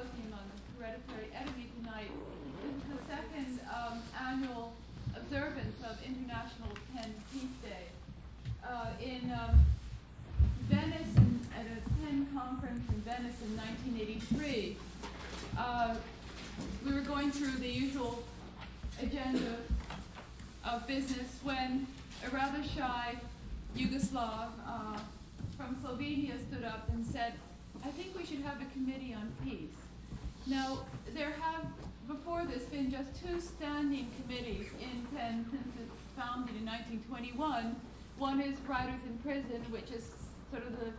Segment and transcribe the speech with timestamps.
[0.00, 0.46] symposium on
[0.78, 2.10] hereditary enemy tonight.
[2.64, 4.72] Is the second um, annual
[5.16, 7.86] observance of International PEN Peace Day.
[8.66, 9.60] Uh, in um,
[10.68, 14.76] Venice, in, at a PEN conference in Venice in 1983,
[15.58, 15.94] uh,
[16.84, 18.22] we were going through the usual
[19.02, 19.56] agenda
[20.64, 21.86] of business when
[22.26, 23.16] a rather shy
[23.76, 24.98] Yugoslav uh,
[25.56, 27.34] from Slovenia stood up and said,
[27.84, 29.79] I think we should have a committee on peace.
[30.50, 30.80] Now,
[31.14, 31.64] there have
[32.08, 37.76] before this been just two standing committees in PEN since its founded in 1921.
[38.18, 40.10] One is Writers in Prison, which is
[40.50, 40.90] sort of the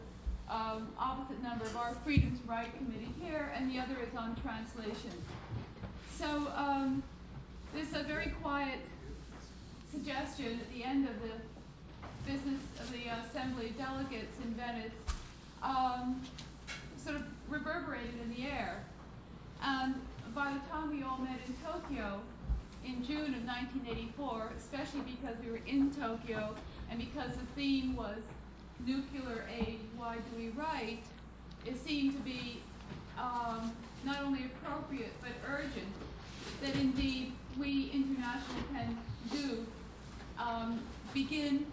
[0.50, 4.38] um, opposite number of our Freedom to Write committee here, and the other is on
[4.38, 5.12] translation.
[6.18, 7.04] So um,
[7.76, 8.80] this is a very quiet
[9.92, 14.94] suggestion at the end of the business of the Assembly of Delegates in Venice
[15.62, 16.22] um,
[16.96, 18.86] sort of reverberated in the air.
[19.64, 19.96] And
[20.34, 22.20] by the time we all met in Tokyo
[22.86, 26.56] in June of 1984, especially because we were in Tokyo
[26.90, 28.18] and because the theme was
[28.86, 31.04] nuclear age, why do we write,
[31.66, 32.62] it seemed to be
[33.20, 33.72] um,
[34.04, 35.94] not only appropriate but urgent
[36.62, 38.98] that indeed we international can
[39.32, 39.66] do
[40.40, 40.80] um,
[41.14, 41.66] begin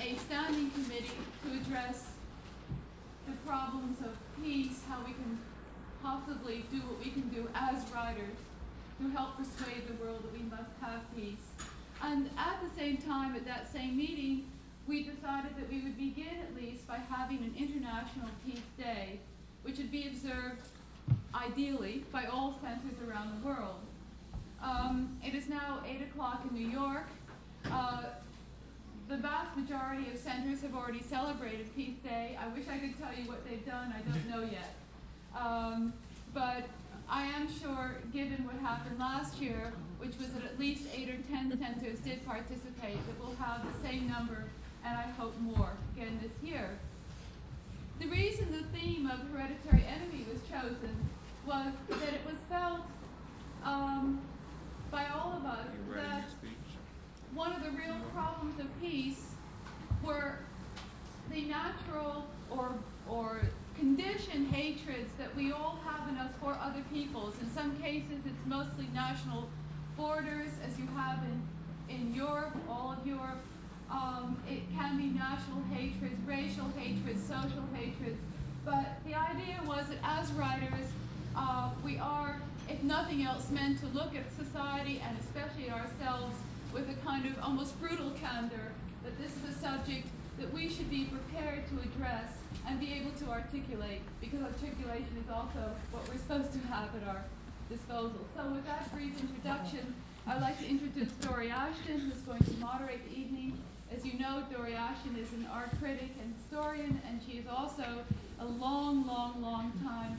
[0.00, 1.10] a standing committee
[1.42, 2.10] to address
[3.26, 5.38] the problems of peace, how we can
[6.04, 8.36] possibly do what we can do as writers
[9.00, 11.48] to help persuade the world that we must have peace.
[12.02, 14.44] And at the same time, at that same meeting,
[14.86, 19.18] we decided that we would begin at least by having an International Peace Day,
[19.62, 20.68] which would be observed
[21.34, 23.80] ideally by all centers around the world.
[24.62, 27.06] Um, it is now 8 o'clock in New York.
[27.70, 28.02] Uh,
[29.08, 32.38] the vast majority of centers have already celebrated Peace Day.
[32.38, 33.94] I wish I could tell you what they've done.
[33.96, 34.74] I don't know yet.
[35.38, 35.92] Um,
[36.32, 36.64] but
[37.08, 41.18] I am sure, given what happened last year, which was that at least eight or
[41.30, 44.44] ten centers did participate, that we'll have the same number,
[44.84, 46.70] and I hope more, again this year.
[48.00, 51.08] The reason the theme of hereditary enemy was chosen
[51.46, 52.80] was that it was felt
[53.64, 54.20] um,
[54.90, 56.24] by all of us that
[57.34, 59.34] one of the real problems of peace
[60.02, 60.38] were
[61.30, 62.72] the natural or
[63.08, 63.42] or
[63.76, 67.34] conditioned hatreds that we all have in us for other peoples.
[67.40, 69.48] In some cases, it's mostly national
[69.96, 73.40] borders, as you have in, in Europe, all of Europe.
[73.90, 78.18] Um, it can be national hatreds, racial hatreds, social hatreds.
[78.64, 80.86] But the idea was that as writers,
[81.36, 86.36] uh, we are, if nothing else, meant to look at society and especially ourselves
[86.72, 88.72] with a kind of almost brutal candor
[89.04, 90.08] that this is a subject
[90.38, 92.30] that we should be prepared to address
[92.66, 97.08] and be able to articulate, because articulation is also what we're supposed to have at
[97.08, 97.24] our
[97.68, 98.24] disposal.
[98.36, 99.94] So with that brief introduction,
[100.26, 103.58] I'd like to introduce Dore Ashton, who's going to moderate the evening.
[103.94, 107.84] As you know, Dore Ashton is an art critic and historian, and she is also
[108.40, 110.18] a long, long, long time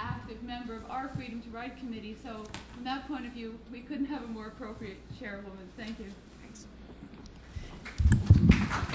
[0.00, 2.16] active member of our Freedom to Write committee.
[2.22, 2.44] So
[2.74, 5.68] from that point of view, we couldn't have a more appropriate chairwoman.
[5.76, 6.06] Thank you.
[6.42, 6.66] Thanks.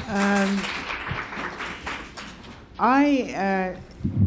[0.09, 0.82] Um,
[2.79, 3.79] I uh,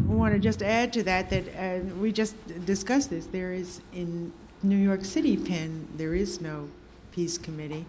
[0.07, 2.35] want to just add to that that uh, we just
[2.65, 3.25] discussed this.
[3.25, 4.31] There is in
[4.63, 6.69] New York City, PEN, there is no
[7.11, 7.85] peace committee,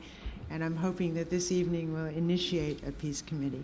[0.51, 3.63] and I'm hoping that this evening will initiate a peace committee.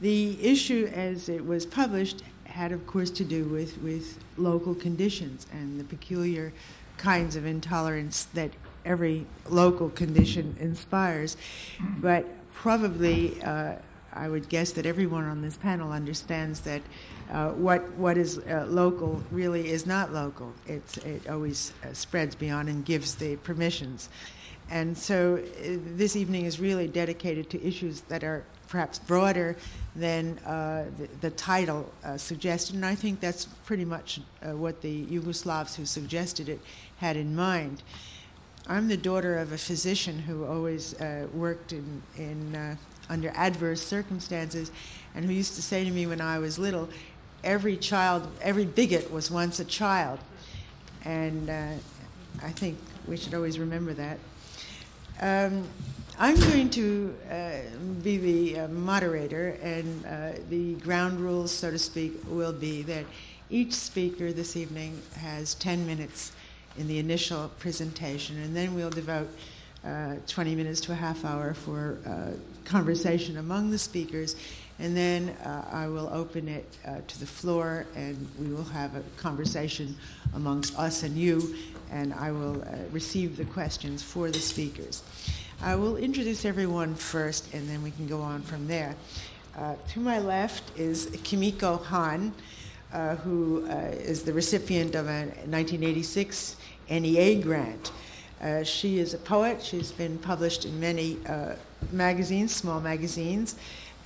[0.00, 5.46] The issue, as it was published, had, of course, to do with, with local conditions
[5.50, 6.52] and the peculiar
[6.98, 8.50] kinds of intolerance that
[8.84, 11.36] every local condition inspires.
[12.00, 13.76] But probably, uh,
[14.14, 16.82] I would guess that everyone on this panel understands that
[17.30, 20.52] uh, what what is uh, local really is not local.
[20.66, 24.08] It's, it always uh, spreads beyond and gives the permissions.
[24.70, 29.56] And so uh, this evening is really dedicated to issues that are perhaps broader
[29.94, 32.74] than uh, the, the, title uh, suggested.
[32.74, 36.60] And I think that's pretty much uh, what the Yugoslavs who suggested it
[36.96, 37.82] had in mind.
[38.66, 42.78] I'm the daughter of a physician who always uh, worked in, in
[43.08, 44.70] under adverse circumstances
[45.14, 46.88] and who used to say to me when I was little,
[47.42, 50.18] every child, every bigot was once a child.
[51.04, 51.72] And uh,
[52.42, 54.18] I think we should always remember that.
[55.20, 55.64] Um,
[56.18, 57.52] I'm going to uh,
[58.02, 63.04] be the uh, moderator, and uh, the ground rules, so to speak, will be that
[63.50, 66.32] each speaker this evening has 10 minutes
[66.78, 69.28] in the initial presentation, and then we'll devote
[69.84, 72.30] uh, 20 minutes to a half hour for uh,
[72.64, 74.36] conversation among the speakers.
[74.78, 78.96] And then uh, I will open it uh, to the floor and we will have
[78.96, 79.96] a conversation
[80.34, 81.54] amongst us and you,
[81.92, 85.02] and I will uh, receive the questions for the speakers.
[85.62, 88.96] I will introduce everyone first and then we can go on from there.
[89.56, 92.32] Uh, to my left is Kimiko Hahn,
[92.92, 96.56] uh, who uh, is the recipient of a 1986
[96.90, 97.92] NEA grant.
[98.40, 99.62] Uh, she is a poet.
[99.62, 101.54] She's been published in many uh,
[101.92, 103.56] magazines, small magazines,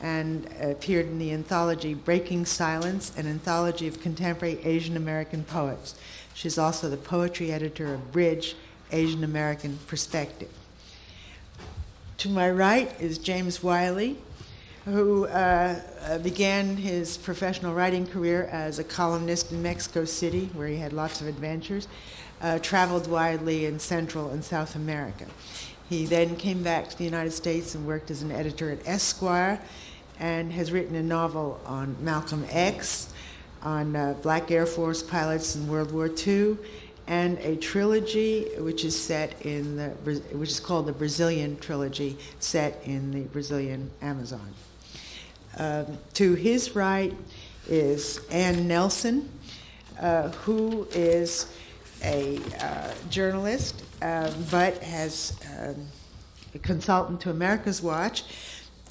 [0.01, 5.95] and appeared in the anthology Breaking Silence, an anthology of contemporary Asian American poets.
[6.35, 8.55] She's also the poetry editor of Bridge,
[8.93, 10.51] Asian American Perspective.
[12.19, 14.19] To my right is James Wiley,
[14.85, 20.77] who uh, began his professional writing career as a columnist in Mexico City, where he
[20.77, 21.89] had lots of adventures,
[22.41, 25.27] uh, traveled widely in Central and South America.
[25.89, 29.61] He then came back to the United States and worked as an editor at Esquire
[30.19, 33.13] and has written a novel on Malcolm X,
[33.63, 36.59] on uh, black Air Force pilots in World War II,
[37.07, 39.89] and a trilogy which is set in the
[40.33, 44.53] which is called the Brazilian trilogy, set in the Brazilian Amazon.
[45.57, 47.15] Um, to his right
[47.67, 49.31] is Anne Nelson,
[50.01, 51.51] uh, who is
[52.03, 55.87] a uh, journalist uh, but has um,
[56.55, 58.25] a consultant to America's Watch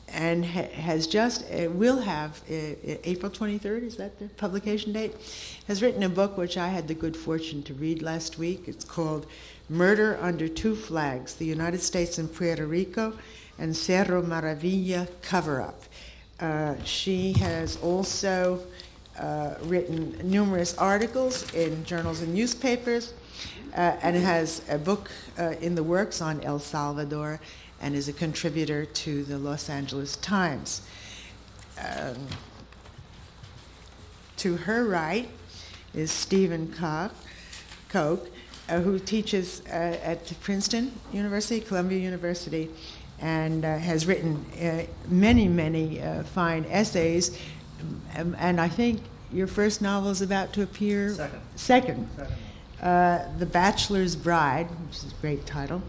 [0.09, 4.94] and ha- has just uh, will have uh, uh, April 23rd is that the publication
[4.94, 5.15] date?
[5.68, 8.63] Has written a book which I had the good fortune to read last week.
[8.68, 9.25] It's called
[9.69, 13.18] Murder Under Two Flags the United States and Puerto Rico
[13.59, 15.83] and Cerro Maravilla cover up
[16.39, 18.62] uh, she has also
[19.19, 23.13] uh, written numerous articles in journals and newspapers
[23.75, 25.11] uh, and has a book
[25.61, 27.39] in the works on El Salvador
[27.81, 30.81] and is a contributor to the Los Angeles Times.
[31.79, 32.27] Um,
[34.37, 35.29] to her right
[35.93, 37.11] is Stephen Koch,
[37.89, 38.27] Koch
[38.69, 42.69] uh, who teaches uh, at Princeton University, Columbia University,
[43.19, 47.39] and uh, has written uh, many, many uh, fine essays.
[48.15, 49.01] Um, and I think
[49.31, 51.13] your first novel is about to appear.
[51.13, 51.41] Second.
[51.56, 52.09] Second.
[52.15, 52.35] Second.
[52.81, 55.81] Uh, the Bachelor's Bride, which is a great title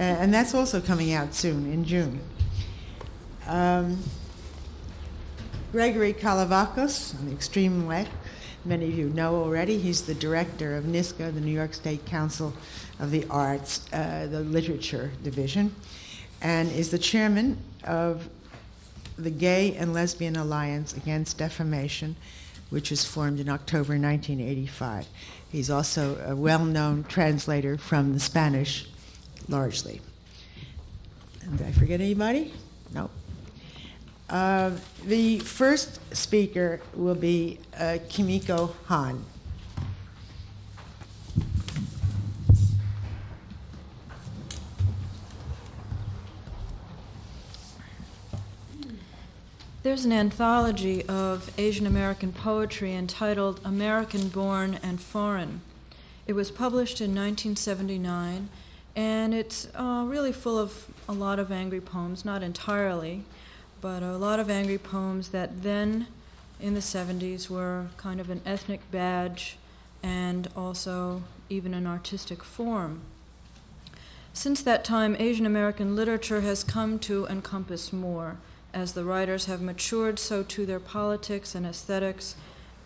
[0.00, 2.20] and that's also coming out soon in June.
[3.46, 4.02] Um,
[5.72, 8.10] Gregory Kolovakos on the extreme left,
[8.64, 12.52] many of you know already, he's the director of NYSCA, the New York State Council
[12.98, 15.74] of the Arts, uh, the Literature Division,
[16.40, 18.28] and is the chairman of
[19.22, 22.16] the Gay and Lesbian Alliance Against Defamation,
[22.70, 25.06] which was formed in October 1985.
[25.50, 28.88] He's also a well known translator from the Spanish
[29.48, 30.00] largely.
[31.56, 32.52] Did I forget anybody?
[32.94, 33.10] No.
[34.28, 34.70] Uh,
[35.04, 39.24] the first speaker will be uh, Kimiko Hahn.
[49.82, 55.62] There's an anthology of Asian American poetry entitled American Born and Foreign.
[56.26, 58.50] It was published in 1979
[58.94, 63.24] and it's uh, really full of a lot of angry poems, not entirely,
[63.80, 66.08] but a lot of angry poems that then
[66.60, 69.56] in the 70s were kind of an ethnic badge
[70.02, 73.00] and also even an artistic form.
[74.34, 78.36] Since that time, Asian American literature has come to encompass more.
[78.72, 82.36] As the writers have matured, so too their politics and aesthetics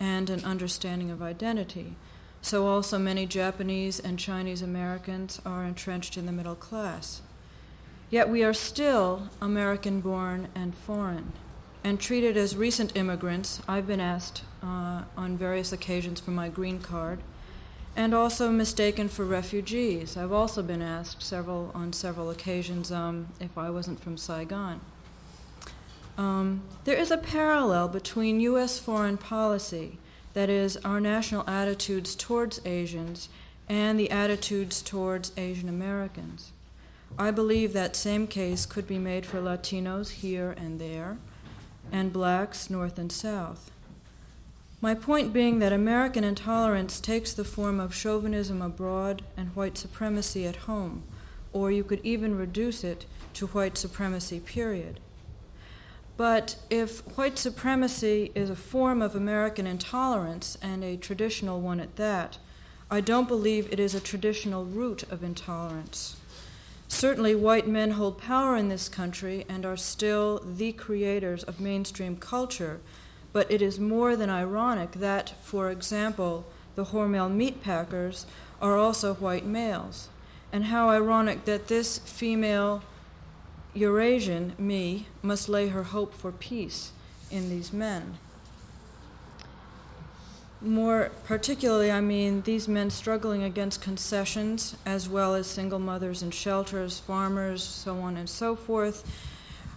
[0.00, 1.96] and an understanding of identity
[2.44, 7.22] so also many Japanese and Chinese Americans are entrenched in the middle class.
[8.10, 11.32] Yet we are still American born and foreign,
[11.82, 13.62] and treated as recent immigrants.
[13.66, 17.20] I've been asked uh, on various occasions for my green card,
[17.96, 20.14] and also mistaken for refugees.
[20.14, 24.82] I've also been asked several on several occasions um, if I wasn't from Saigon.
[26.16, 28.78] Um, there is a parallel between U.S.
[28.78, 29.98] foreign policy
[30.34, 33.28] that is, our national attitudes towards Asians
[33.68, 36.52] and the attitudes towards Asian Americans.
[37.18, 41.18] I believe that same case could be made for Latinos here and there,
[41.92, 43.70] and blacks north and south.
[44.80, 50.46] My point being that American intolerance takes the form of chauvinism abroad and white supremacy
[50.46, 51.04] at home,
[51.52, 55.00] or you could even reduce it to white supremacy, period.
[56.16, 61.96] But if white supremacy is a form of American intolerance, and a traditional one at
[61.96, 62.38] that,
[62.90, 66.16] I don't believe it is a traditional root of intolerance.
[66.86, 72.16] Certainly, white men hold power in this country and are still the creators of mainstream
[72.16, 72.80] culture,
[73.32, 78.26] but it is more than ironic that, for example, the Hormel meatpackers
[78.62, 80.08] are also white males.
[80.52, 82.84] And how ironic that this female
[83.74, 86.92] Eurasian, me, must lay her hope for peace
[87.30, 88.18] in these men.
[90.60, 96.30] More particularly, I mean these men struggling against concessions, as well as single mothers in
[96.30, 99.04] shelters, farmers, so on and so forth,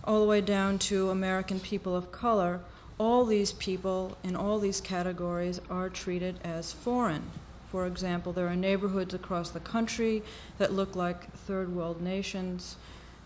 [0.03, 2.61] all the way down to American people of color.
[2.99, 7.23] All these people in all these categories are treated as foreign.
[7.69, 10.23] For example, there are neighborhoods across the country
[10.57, 12.77] that look like third world nations.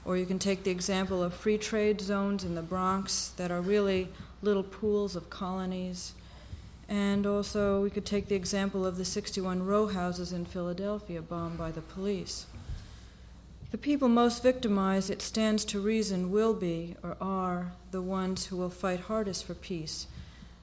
[0.04, 3.62] Or you can take the example of free trade zones in the Bronx that are
[3.62, 4.10] really
[4.42, 6.14] little pools of colonies.
[6.90, 11.58] And also, we could take the example of the 61 row houses in Philadelphia bombed
[11.58, 12.48] by the police.
[13.72, 18.58] The people most victimized, it stands to reason, will be or are the ones who
[18.58, 20.08] will fight hardest for peace,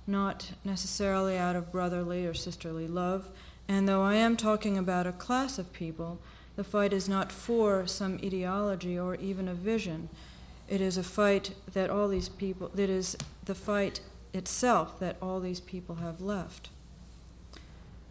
[0.06, 3.30] not necessarily out of brotherly or sisterly love.
[3.66, 6.18] And though I am talking about a class of people,
[6.58, 10.08] the fight is not for some ideology or even a vision.
[10.68, 14.00] It is a fight that all these people, that is the fight
[14.34, 16.70] itself that all these people have left.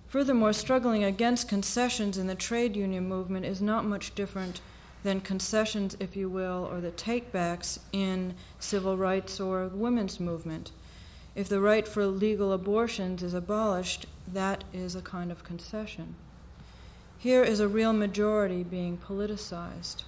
[0.08, 4.62] Furthermore, struggling against concessions in the trade union movement is not much different
[5.04, 10.72] than concessions, if you will, or the takebacks in civil rights or women's movement.
[11.36, 16.16] If the right for legal abortions is abolished, that is a kind of concession.
[17.20, 20.04] Here is a real majority being politicized.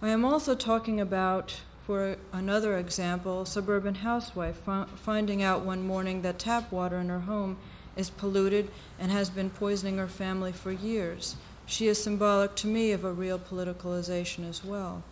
[0.00, 4.60] I am also talking about for another example, suburban housewife
[4.94, 7.56] finding out one morning that tap water in her home
[7.96, 11.34] is polluted and has been poisoning her family for years.
[11.66, 15.02] She is symbolic to me of a real politicalization as well.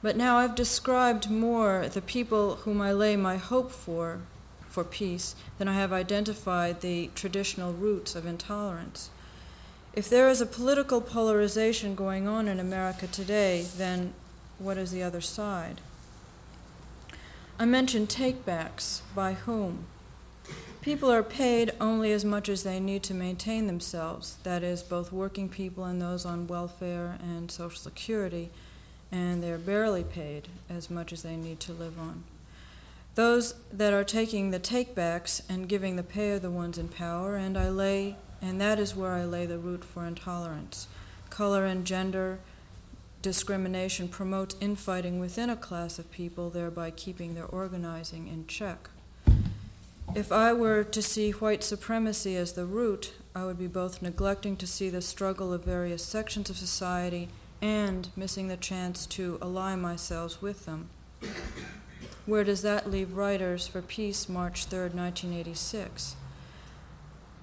[0.00, 4.20] But now I've described more the people whom I lay my hope for,
[4.72, 9.10] for peace, than I have identified the traditional roots of intolerance.
[9.94, 14.14] If there is a political polarization going on in America today, then
[14.58, 15.82] what is the other side?
[17.58, 19.02] I mentioned takebacks.
[19.14, 19.84] By whom?
[20.80, 25.12] People are paid only as much as they need to maintain themselves, that is, both
[25.12, 28.50] working people and those on welfare and Social Security,
[29.12, 32.24] and they're barely paid as much as they need to live on.
[33.14, 37.36] Those that are taking the takebacks and giving the pay are the ones in power,
[37.36, 40.88] and I lay and that is where I lay the root for intolerance.
[41.30, 42.40] Color and gender,
[43.22, 48.90] discrimination promotes infighting within a class of people, thereby keeping their organizing in check.
[50.14, 54.56] If I were to see white supremacy as the root, I would be both neglecting
[54.56, 57.28] to see the struggle of various sections of society
[57.62, 60.90] and missing the chance to ally myself with them.
[62.24, 66.14] Where does that leave Writers for Peace, March 3, 1986?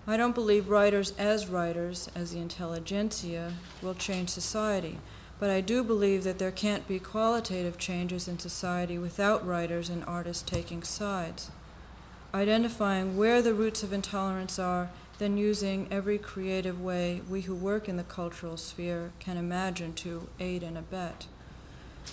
[0.08, 5.00] I don't believe writers as writers, as the intelligentsia, will change society.
[5.38, 10.06] But I do believe that there can't be qualitative changes in society without writers and
[10.06, 11.52] artists taking sides.
[12.34, 17.90] Identifying where the roots of intolerance are, then using every creative way we who work
[17.90, 21.26] in the cultural sphere can imagine to aid and abet.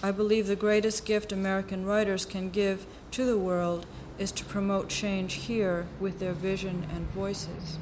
[0.03, 3.87] I believe the greatest gift American writers can give to the world
[4.19, 7.79] is to promote change here with their vision and voices.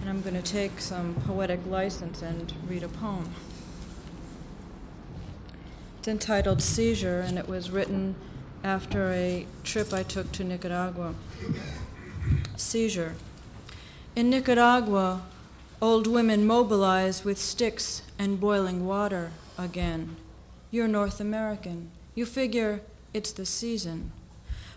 [0.00, 3.30] And I'm going to take some poetic license and read a poem.
[5.98, 8.14] It's entitled Seizure, and it was written
[8.64, 11.14] after a trip I took to Nicaragua.
[12.56, 13.14] Seizure.
[14.14, 15.22] In Nicaragua,
[15.82, 20.16] old women mobilize with sticks and boiling water again.
[20.70, 21.90] You're North American.
[22.14, 22.80] You figure
[23.14, 24.12] it's the season.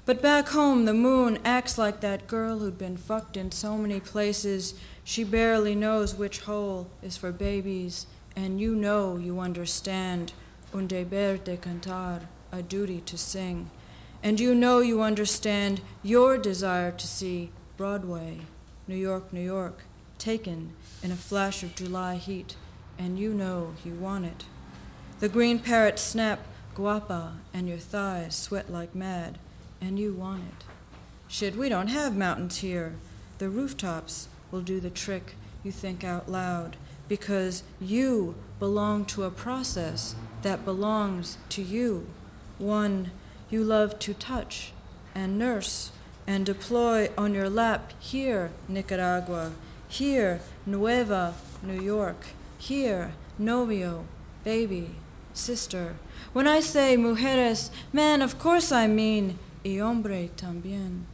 [0.05, 3.99] But back home, the moon acts like that girl who'd been fucked in so many
[3.99, 8.05] places she barely knows which hole is for babies,
[8.35, 10.33] and you know you understand
[10.73, 13.71] un deber de cantar, a duty to sing.
[14.21, 18.41] And you know you understand your desire to see Broadway,
[18.87, 19.83] New York, New York,
[20.17, 22.55] taken in a flash of July heat,
[22.97, 24.45] and you know you want it.
[25.19, 26.39] The green parrots snap
[26.73, 29.37] guapa, and your thighs sweat like mad,
[29.81, 30.65] and you want it.
[31.27, 32.93] Shit, we don't have mountains here.
[33.37, 36.77] The rooftops will do the trick you think out loud,
[37.09, 42.07] because you belong to a process that belongs to you,
[42.57, 43.11] one
[43.49, 44.71] you love to touch
[45.13, 45.91] and nurse
[46.25, 49.51] and deploy on your lap here, Nicaragua,
[49.89, 54.05] here, Nueva New York, here, novio,
[54.43, 54.91] baby,
[55.39, 55.95] sister.
[56.33, 61.05] When I say mujeres, man, of course I mean y hombre también.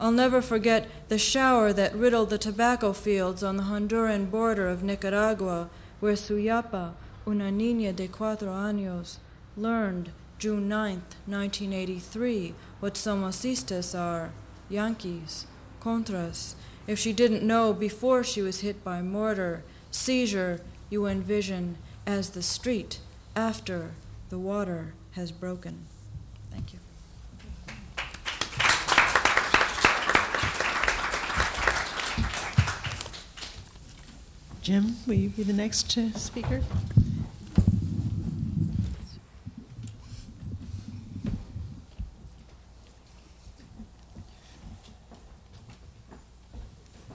[0.00, 4.82] I'll never forget the shower that riddled the tobacco fields on the Honduran border of
[4.82, 5.68] Nicaragua,
[6.00, 6.92] where Suyapa,
[7.26, 9.16] una niña de cuatro años,
[9.56, 14.30] learned June 9, 1983, what somocistas are
[14.68, 15.46] Yankees,
[15.80, 16.54] Contras.
[16.86, 20.60] If she didn't know before she was hit by mortar, seizure,
[20.90, 23.00] you envision as the street
[23.38, 23.92] after
[24.30, 25.86] the water has broken.
[26.50, 26.80] Thank you.
[34.60, 36.62] Jim, will you be the next uh, speaker?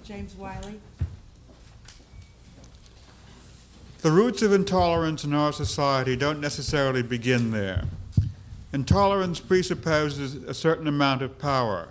[0.05, 0.79] James Wiley.
[4.03, 7.85] The roots of intolerance in our society don't necessarily begin there.
[8.73, 11.87] Intolerance presupposes a certain amount of power.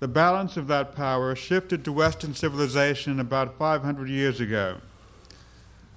[0.00, 4.78] The balance of that power shifted to Western civilization about 500 years ago.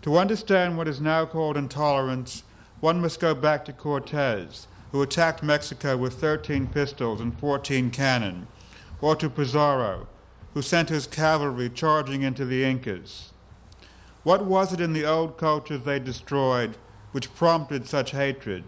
[0.04, 2.44] To understand what is now called intolerance,
[2.80, 8.46] one must go back to Cortez, who attacked Mexico with 13 pistols and 14 cannon,
[9.02, 10.06] or to Pizarro,
[10.54, 13.33] who sent his cavalry charging into the Incas.
[14.24, 16.78] What was it in the old cultures they destroyed
[17.12, 18.64] which prompted such hatred?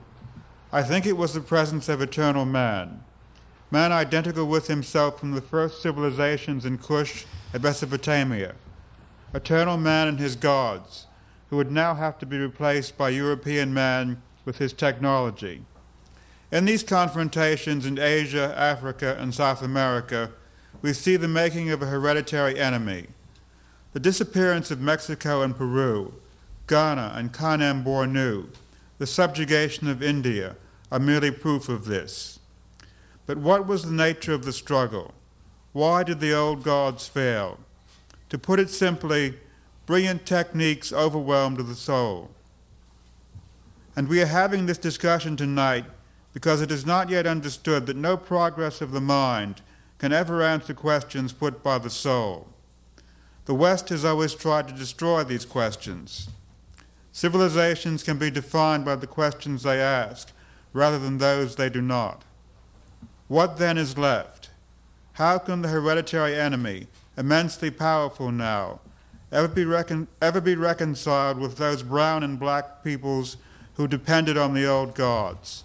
[0.72, 3.06] I think it was the presence of eternal man,
[3.72, 8.56] man identical with himself from the first civilizations in Kush and Mesopotamia,
[9.34, 11.08] eternal man and his gods,
[11.50, 15.64] who would now have to be replaced by European man with his technology.
[16.52, 20.32] In these confrontations in Asia, Africa, and South America,
[20.82, 23.08] we see the making of a hereditary enemy.
[23.96, 26.16] The disappearance of Mexico and Peru,
[26.68, 28.48] Ghana and Kanem Bornu,
[28.98, 30.58] the subjugation of India
[30.92, 32.40] are merely proof of this.
[33.26, 35.14] But what was the nature of the struggle?
[35.72, 37.58] Why did the old gods fail?
[38.32, 39.36] To put it simply,
[39.86, 42.32] brilliant techniques overwhelmed the soul.
[43.96, 45.86] And we are having this discussion tonight
[46.34, 49.62] because it is not yet understood that no progress of the mind
[50.00, 52.50] can ever answer questions put by the soul.
[53.46, 56.30] The West has always tried to destroy these questions.
[57.12, 60.32] Civilizations can be defined by the questions they ask
[60.74, 62.24] rather than those they do not.
[63.28, 64.50] What then is left?
[65.14, 68.82] How can the hereditary enemy, immensely powerful now,
[69.32, 73.38] ever be, recon- ever be reconciled with those brown and black peoples
[73.76, 75.64] who depended on the old gods?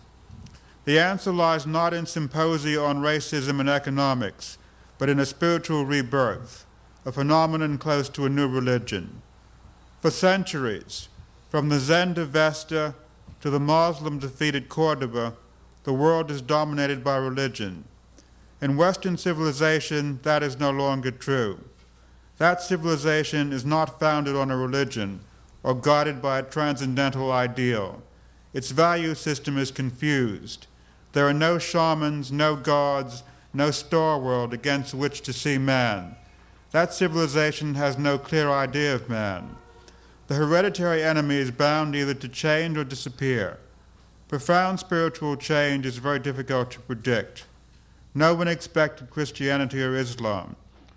[0.85, 4.57] The answer lies not in symposia on racism and economics,
[4.99, 6.65] but in a spiritual rebirth,
[7.05, 9.23] a phenomenon close to a new religion.
[10.01, 11.09] For centuries,
[11.49, 12.95] from the Zend-Avesta
[13.41, 15.35] to the Muslim defeated Cordoba,
[15.85, 17.85] the world is dominated by religion.
[18.61, 21.61] In Western civilization, that is no longer true.
[22.37, 25.21] That civilization is not founded on a religion
[25.63, 28.03] or guided by a transcendental ideal.
[28.53, 30.67] Its value system is confused.
[31.13, 36.17] There are no shamans, no gods, no star world against which to see man.
[36.73, 39.57] That civilization has no clear idea of man.
[40.29, 43.59] The hereditary enemy is bound either to change or disappear.
[44.29, 47.47] Profound spiritual change is very difficult to predict.
[48.15, 50.55] No one expected Christianity or Islam,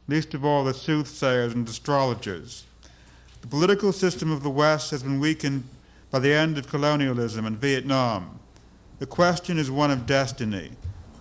[0.07, 2.65] least of all the soothsayers and astrologers.
[3.41, 5.63] The political system of the West has been weakened
[6.12, 8.39] by the end of colonialism in Vietnam.
[8.99, 10.73] The question is one of destiny.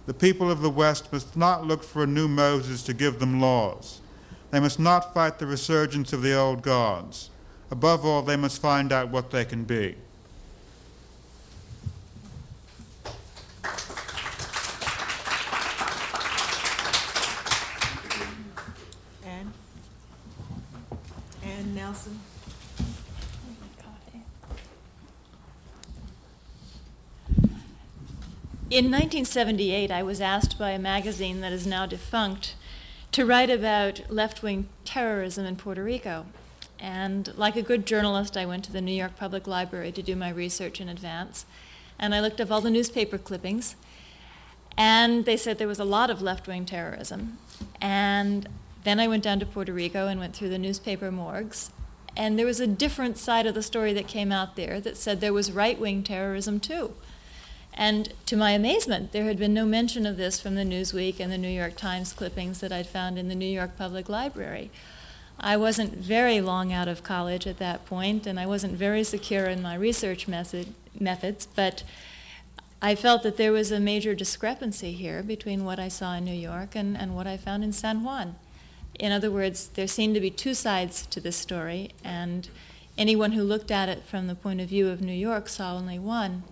[0.04, 3.40] The people of the West must not look for a new Moses to give them
[3.40, 4.01] laws.
[4.52, 7.30] They must not fight the resurgence of the old gods.
[7.70, 9.96] Above all, they must find out what they can be.
[19.24, 19.54] Anne?
[21.42, 22.20] Anne Nelson?
[28.68, 32.54] In 1978, I was asked by a magazine that is now defunct
[33.12, 36.26] to write about left wing terrorism in Puerto Rico.
[36.80, 40.16] And like a good journalist, I went to the New York Public Library to do
[40.16, 41.44] my research in advance.
[41.98, 43.76] And I looked up all the newspaper clippings.
[44.76, 47.38] And they said there was a lot of left wing terrorism.
[47.80, 48.48] And
[48.82, 51.70] then I went down to Puerto Rico and went through the newspaper morgues.
[52.16, 55.20] And there was a different side of the story that came out there that said
[55.20, 56.94] there was right wing terrorism too.
[57.74, 61.32] And to my amazement, there had been no mention of this from the Newsweek and
[61.32, 64.70] the New York Times clippings that I'd found in the New York Public Library.
[65.40, 69.46] I wasn't very long out of college at that point, and I wasn't very secure
[69.46, 71.82] in my research method, methods, but
[72.80, 76.34] I felt that there was a major discrepancy here between what I saw in New
[76.34, 78.36] York and, and what I found in San Juan.
[78.98, 82.48] In other words, there seemed to be two sides to this story, and
[82.98, 85.98] anyone who looked at it from the point of view of New York saw only
[85.98, 86.42] one.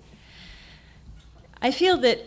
[1.62, 2.26] I feel that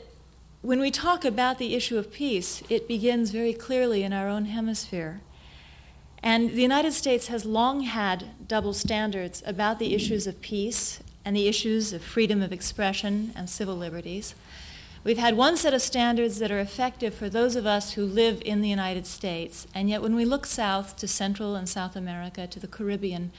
[0.61, 4.45] when we talk about the issue of peace, it begins very clearly in our own
[4.45, 5.21] hemisphere.
[6.21, 11.35] And the United States has long had double standards about the issues of peace and
[11.35, 14.35] the issues of freedom of expression and civil liberties.
[15.03, 18.41] We've had one set of standards that are effective for those of us who live
[18.45, 22.47] in the United States, and yet when we look south to Central and South America,
[22.47, 23.31] to the Caribbean,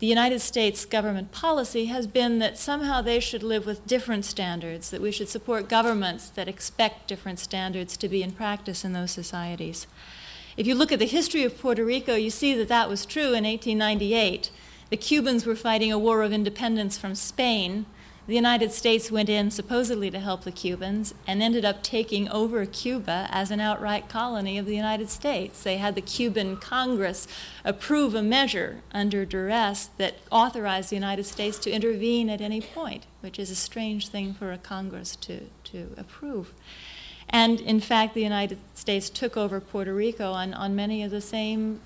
[0.00, 4.90] the United States government policy has been that somehow they should live with different standards,
[4.90, 9.10] that we should support governments that expect different standards to be in practice in those
[9.10, 9.86] societies.
[10.56, 13.34] If you look at the history of Puerto Rico, you see that that was true
[13.34, 14.50] in 1898.
[14.88, 17.84] The Cubans were fighting a war of independence from Spain
[18.30, 22.64] the United States went in supposedly to help the Cubans and ended up taking over
[22.64, 25.64] Cuba as an outright colony of the United States.
[25.64, 27.26] They had the Cuban Congress
[27.64, 33.04] approve a measure under duress that authorized the United States to intervene at any point,
[33.20, 36.54] which is a strange thing for a Congress to, to approve.
[37.28, 41.20] And in fact, the United States took over Puerto Rico on, on many of the
[41.20, 41.80] same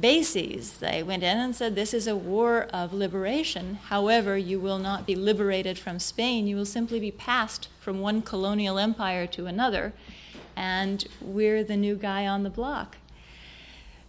[0.00, 0.78] bases.
[0.78, 3.74] They went in and said, This is a war of liberation.
[3.74, 6.46] However, you will not be liberated from Spain.
[6.46, 9.92] You will simply be passed from one colonial empire to another,
[10.56, 12.96] and we're the new guy on the block.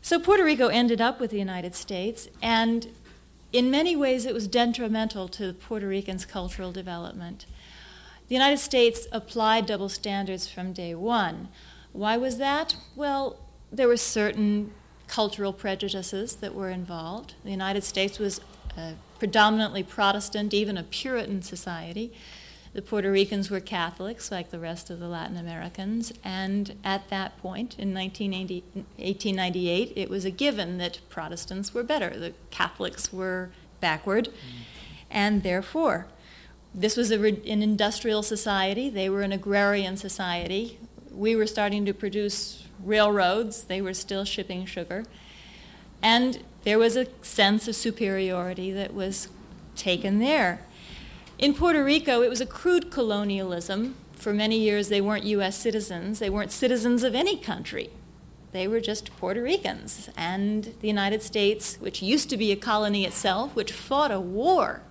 [0.01, 2.87] So Puerto Rico ended up with the United States, and
[3.51, 7.45] in many ways it was detrimental to Puerto Ricans' cultural development.
[8.27, 11.49] The United States applied double standards from day one.
[11.91, 12.75] Why was that?
[12.95, 13.39] Well,
[13.71, 14.73] there were certain
[15.09, 17.33] cultural prejudices that were involved.
[17.43, 18.39] The United States was
[18.77, 22.13] a predominantly Protestant, even a Puritan society.
[22.73, 27.39] The Puerto Ricans were Catholics, like the rest of the Latin Americans, and at that
[27.39, 32.11] point, in 1898, it was a given that Protestants were better.
[32.11, 34.61] The Catholics were backward, mm.
[35.09, 36.05] and therefore,
[36.73, 38.87] this was a, an industrial society.
[38.91, 40.77] They were an agrarian society.
[41.11, 45.05] We were starting to produce railroads, they were still shipping sugar.
[46.01, 49.29] And there was a sense of superiority that was
[49.75, 50.61] taken there.
[51.37, 53.95] In Puerto Rico, it was a crude colonialism.
[54.13, 55.55] For many years, they weren't U.S.
[55.55, 56.19] citizens.
[56.19, 57.89] They weren't citizens of any country.
[58.51, 60.09] They were just Puerto Ricans.
[60.17, 64.81] And the United States, which used to be a colony itself, which fought a war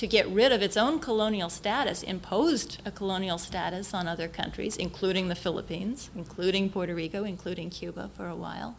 [0.00, 4.78] to get rid of its own colonial status, imposed a colonial status on other countries,
[4.78, 8.78] including the Philippines, including Puerto Rico, including Cuba for a while.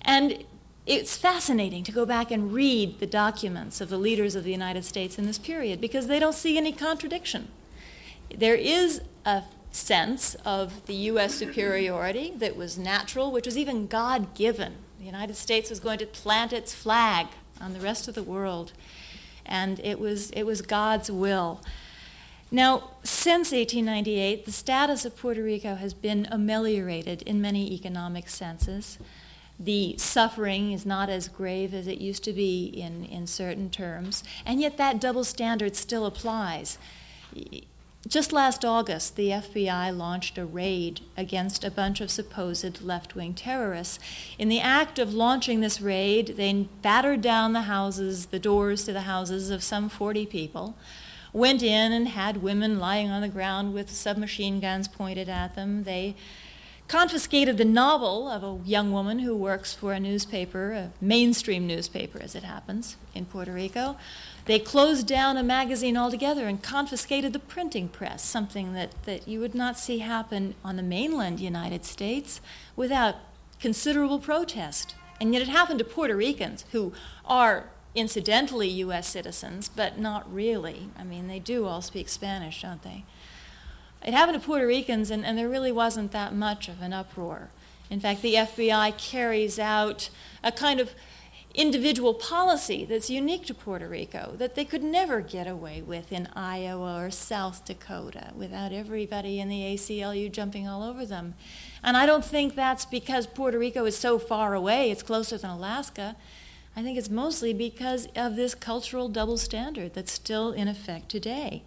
[0.00, 0.44] And
[0.86, 4.86] it's fascinating to go back and read the documents of the leaders of the United
[4.86, 7.48] States in this period because they don't see any contradiction.
[8.34, 11.34] There is a sense of the U.S.
[11.34, 14.76] superiority that was natural, which was even God given.
[14.98, 17.26] The United States was going to plant its flag
[17.60, 18.72] on the rest of the world
[19.46, 21.60] and it was, it was God's will.
[22.50, 28.98] Now, since 1898, the status of Puerto Rico has been ameliorated in many economic senses.
[29.58, 34.22] The suffering is not as grave as it used to be in, in certain terms,
[34.44, 36.78] and yet that double standard still applies.
[38.08, 43.32] Just last August, the FBI launched a raid against a bunch of supposed left wing
[43.32, 44.00] terrorists.
[44.40, 48.92] In the act of launching this raid, they battered down the houses, the doors to
[48.92, 50.76] the houses of some 40 people,
[51.32, 55.84] went in and had women lying on the ground with submachine guns pointed at them.
[55.84, 56.16] They
[56.88, 62.20] confiscated the novel of a young woman who works for a newspaper, a mainstream newspaper
[62.20, 63.96] as it happens, in Puerto Rico.
[64.44, 69.38] They closed down a magazine altogether and confiscated the printing press, something that, that you
[69.40, 72.40] would not see happen on the mainland United States
[72.74, 73.16] without
[73.60, 74.96] considerable protest.
[75.20, 76.92] And yet it happened to Puerto Ricans who
[77.24, 79.06] are incidentally U.S.
[79.06, 80.88] citizens, but not really.
[80.98, 83.04] I mean, they do all speak Spanish, don't they?
[84.04, 87.50] It happened to Puerto Ricans, and, and there really wasn't that much of an uproar.
[87.88, 90.10] In fact, the FBI carries out
[90.42, 90.94] a kind of
[91.54, 96.28] individual policy that's unique to Puerto Rico that they could never get away with in
[96.34, 101.34] Iowa or South Dakota without everybody in the ACLU jumping all over them.
[101.82, 105.50] And I don't think that's because Puerto Rico is so far away, it's closer than
[105.50, 106.16] Alaska.
[106.74, 111.62] I think it's mostly because of this cultural double standard that's still in effect today.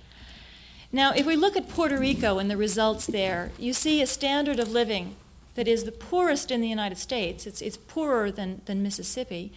[0.91, 4.59] Now, if we look at Puerto Rico and the results there, you see a standard
[4.59, 5.15] of living
[5.55, 7.45] that is the poorest in the United States.
[7.45, 9.51] It's, it's poorer than, than Mississippi,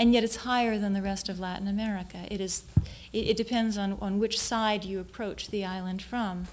[0.00, 2.20] and yet it's higher than the rest of Latin America.
[2.30, 2.64] It, is,
[3.12, 6.48] it, it depends on, on which side you approach the island from.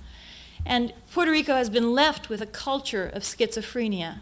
[0.66, 4.20] And Puerto Rico has been left with a culture of schizophrenia.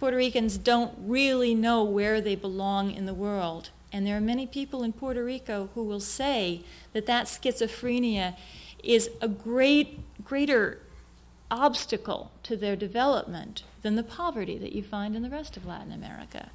[0.00, 3.70] Puerto Ricans don't really know where they belong in the world.
[3.92, 8.36] And there are many people in Puerto Rico who will say that that schizophrenia
[8.82, 10.80] is a great, greater
[11.52, 15.92] obstacle to their development than the poverty that you find in the rest of Latin
[15.92, 16.50] America.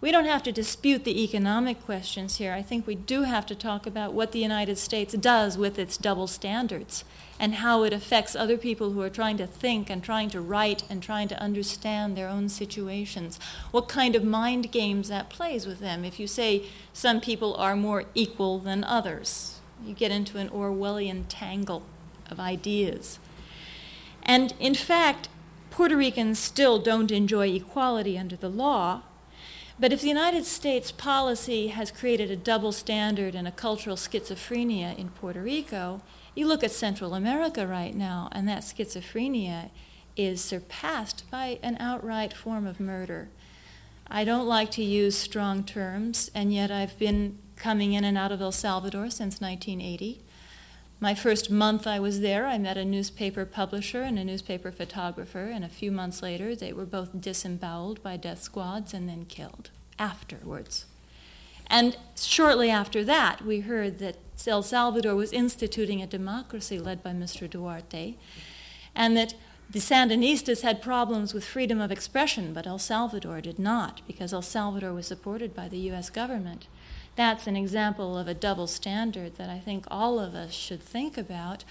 [0.00, 2.52] We don't have to dispute the economic questions here.
[2.52, 5.96] I think we do have to talk about what the United States does with its
[5.96, 7.02] double standards
[7.40, 10.84] and how it affects other people who are trying to think and trying to write
[10.88, 13.40] and trying to understand their own situations.
[13.72, 17.74] What kind of mind games that plays with them if you say some people are
[17.74, 19.58] more equal than others.
[19.84, 21.82] You get into an Orwellian tangle
[22.30, 23.18] of ideas.
[24.22, 25.28] And in fact,
[25.70, 29.02] Puerto Ricans still don't enjoy equality under the law
[29.80, 34.96] but if the United States policy has created a double standard and a cultural schizophrenia
[34.98, 36.02] in Puerto Rico,
[36.34, 39.70] you look at Central America right now, and that schizophrenia
[40.16, 43.28] is surpassed by an outright form of murder.
[44.10, 48.32] I don't like to use strong terms, and yet I've been coming in and out
[48.32, 50.22] of El Salvador since 1980.
[51.00, 55.44] My first month I was there, I met a newspaper publisher and a newspaper photographer,
[55.44, 59.70] and a few months later, they were both disemboweled by death squads and then killed
[59.96, 60.86] afterwards.
[61.68, 67.10] And shortly after that, we heard that El Salvador was instituting a democracy led by
[67.10, 67.48] Mr.
[67.48, 68.16] Duarte,
[68.92, 69.34] and that
[69.70, 74.42] the Sandinistas had problems with freedom of expression, but El Salvador did not, because El
[74.42, 76.10] Salvador was supported by the U.S.
[76.10, 76.66] government
[77.18, 81.18] that's an example of a double standard that I think all of us should think
[81.18, 81.64] about.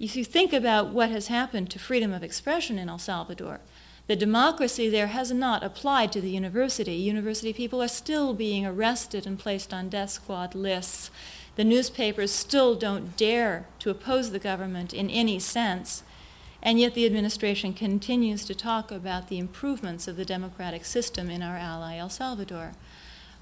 [0.00, 3.60] If you think about what has happened to freedom of expression in El Salvador,
[4.08, 6.94] the democracy there has not applied to the university.
[6.94, 11.12] University people are still being arrested and placed on death squad lists.
[11.54, 16.02] The newspapers still don't dare to oppose the government in any sense.
[16.60, 21.44] And yet the administration continues to talk about the improvements of the democratic system in
[21.44, 22.72] our ally El Salvador.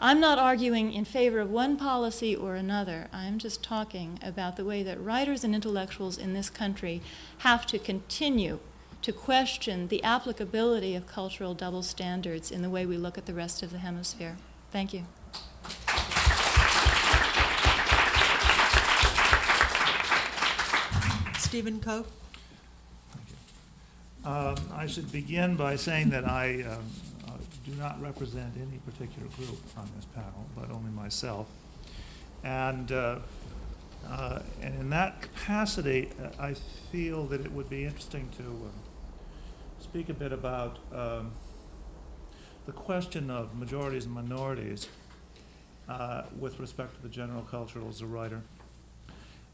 [0.00, 3.08] I'm not arguing in favor of one policy or another.
[3.12, 7.02] I'm just talking about the way that writers and intellectuals in this country
[7.38, 8.60] have to continue
[9.02, 13.34] to question the applicability of cultural double standards in the way we look at the
[13.34, 14.36] rest of the hemisphere.
[14.70, 15.04] Thank you.
[21.40, 22.06] Stephen Koch.
[24.24, 26.84] Um, I should begin by saying that I um,
[27.68, 31.46] do not represent any particular group on this panel, but only myself.
[32.44, 33.18] And, uh,
[34.08, 36.54] uh, and in that capacity, uh, I
[36.90, 41.32] feel that it would be interesting to uh, speak a bit about um,
[42.66, 44.88] the question of majorities and minorities
[45.88, 48.42] uh, with respect to the general culture as a writer.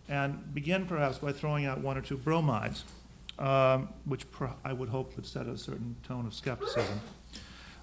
[0.09, 2.85] And begin perhaps by throwing out one or two bromides,
[3.38, 4.27] um, which
[4.64, 7.00] I would hope would set a certain tone of skepticism.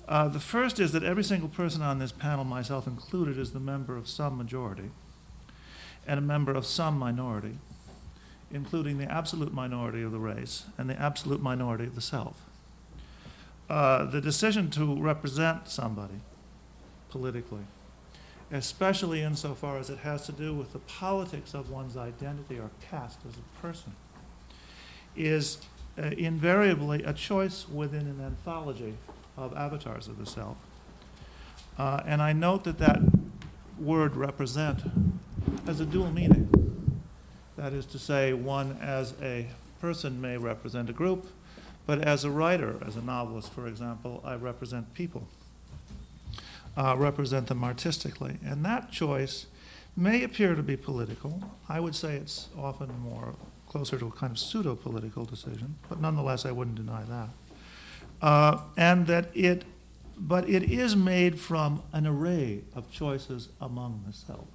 [0.07, 3.59] Uh, the first is that every single person on this panel, myself included, is the
[3.59, 4.91] member of some majority
[6.07, 7.59] and a member of some minority,
[8.51, 12.41] including the absolute minority of the race and the absolute minority of the self.
[13.69, 16.15] Uh, the decision to represent somebody
[17.09, 17.61] politically,
[18.51, 23.19] especially insofar as it has to do with the politics of one's identity or caste
[23.29, 23.93] as a person,
[25.15, 25.59] is
[25.97, 28.95] uh, invariably a choice within an anthology
[29.41, 30.57] of avatars of the self.
[31.77, 32.99] Uh, and I note that that
[33.79, 34.83] word represent
[35.65, 36.49] has a dual meaning.
[37.57, 39.47] That is to say, one as a
[39.79, 41.27] person may represent a group,
[41.85, 45.27] but as a writer, as a novelist, for example, I represent people,
[46.77, 48.37] uh, represent them artistically.
[48.45, 49.47] And that choice
[49.95, 51.43] may appear to be political.
[51.67, 53.35] I would say it's often more
[53.67, 57.29] closer to a kind of pseudo political decision, but nonetheless, I wouldn't deny that
[58.21, 59.63] uh, and that it,
[60.17, 64.47] but it is made from an array of choices among the self,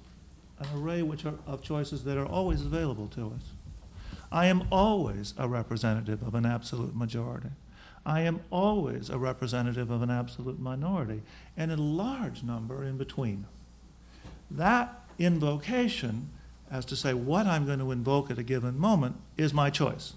[0.59, 3.51] an array which are, of choices that are always available to us.
[4.31, 7.49] I am always a representative of an absolute majority.
[8.05, 11.21] I am always a representative of an absolute minority,
[11.57, 13.45] and a large number in between.
[14.49, 16.29] That invocation,
[16.71, 20.13] as to say what I'm going to invoke at a given moment, is my choice.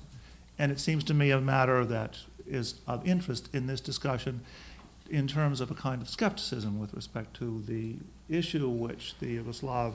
[0.57, 2.19] And it seems to me a matter that
[2.51, 4.41] is of interest in this discussion
[5.09, 7.97] in terms of a kind of skepticism with respect to the
[8.29, 9.95] issue which the Yugoslav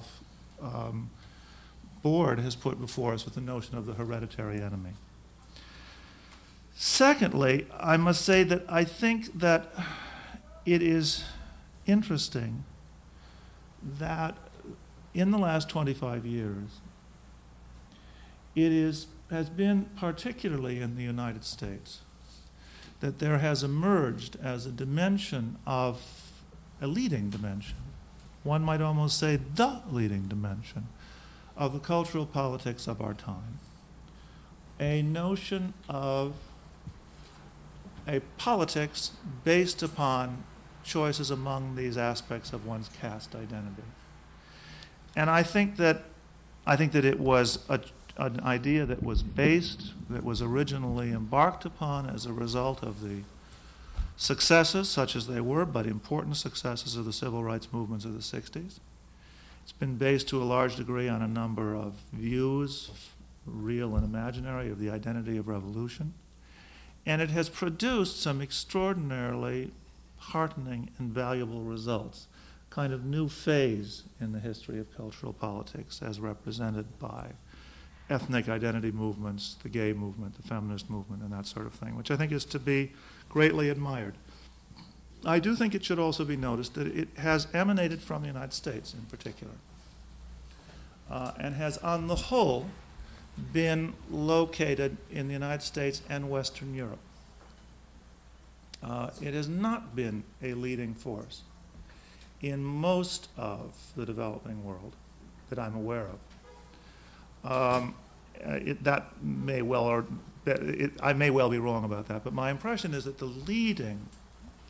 [0.62, 1.10] um,
[2.02, 4.91] board has put before us with the notion of the hereditary enemy.
[6.76, 9.72] Secondly, I must say that I think that
[10.65, 11.24] it is
[11.86, 12.65] interesting
[14.00, 14.38] that
[15.13, 16.82] in the last 25 years,
[18.56, 22.02] it is, has been particularly in the United States
[22.99, 26.31] that there has emerged as a dimension of
[26.81, 27.77] a leading dimension,
[28.43, 30.88] one might almost say the leading dimension
[31.58, 33.60] of the cultural politics of our time,
[34.79, 36.34] a notion of
[38.08, 39.12] a politics
[39.43, 40.43] based upon
[40.84, 43.84] choices among these aspects of one's caste identity.
[45.15, 46.03] And I think that
[46.67, 47.79] I think that it was a,
[48.17, 53.23] an idea that was based, that was originally embarked upon as a result of the
[54.17, 58.19] successes, such as they were, but important successes of the civil rights movements of the
[58.19, 58.80] 60s.
[59.63, 62.91] It's been based to a large degree on a number of views,
[63.45, 66.13] real and imaginary, of the identity of revolution.
[67.06, 69.71] And it has produced some extraordinarily
[70.17, 72.28] heartening and valuable results,
[72.69, 77.32] kind of new phase in the history of cultural politics as represented by
[78.10, 82.12] ethnic identity movements, the gay movement, the feminist movement, and that sort of thing, which
[82.12, 82.91] I think is to be
[83.30, 84.15] greatly admired.
[85.26, 88.54] I do think it should also be noticed that it has emanated from the United
[88.54, 89.54] States in particular,
[91.10, 92.68] uh, and has, on the whole,
[93.52, 97.00] been located in the United States and Western Europe.
[98.84, 101.41] Uh, it has not been a leading force
[102.41, 104.94] in most of the developing world
[105.50, 106.20] that I'm aware of.
[107.45, 107.95] Um,
[108.45, 110.05] uh, it, that may well, or
[110.45, 114.08] it, I may well be wrong about that, but my impression is that the leading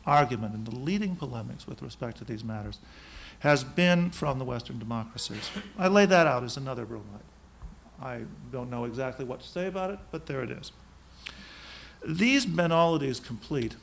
[0.06, 2.78] argument and the leading polemics with respect to these matters
[3.40, 5.50] has been from the Western democracies.
[5.78, 7.20] I lay that out as another bromide.
[8.00, 10.72] I don't know exactly what to say about it, but there it is.
[12.06, 13.74] These banalities complete,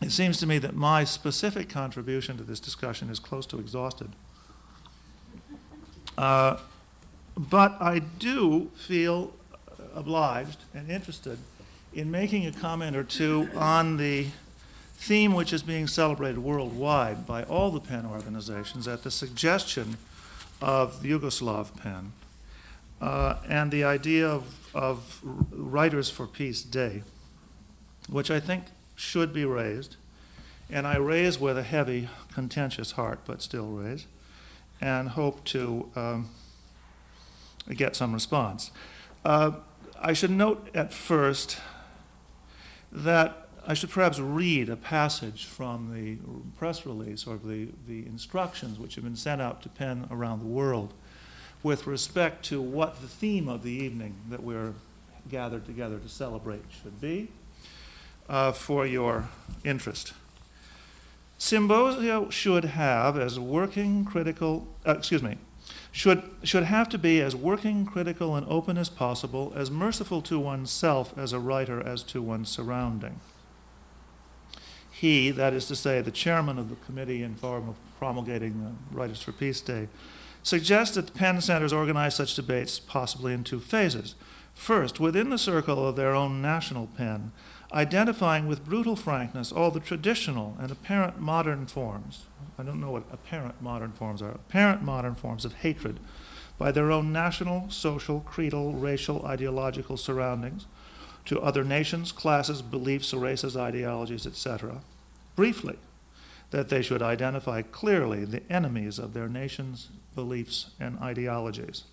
[0.00, 4.10] it seems to me that my specific contribution to this discussion is close to exhausted.
[6.16, 6.56] Uh,
[7.36, 9.32] but I do feel
[9.94, 11.38] obliged and interested
[11.92, 14.26] in making a comment or two on the
[14.96, 19.96] theme which is being celebrated worldwide by all the PEN organizations at the suggestion
[20.60, 22.12] of Yugoslav PEN
[23.00, 25.20] uh, and the idea of, of
[25.50, 27.02] Writers for Peace Day,
[28.08, 29.96] which I think should be raised.
[30.70, 34.06] And I raise with a heavy, contentious heart, but still raise,
[34.80, 36.30] and hope to um,
[37.74, 38.70] get some response.
[39.24, 39.52] Uh,
[40.00, 41.58] I should note at first
[42.92, 46.18] that I should perhaps read a passage from the
[46.56, 50.46] press release or the, the instructions which have been sent out to PEN around the
[50.46, 50.92] world
[51.62, 54.74] with respect to what the theme of the evening that we're
[55.28, 57.28] gathered together to celebrate should be
[58.28, 59.28] uh, for your
[59.64, 60.12] interest.
[61.38, 65.36] Symposia should have as working critical, uh, excuse me,
[65.96, 70.38] should, should have to be as working, critical, and open as possible, as merciful to
[70.38, 73.18] oneself as a writer as to one's surrounding.
[74.90, 78.94] He, that is to say, the chairman of the committee in form of promulgating the
[78.94, 79.88] Writers for Peace Day,
[80.42, 84.16] suggests that the PEN Centers organize such debates possibly in two phases.
[84.52, 87.32] First, within the circle of their own national PEN,
[87.76, 92.24] identifying with brutal frankness all the traditional and apparent modern forms
[92.58, 96.00] I don't know what apparent modern forms are, apparent modern forms of hatred
[96.58, 100.66] by their own national, social, creedal, racial, ideological surroundings
[101.26, 104.80] to other nations, classes, beliefs, races, ideologies, etc.
[105.34, 105.76] Briefly,
[106.50, 111.84] that they should identify clearly the enemies of their nation's beliefs and ideologies.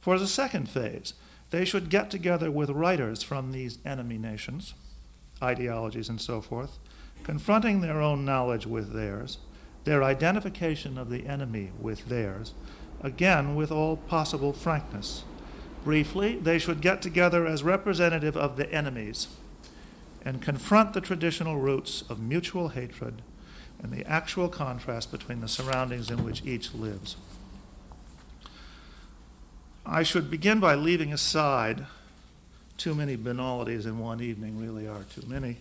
[0.00, 1.14] For the second phase,
[1.50, 4.74] they should get together with writers from these enemy nations,
[5.42, 6.78] ideologies, and so forth,
[7.24, 9.38] confronting their own knowledge with theirs
[9.84, 12.54] their identification of the enemy with theirs,
[13.02, 15.24] again with all possible frankness.
[15.84, 19.28] Briefly, they should get together as representative of the enemies
[20.22, 23.22] and confront the traditional roots of mutual hatred
[23.82, 27.16] and the actual contrast between the surroundings in which each lives.
[29.86, 31.86] I should begin by leaving aside
[32.80, 35.56] too many banalities in one evening, really are too many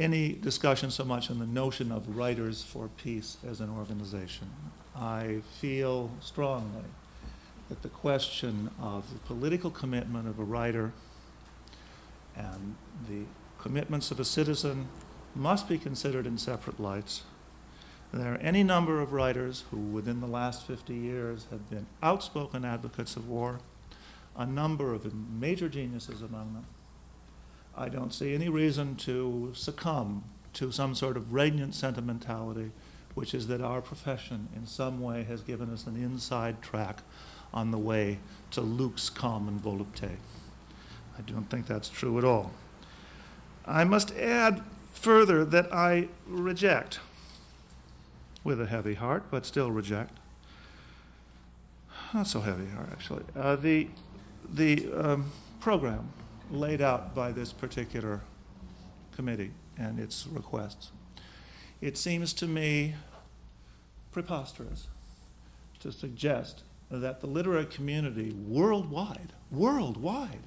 [0.00, 4.50] any discussion so much on the notion of Writers for Peace as an organization.
[4.96, 6.88] I feel strongly
[7.68, 10.92] that the question of the political commitment of a writer
[12.34, 12.76] and
[13.08, 13.24] the
[13.60, 14.88] commitments of a citizen
[15.34, 17.22] must be considered in separate lights.
[18.12, 22.64] There are any number of writers who, within the last 50 years, have been outspoken
[22.64, 23.60] advocates of war,
[24.36, 26.66] a number of major geniuses among them.
[27.76, 30.24] I don't see any reason to succumb
[30.54, 32.72] to some sort of regnant sentimentality,
[33.14, 37.02] which is that our profession in some way has given us an inside track
[37.52, 38.18] on the way
[38.50, 40.16] to lux commune volupté.
[41.18, 42.52] I don't think that's true at all.
[43.66, 44.62] I must add
[44.92, 47.00] further that I reject,
[48.42, 50.18] with a heavy heart, but still reject,
[52.12, 53.88] not so heavy heart actually, uh, the,
[54.52, 56.08] the um, program
[56.50, 58.20] laid out by this particular
[59.14, 60.90] committee and its requests.
[61.80, 62.94] It seems to me
[64.12, 64.88] preposterous
[65.80, 70.42] to suggest that the literary community worldwide, worldwide,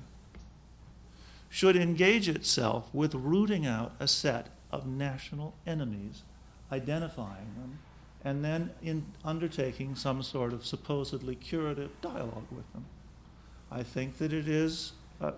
[1.50, 6.24] should engage itself with rooting out a set of national enemies,
[6.72, 7.80] identifying them,
[8.26, 12.86] and then in undertaking some sort of supposedly curative dialogue with them.
[13.74, 15.32] I think that it is uh,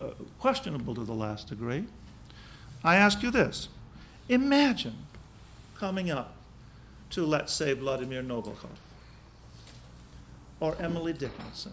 [0.00, 1.84] uh, questionable to the last degree.
[2.84, 3.68] I ask you this
[4.28, 4.94] imagine
[5.76, 6.34] coming up
[7.10, 8.76] to, let's say, Vladimir Nabokov,
[10.60, 11.72] or Emily Dickinson,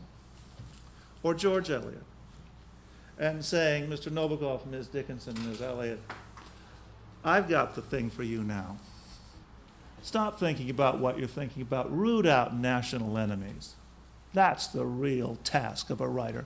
[1.21, 2.03] or George Eliot,
[3.19, 4.11] and saying, Mr.
[4.11, 4.87] Nabokov, Ms.
[4.87, 5.61] Dickinson, Ms.
[5.61, 5.99] Eliot,
[7.23, 8.77] I've got the thing for you now.
[10.01, 11.95] Stop thinking about what you're thinking about.
[11.95, 13.75] Root out national enemies.
[14.33, 16.45] That's the real task of a writer.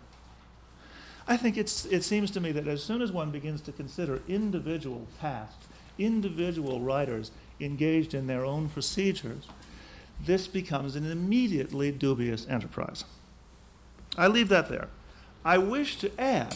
[1.27, 4.21] I think it's, it seems to me that as soon as one begins to consider
[4.27, 5.67] individual tasks,
[5.97, 9.47] individual writers engaged in their own procedures,
[10.23, 13.05] this becomes an immediately dubious enterprise.
[14.17, 14.89] I leave that there.
[15.43, 16.55] I wish to add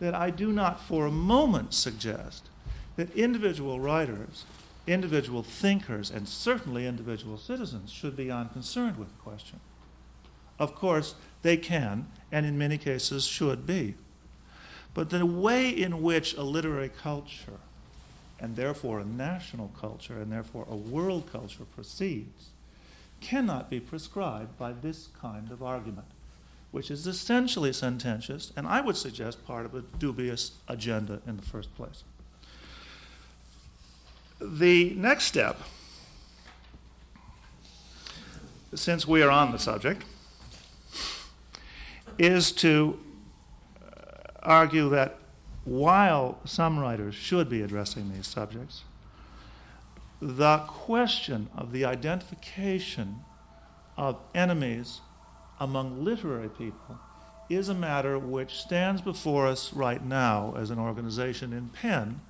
[0.00, 2.48] that I do not for a moment suggest
[2.96, 4.44] that individual writers,
[4.86, 9.60] individual thinkers, and certainly individual citizens should be unconcerned with the question.
[10.58, 13.94] Of course, they can, and in many cases should be.
[14.94, 17.60] But the way in which a literary culture,
[18.40, 22.48] and therefore a national culture, and therefore a world culture proceeds,
[23.20, 26.06] cannot be prescribed by this kind of argument,
[26.70, 31.42] which is essentially sententious, and I would suggest part of a dubious agenda in the
[31.42, 32.04] first place.
[34.40, 35.60] The next step,
[38.74, 40.04] since we are on the subject,
[42.18, 42.98] is to
[43.80, 43.86] uh,
[44.42, 45.18] argue that
[45.64, 48.84] while some writers should be addressing these subjects,
[50.20, 53.20] the question of the identification
[53.96, 55.00] of enemies
[55.60, 56.98] among literary people
[57.48, 62.20] is a matter which stands before us right now as an organization in PEN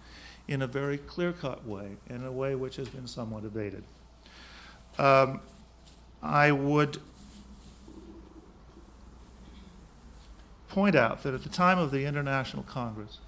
[0.47, 3.85] in a very clear cut way, in a way which has been somewhat evaded.
[4.99, 5.41] Um,
[6.23, 6.99] I would
[10.79, 13.19] point out that at the time of the International Congress,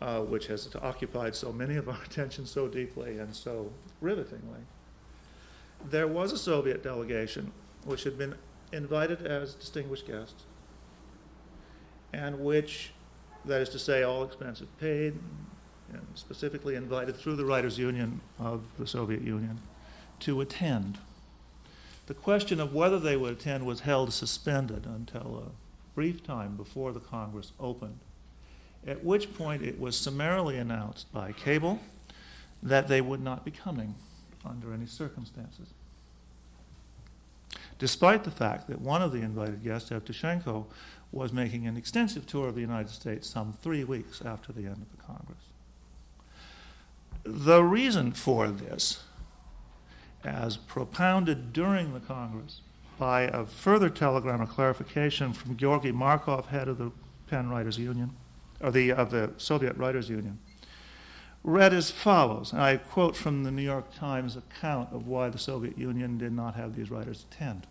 [0.00, 3.70] uh, which has occupied so many of our attention so deeply and so
[4.00, 4.60] rivetingly,
[5.90, 7.52] there was a Soviet delegation
[7.84, 8.34] which had been
[8.72, 10.44] invited as distinguished guests,
[12.14, 12.92] and which,
[13.44, 15.18] that is to say, all expenses paid,
[15.92, 19.60] and specifically invited through the Writers' Union of the Soviet Union
[20.20, 20.96] to attend.
[22.12, 26.92] The question of whether they would attend was held suspended until a brief time before
[26.92, 28.00] the Congress opened,
[28.86, 31.80] at which point it was summarily announced by cable
[32.62, 33.94] that they would not be coming
[34.44, 35.68] under any circumstances.
[37.78, 40.66] Despite the fact that one of the invited guests, Evtushenko,
[41.12, 44.82] was making an extensive tour of the United States some three weeks after the end
[44.82, 45.44] of the Congress.
[47.24, 49.02] The reason for this
[50.24, 52.60] as propounded during the Congress
[52.98, 56.92] by a further telegram of clarification from Georgy Markov, head of the
[57.28, 58.10] PEN Writers Union,
[58.60, 60.38] or the, of the Soviet Writers Union,
[61.42, 62.52] read as follows.
[62.52, 66.32] And I quote from the New York Times account of why the Soviet Union did
[66.32, 67.66] not have these writers attend.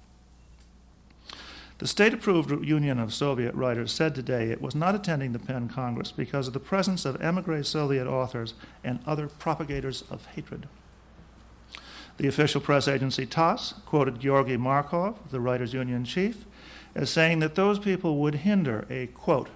[1.78, 5.68] The state approved Union of Soviet Writers said today it was not attending the PEN
[5.70, 10.68] Congress because of the presence of emigre Soviet authors and other propagators of hatred.
[12.18, 16.46] The official press agency TASS quoted Georgy Markov, the Writers' Union chief,
[16.94, 19.50] as saying that those people would hinder a, quote,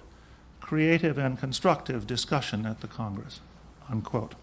[0.60, 3.40] creative and constructive discussion at the Congress,
[3.88, 4.34] unquote.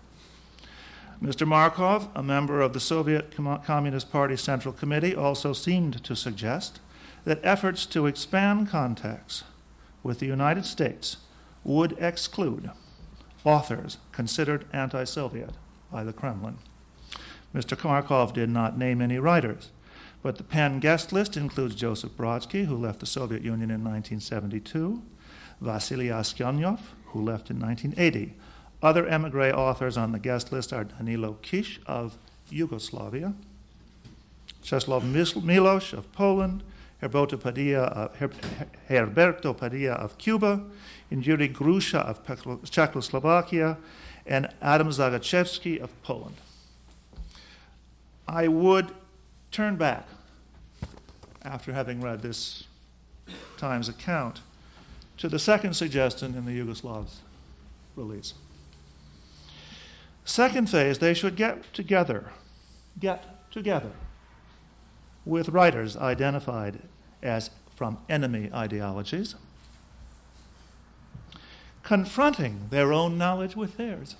[1.21, 1.47] Mr.
[1.47, 3.33] Markov, a member of the Soviet
[3.65, 6.79] Communist Party Central Committee, also seemed to suggest
[7.23, 9.43] that efforts to expand contacts
[10.01, 11.17] with the United States
[11.63, 12.71] would exclude
[13.45, 15.51] authors considered anti Soviet
[15.91, 16.57] by the Kremlin.
[17.53, 17.81] Mr.
[17.83, 19.69] Markov did not name any writers,
[20.21, 25.01] but the PEN guest list includes Joseph Brodsky, who left the Soviet Union in 1972,
[25.61, 28.33] Vasily Aksyonov, who left in 1980.
[28.81, 32.17] Other emigre authors on the guest list are Danilo Kish of
[32.49, 33.33] Yugoslavia,
[34.63, 36.63] Czeslaw Milosz of Poland,
[37.01, 38.13] Heberto Padilla of,
[38.89, 40.63] Heberto Padilla of Cuba,
[41.09, 42.23] Yuri Grusha of
[42.69, 43.77] Czechoslovakia,
[44.25, 46.35] and Adam Zagajewski of Poland.
[48.27, 48.93] I would
[49.51, 50.07] turn back
[51.43, 52.63] after having read this
[53.57, 54.41] Times account
[55.17, 57.17] to the second suggestion in the Yugoslavs
[57.95, 58.33] release.
[60.25, 62.31] Second phase, they should get together,
[62.99, 63.91] get together
[65.25, 66.79] with writers identified
[67.21, 69.35] as from enemy ideologies,
[71.83, 74.15] confronting their own knowledge with theirs,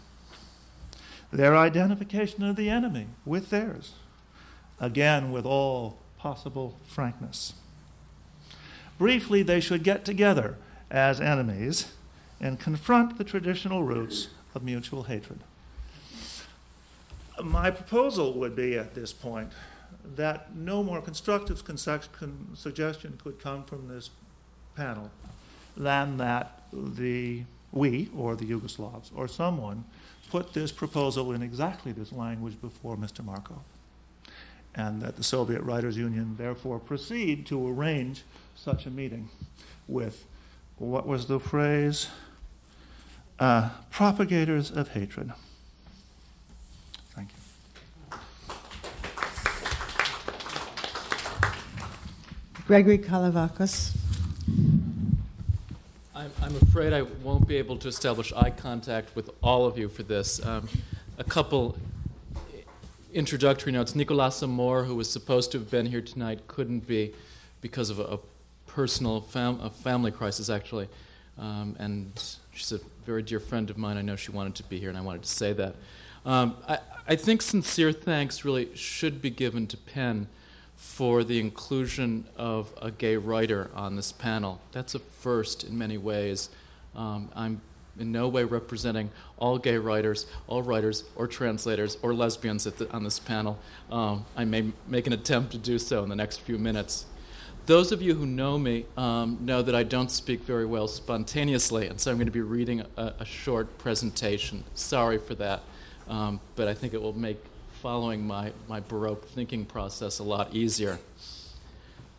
[1.34, 3.94] their identification of the enemy with theirs,
[4.80, 7.54] again with all possible frankness.
[9.00, 10.58] Briefly, they should get together
[10.92, 11.92] as enemies
[12.40, 15.40] and confront the traditional roots of mutual hatred.
[17.44, 19.52] My proposal would be at this point
[20.16, 21.64] that no more constructive
[22.54, 24.12] suggestion could come from this
[24.76, 25.10] panel
[25.76, 29.84] than that the we or the Yugoslavs or someone
[30.34, 33.24] put this proposal in exactly this language before Mr.
[33.24, 33.62] Markov,
[34.74, 38.24] and that the Soviet Writers Union therefore proceed to arrange
[38.56, 39.30] such a meeting
[39.88, 40.26] with
[40.80, 42.08] what was the phrase?
[43.38, 45.32] Uh, propagators of hatred.
[47.12, 48.18] Thank you.
[52.66, 54.03] Gregory Kolovakos.
[56.24, 59.90] I'm, I'm afraid I won't be able to establish eye contact with all of you
[59.90, 60.44] for this.
[60.46, 60.70] Um,
[61.18, 61.78] a couple
[63.14, 63.92] introductory notes.
[63.92, 67.14] Nicholasa Mohr, who was supposed to have been here tonight, couldn't be
[67.60, 68.20] because of a, a
[68.68, 70.88] personal fam- a family crisis, actually.
[71.38, 72.14] Um, and
[72.54, 73.98] she's a very dear friend of mine.
[73.98, 75.76] I know she wanted to be here, and I wanted to say that.
[76.26, 80.28] Um, I, I, think sincere thanks really should be given to PEN
[80.84, 84.62] for the inclusion of a gay writer on this panel.
[84.74, 86.50] That's a first in many ways.
[86.94, 87.62] Um, I'm
[87.98, 93.04] in no way representing all gay writers, all writers, or translators, or lesbians the, on
[93.04, 93.58] this panel.
[93.90, 97.06] Um, I may make an attempt to do so in the next few minutes.
[97.66, 101.88] Those of you who know me um, know that I don't speak very well spontaneously,
[101.88, 104.64] and so I'm going to be reading a, a short presentation.
[104.76, 105.64] Sorry for that,
[106.08, 107.38] um, but I think it will make
[107.84, 111.00] following my, my Baroque thinking process a lot easier.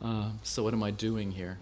[0.02, 1.56] Uh, so, what am I doing here?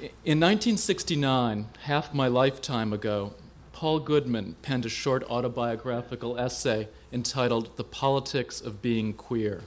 [0.00, 3.34] In 1969, half my lifetime ago,
[3.74, 9.60] Paul Goodman penned a short autobiographical essay entitled The Politics of Being Queer.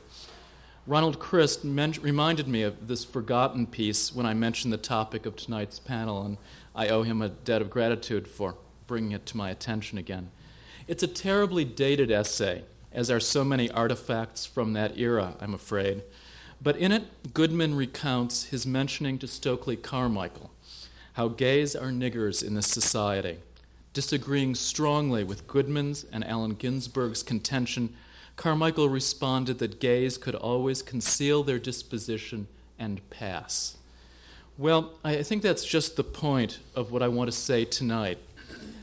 [0.87, 5.35] Ronald Christ men- reminded me of this forgotten piece when I mentioned the topic of
[5.35, 6.37] tonight's panel, and
[6.73, 8.55] I owe him a debt of gratitude for
[8.87, 10.31] bringing it to my attention again.
[10.87, 12.63] It's a terribly dated essay,
[12.97, 16.01] as are so many artifacts from that era, I'm afraid.
[16.59, 20.49] But in it, Goodman recounts his mentioning to Stokely Carmichael
[21.13, 23.37] how gays are niggers in this society,
[23.93, 27.93] disagreeing strongly with Goodman's and Allen Ginsberg's contention
[28.35, 32.47] Carmichael responded that gays could always conceal their disposition
[32.79, 33.77] and pass.
[34.57, 38.17] Well, I think that's just the point of what I want to say tonight.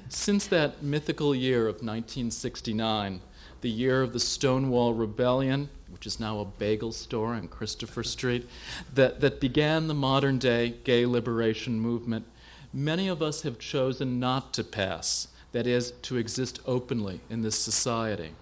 [0.09, 3.21] Since that mythical year of 1969,
[3.65, 8.47] the year of the Stonewall Rebellion, which is now a bagel store on Christopher Street,
[8.93, 12.27] that, that began the modern day gay liberation movement,
[12.75, 17.59] many of us have chosen not to pass, that is, to exist openly in this
[17.59, 18.33] society.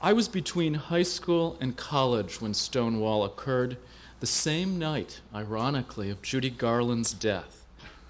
[0.00, 3.76] I was between high school and college when Stonewall occurred,
[4.18, 7.64] the same night, ironically, of Judy Garland's death,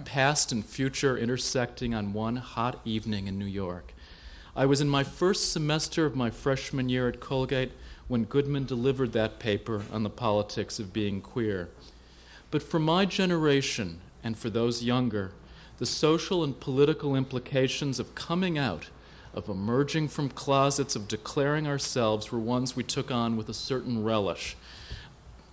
[0.06, 3.92] past and future intersecting on one hot evening in New York.
[4.54, 7.72] I was in my first semester of my freshman year at Colgate
[8.06, 11.70] when Goodman delivered that paper on the politics of being queer.
[12.50, 15.32] But for my generation, and for those younger,
[15.78, 18.90] the social and political implications of coming out
[19.32, 24.04] of emerging from closets, of declaring ourselves were ones we took on with a certain
[24.04, 24.54] relish,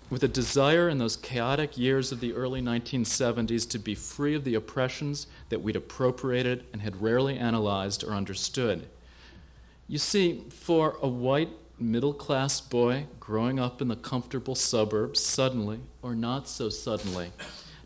[0.10, 4.44] with a desire in those chaotic years of the early 1970s to be free of
[4.44, 8.88] the oppressions that we'd appropriated and had rarely analyzed or understood.
[9.88, 11.50] You see, for a white
[11.80, 17.32] middle class boy growing up in the comfortable suburbs, suddenly, or not so suddenly,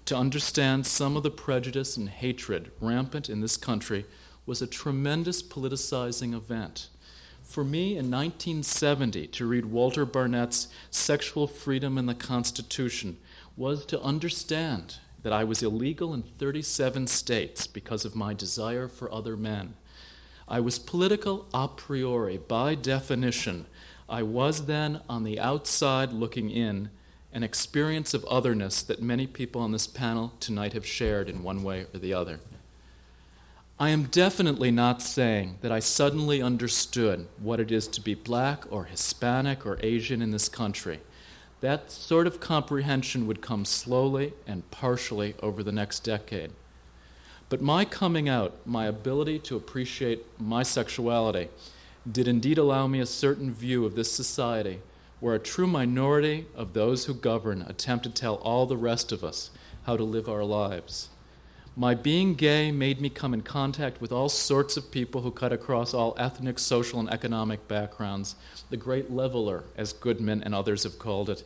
[0.06, 4.06] to understand some of the prejudice and hatred rampant in this country
[4.46, 6.90] was a tremendous politicizing event.
[7.44, 13.18] For me in 1970 to read Walter Barnett's Sexual Freedom in the Constitution
[13.56, 19.14] was to understand that I was illegal in 37 states because of my desire for
[19.14, 19.76] other men.
[20.48, 23.66] I was political a priori, by definition.
[24.10, 26.90] I was then on the outside looking in,
[27.32, 31.64] an experience of otherness that many people on this panel tonight have shared in one
[31.64, 32.40] way or the other.
[33.84, 38.64] I am definitely not saying that I suddenly understood what it is to be black
[38.72, 41.02] or Hispanic or Asian in this country.
[41.60, 46.52] That sort of comprehension would come slowly and partially over the next decade.
[47.50, 51.50] But my coming out, my ability to appreciate my sexuality,
[52.10, 54.80] did indeed allow me a certain view of this society
[55.20, 59.26] where a true minority of those who govern attempt to tell all the rest of
[59.26, 59.50] us
[59.88, 61.10] how to live our lives.
[61.76, 65.52] My being gay made me come in contact with all sorts of people who cut
[65.52, 68.36] across all ethnic, social, and economic backgrounds,
[68.70, 71.44] the great leveler, as Goodman and others have called it.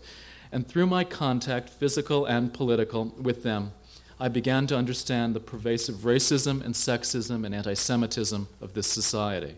[0.52, 3.72] And through my contact, physical and political, with them,
[4.20, 9.56] I began to understand the pervasive racism and sexism and anti Semitism of this society.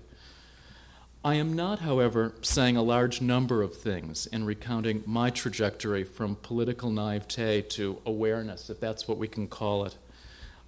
[1.25, 6.35] I am not, however, saying a large number of things in recounting my trajectory from
[6.35, 9.95] political naivete to awareness, if that's what we can call it.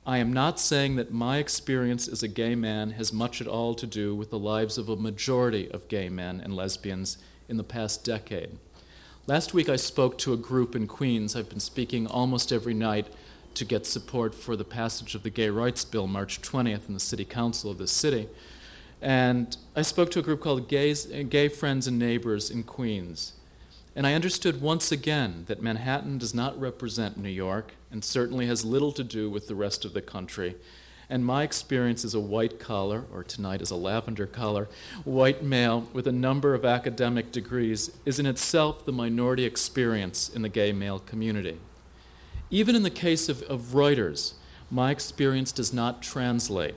[0.05, 3.75] I am not saying that my experience as a gay man has much at all
[3.75, 7.63] to do with the lives of a majority of gay men and lesbians in the
[7.63, 8.57] past decade.
[9.27, 11.35] Last week I spoke to a group in Queens.
[11.35, 13.09] I've been speaking almost every night
[13.53, 16.99] to get support for the passage of the Gay Rights Bill March 20th in the
[16.99, 18.27] City Council of this city.
[19.03, 23.33] And I spoke to a group called Gays, Gay Friends and Neighbors in Queens.
[23.95, 28.63] And I understood once again that Manhattan does not represent New York and certainly has
[28.65, 30.55] little to do with the rest of the country.
[31.09, 34.69] And my experience as a white collar, or tonight as a lavender collar,
[35.03, 40.41] white male with a number of academic degrees is in itself the minority experience in
[40.41, 41.59] the gay male community.
[42.49, 44.35] Even in the case of, of writers,
[44.69, 46.75] my experience does not translate.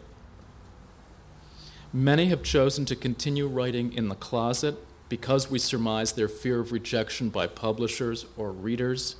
[1.92, 4.74] Many have chosen to continue writing in the closet
[5.08, 9.14] because we surmise their fear of rejection by publishers or readers.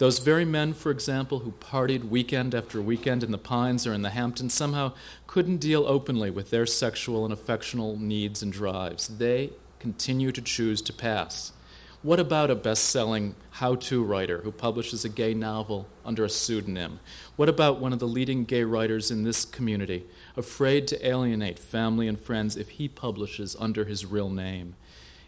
[0.00, 4.00] Those very men, for example, who partied weekend after weekend in the Pines or in
[4.00, 4.94] the Hamptons somehow
[5.26, 9.18] couldn't deal openly with their sexual and affectional needs and drives.
[9.18, 11.52] They continue to choose to pass.
[12.00, 16.30] What about a best selling how to writer who publishes a gay novel under a
[16.30, 17.00] pseudonym?
[17.36, 22.08] What about one of the leading gay writers in this community, afraid to alienate family
[22.08, 24.76] and friends if he publishes under his real name?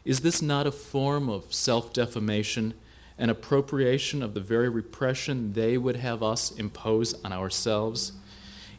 [0.06, 2.72] Is this not a form of self defamation,
[3.22, 8.10] an appropriation of the very repression they would have us impose on ourselves?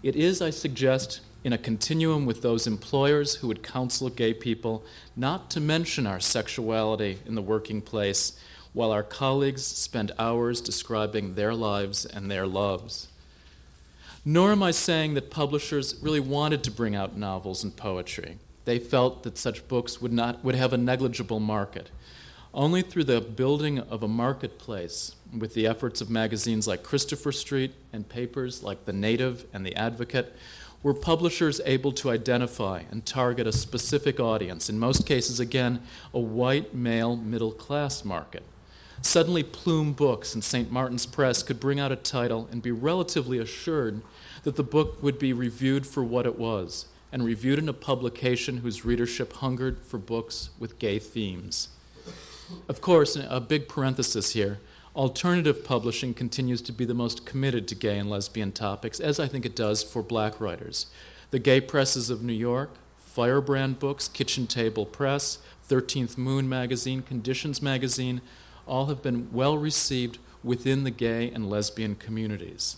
[0.04, 4.84] It is, I suggest, in a continuum with those employers who would counsel gay people
[5.16, 8.38] not to mention our sexuality in the working place
[8.74, 13.08] while our colleagues spend hours describing their lives and their loves.
[14.26, 18.40] Nor am I saying that publishers really wanted to bring out novels and poetry.
[18.66, 21.92] They felt that such books would, not, would have a negligible market.
[22.54, 27.74] Only through the building of a marketplace, with the efforts of magazines like Christopher Street
[27.92, 30.36] and papers like The Native and The Advocate,
[30.84, 35.82] were publishers able to identify and target a specific audience, in most cases, again,
[36.14, 38.44] a white male middle class market.
[39.02, 40.72] Suddenly, Plume Books and St.
[40.72, 44.04] Martin's Press could bring out a title and be relatively assured
[44.44, 48.58] that the book would be reviewed for what it was and reviewed in a publication
[48.58, 51.70] whose readership hungered for books with gay themes.
[52.68, 54.60] Of course, a big parenthesis here
[54.96, 59.28] alternative publishing continues to be the most committed to gay and lesbian topics, as I
[59.28, 60.88] think it does for black writers.
[61.32, 67.62] The gay presses of New York, Firebrand Books, Kitchen Table Press, 13th Moon Magazine, Conditions
[67.62, 68.22] Magazine,
[68.68, 72.78] all have been well received within the gay and lesbian communities.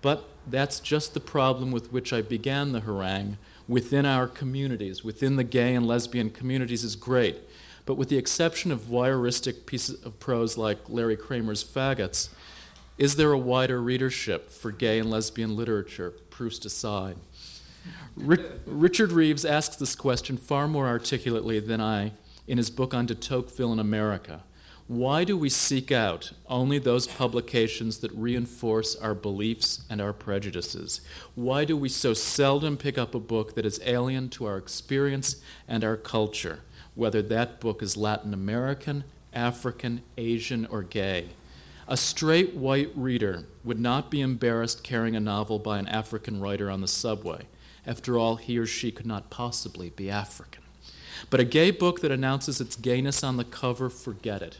[0.00, 3.38] But that's just the problem with which I began the harangue
[3.68, 7.38] within our communities, within the gay and lesbian communities, is great.
[7.84, 12.28] But with the exception of voyeuristic pieces of prose like Larry Kramer's Faggots,
[12.98, 17.16] is there a wider readership for gay and lesbian literature, Proust aside?
[18.14, 22.12] Richard Reeves asks this question far more articulately than I
[22.46, 24.44] in his book on de Tocqueville in America.
[24.88, 31.00] Why do we seek out only those publications that reinforce our beliefs and our prejudices?
[31.34, 35.36] Why do we so seldom pick up a book that is alien to our experience
[35.66, 36.60] and our culture,
[36.94, 41.30] whether that book is Latin American, African, Asian, or gay?
[41.88, 46.70] A straight white reader would not be embarrassed carrying a novel by an African writer
[46.70, 47.46] on the subway.
[47.86, 50.62] After all, he or she could not possibly be African.
[51.28, 54.58] But a gay book that announces its gayness on the cover, forget it.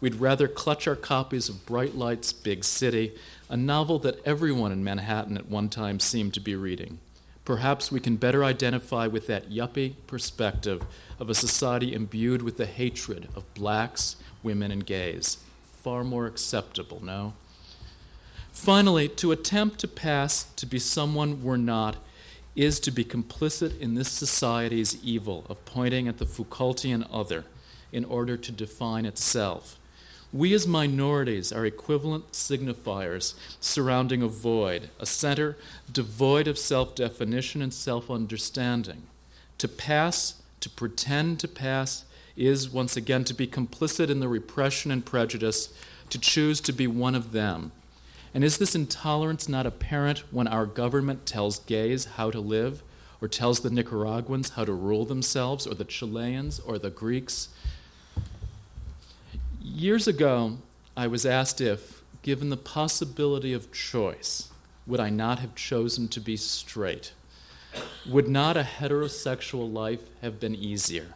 [0.00, 3.12] We'd rather clutch our copies of Bright Lights, Big City,
[3.48, 6.98] a novel that everyone in Manhattan at one time seemed to be reading.
[7.44, 10.82] Perhaps we can better identify with that yuppie perspective
[11.22, 15.38] of a society imbued with the hatred of blacks, women, and gays.
[15.80, 17.32] Far more acceptable, no?
[18.50, 21.94] Finally, to attempt to pass to be someone we're not
[22.56, 27.44] is to be complicit in this society's evil of pointing at the Foucaultian other
[27.92, 29.78] in order to define itself.
[30.32, 35.56] We as minorities are equivalent signifiers surrounding a void, a center
[35.92, 39.04] devoid of self definition and self understanding.
[39.58, 42.04] To pass, to pretend to pass,
[42.36, 45.72] is once again to be complicit in the repression and prejudice,
[46.08, 47.72] to choose to be one of them.
[48.34, 52.82] And is this intolerance not apparent when our government tells gays how to live,
[53.20, 57.50] or tells the Nicaraguans how to rule themselves, or the Chileans, or the Greeks?
[59.60, 60.58] Years ago,
[60.96, 64.50] I was asked if, given the possibility of choice,
[64.86, 67.12] would I not have chosen to be straight?
[68.08, 71.14] Would not a heterosexual life have been easier?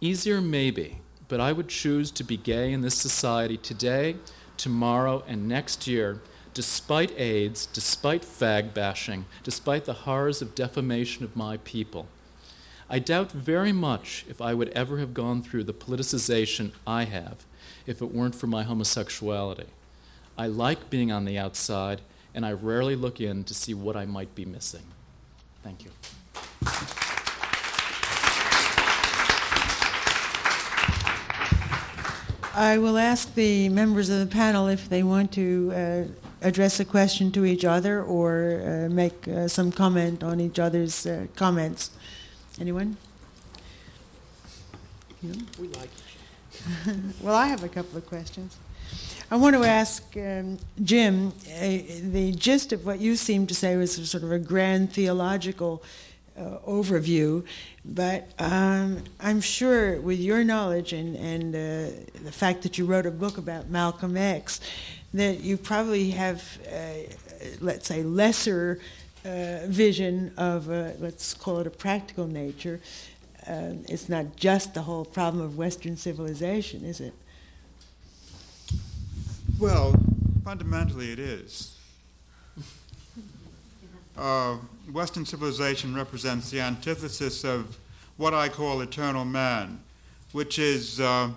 [0.00, 0.98] Easier, maybe,
[1.28, 4.16] but I would choose to be gay in this society today,
[4.56, 6.20] tomorrow, and next year,
[6.52, 12.06] despite AIDS, despite fag bashing, despite the horrors of defamation of my people.
[12.88, 17.44] I doubt very much if I would ever have gone through the politicization I have
[17.86, 19.66] if it weren't for my homosexuality.
[20.36, 22.00] I like being on the outside,
[22.34, 24.82] and I rarely look in to see what I might be missing.
[25.64, 25.90] Thank you.
[32.54, 36.04] I will ask the members of the panel if they want to uh,
[36.42, 41.06] address a question to each other or uh, make uh, some comment on each other's
[41.06, 41.90] uh, comments.
[42.60, 42.98] Anyone?
[45.58, 45.88] We like
[47.22, 48.58] well, I have a couple of questions.
[49.30, 51.60] I want to ask um, Jim uh,
[52.02, 55.82] the gist of what you seemed to say was sort of a grand theological
[56.36, 57.42] uh, overview,
[57.86, 63.06] but um, I'm sure with your knowledge and, and uh, the fact that you wrote
[63.06, 64.60] a book about Malcolm X,
[65.14, 67.10] that you probably have, uh,
[67.60, 68.78] let's say, lesser
[69.24, 72.78] uh, vision of, let's call it a practical nature.
[73.46, 77.14] Uh, it's not just the whole problem of Western civilization, is it?
[79.58, 79.94] Well,
[80.44, 81.78] fundamentally, it is.
[84.16, 84.58] Uh,
[84.92, 87.76] Western civilization represents the antithesis of
[88.16, 89.80] what I call eternal man,
[90.30, 91.30] which is uh,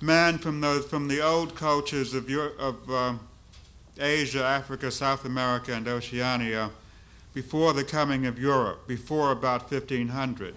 [0.00, 3.14] man from the, from the old cultures of, Europe, of uh,
[3.98, 6.70] Asia, Africa, South America, and Oceania
[7.34, 10.54] before the coming of Europe, before about 1500.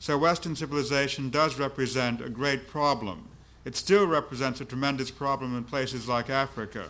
[0.00, 3.30] So Western civilization does represent a great problem.
[3.64, 6.88] It still represents a tremendous problem in places like Africa,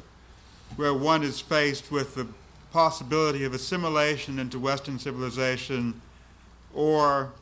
[0.76, 2.26] where one is faced with the
[2.72, 6.00] possibility of assimilation into Western civilization
[6.74, 7.32] or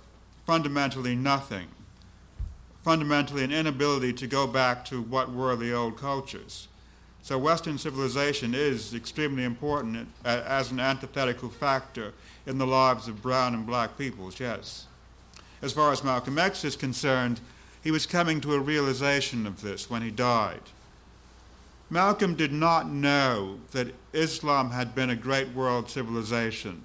[0.46, 1.68] fundamentally nothing,
[2.84, 6.68] fundamentally an inability to go back to what were the old cultures.
[7.22, 12.12] So Western civilization is extremely important as an antithetical factor
[12.44, 14.86] in the lives of brown and black peoples, yes.
[15.62, 17.40] As far as Malcolm X is concerned,
[17.82, 20.60] he was coming to a realization of this when he died.
[21.90, 26.82] Malcolm did not know that Islam had been a great world civilization.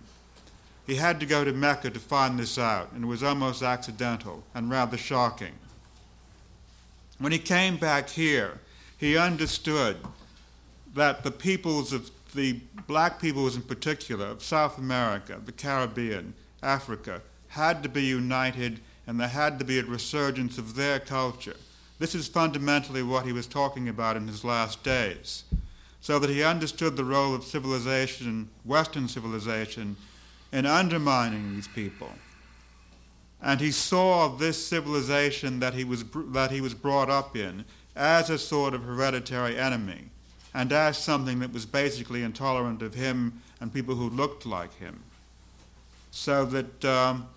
[0.85, 4.43] He had to go to Mecca to find this out, and it was almost accidental
[4.53, 5.53] and rather shocking.
[7.19, 8.59] When he came back here,
[8.97, 9.97] he understood
[10.93, 17.21] that the peoples of the black peoples in particular of South America, the Caribbean, Africa,
[17.49, 21.55] had to be united and there had to be a resurgence of their culture.
[21.97, 25.45] This is fundamentally what he was talking about in his last days.
[26.01, 29.95] So that he understood the role of civilization, Western civilization,
[30.51, 32.11] in undermining these people.
[33.41, 38.29] And he saw this civilization that he was, that he was brought up in as
[38.29, 40.09] a sort of hereditary enemy
[40.53, 45.01] and as something that was basically intolerant of him and people who looked like him.
[46.11, 47.27] So that um,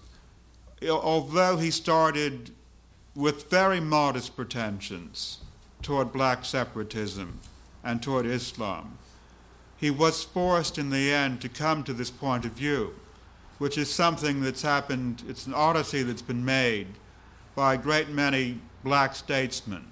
[0.88, 2.50] although he started
[3.14, 5.38] with very modest pretensions
[5.82, 7.40] toward black separatism
[7.84, 8.98] and toward Islam,
[9.76, 12.94] he was forced in the end to come to this point of view,
[13.58, 16.86] which is something that's happened, it's an odyssey that's been made
[17.54, 19.86] by a great many black statesmen,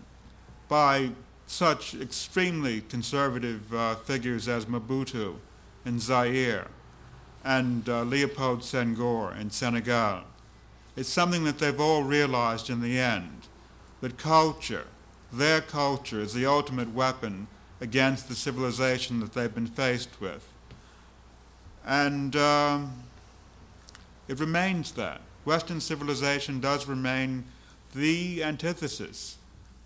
[0.69, 1.11] by
[1.47, 5.37] such extremely conservative uh, figures as Mobutu
[5.85, 6.69] in Zaire
[7.45, 10.25] and uh, Leopold Senghor in Senegal
[10.99, 13.47] it's something that they've all realized in the end
[14.01, 14.87] that culture
[15.33, 17.49] their culture is the ultimate weapon
[17.81, 20.51] against the civilization that they've been faced with.
[21.87, 23.05] And um,
[24.27, 25.21] it remains that.
[25.45, 27.45] Western civilization does remain
[27.95, 29.37] the antithesis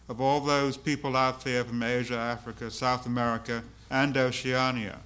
[0.09, 5.01] of all those people out there from Asia, Africa, South America, and Oceania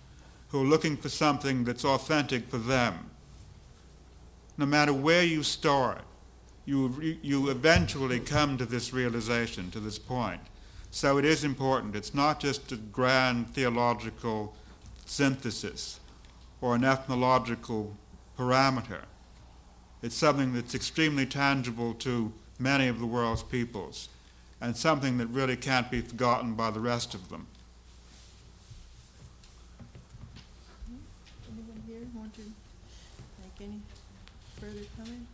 [0.48, 3.10] who are looking for something that's authentic for them.
[4.58, 6.02] No matter where you start,
[6.64, 10.40] you, you eventually come to this realization, to this point.
[10.90, 11.94] So it is important.
[11.94, 14.54] It's not just a grand theological
[15.04, 16.00] synthesis
[16.60, 17.96] or an ethnological
[18.38, 19.02] parameter.
[20.02, 24.08] It's something that's extremely tangible to many of the world's peoples
[24.60, 27.46] and something that really can't be forgotten by the rest of them.
[31.50, 33.80] Anyone here want to make any
[34.60, 35.26] further comment?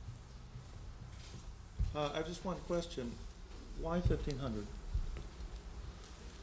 [1.95, 3.13] Uh, I have just one question.
[3.81, 4.67] Why fifteen hundred?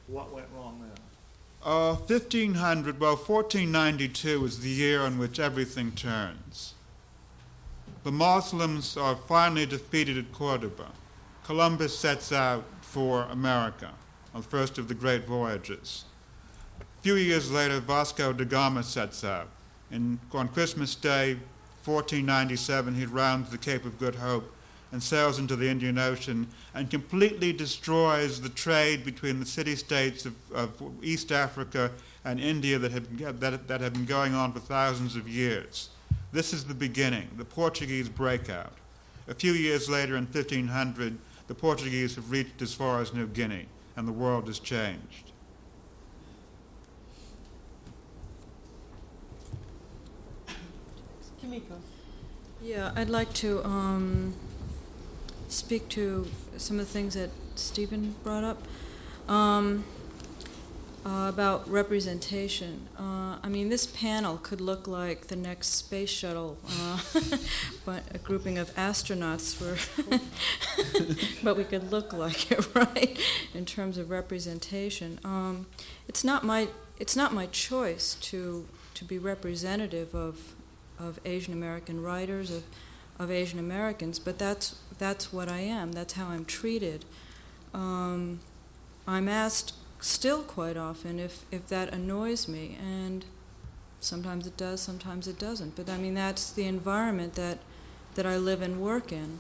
[0.08, 1.72] What went wrong there?
[1.72, 6.74] Uh, 1500, well, 1492 is the year on which everything turns.
[8.04, 10.88] The Muslims are finally defeated at Cordoba.
[11.44, 13.92] Columbus sets out for America
[14.34, 16.06] on the first of the great voyages.
[16.80, 19.50] A few years later, Vasco da Gama sets out.
[19.92, 21.34] And on Christmas Day,
[21.84, 24.54] 1497, he rounds the Cape of Good Hope
[24.92, 30.26] and sails into the Indian Ocean and completely destroys the trade between the city states
[30.26, 31.92] of, of East Africa
[32.26, 35.90] and India that had, that, that had been going on for thousands of years.
[36.32, 38.74] This is the beginning, the Portuguese breakout.
[39.28, 41.18] A few years later, in 1500,
[41.48, 45.32] the Portuguese have reached as far as New Guinea, and the world has changed.
[51.42, 51.76] Kimiko.
[52.62, 54.34] Yeah, I'd like to um,
[55.50, 56.28] speak to
[56.58, 58.62] some of the things that Stephen brought up
[59.28, 59.84] um,
[61.06, 62.88] uh, about representation.
[62.98, 67.00] Uh, I mean, this panel could look like the next space shuttle, uh,
[67.86, 69.78] but a grouping of astronauts were.
[71.44, 73.18] but we could look like it, right,
[73.54, 75.20] in terms of representation.
[75.24, 75.68] Um,
[76.08, 76.68] it's not my
[77.00, 80.54] it's not my choice to to be representative of
[81.00, 82.64] of Asian American writers of
[83.18, 85.94] of Asian Americans, but that's that's what I am.
[85.94, 87.06] That's how I'm treated.
[87.74, 88.42] Um,
[89.08, 93.26] I'm asked still quite often if, if that annoys me, and
[94.00, 95.76] sometimes it does, sometimes it doesn't.
[95.76, 97.60] But I mean, that's the environment that,
[98.16, 99.40] that I live and work in.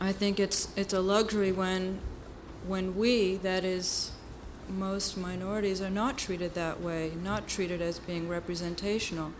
[0.00, 1.98] I think it's, it's a luxury when,
[2.66, 4.12] when we, that is,
[4.68, 9.32] most minorities, are not treated that way, not treated as being representational.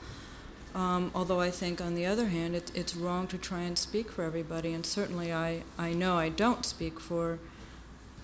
[0.74, 4.10] Um, although I think, on the other hand, it, it's wrong to try and speak
[4.10, 7.38] for everybody, and certainly I, I know I don't speak for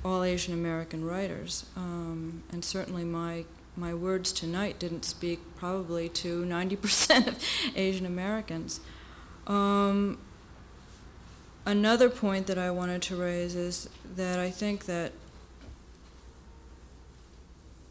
[0.05, 3.45] all Asian American writers, um, and certainly my
[3.77, 7.39] my words tonight didn't speak probably to 90% of
[7.77, 8.81] Asian Americans.
[9.47, 10.19] Um,
[11.67, 15.13] another point that I wanted to raise is that I think that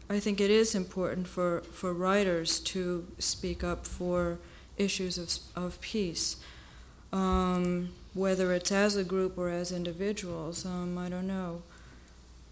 [0.08, 4.38] I think it is important for, for writers to speak up for
[4.76, 6.36] issues of, of peace,
[7.12, 10.64] um, whether it's as a group or as individuals.
[10.64, 11.62] Um, I don't know.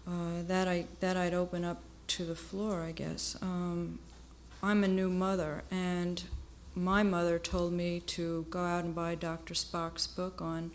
[0.07, 3.35] Uh, that I that I'd open up to the floor, I guess.
[3.41, 3.97] Um,
[4.61, 6.21] I'm a new mother, and
[6.75, 9.55] my mother told me to go out and buy Dr.
[9.55, 10.71] Spock's book on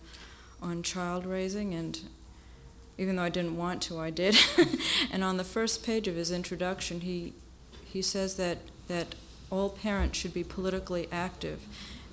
[0.60, 2.00] on child raising, and
[3.00, 4.36] even though I didn't want to, I did.
[5.10, 7.32] and on the first page of his introduction, he
[7.82, 9.14] he says that that
[9.50, 11.60] all parents should be politically active,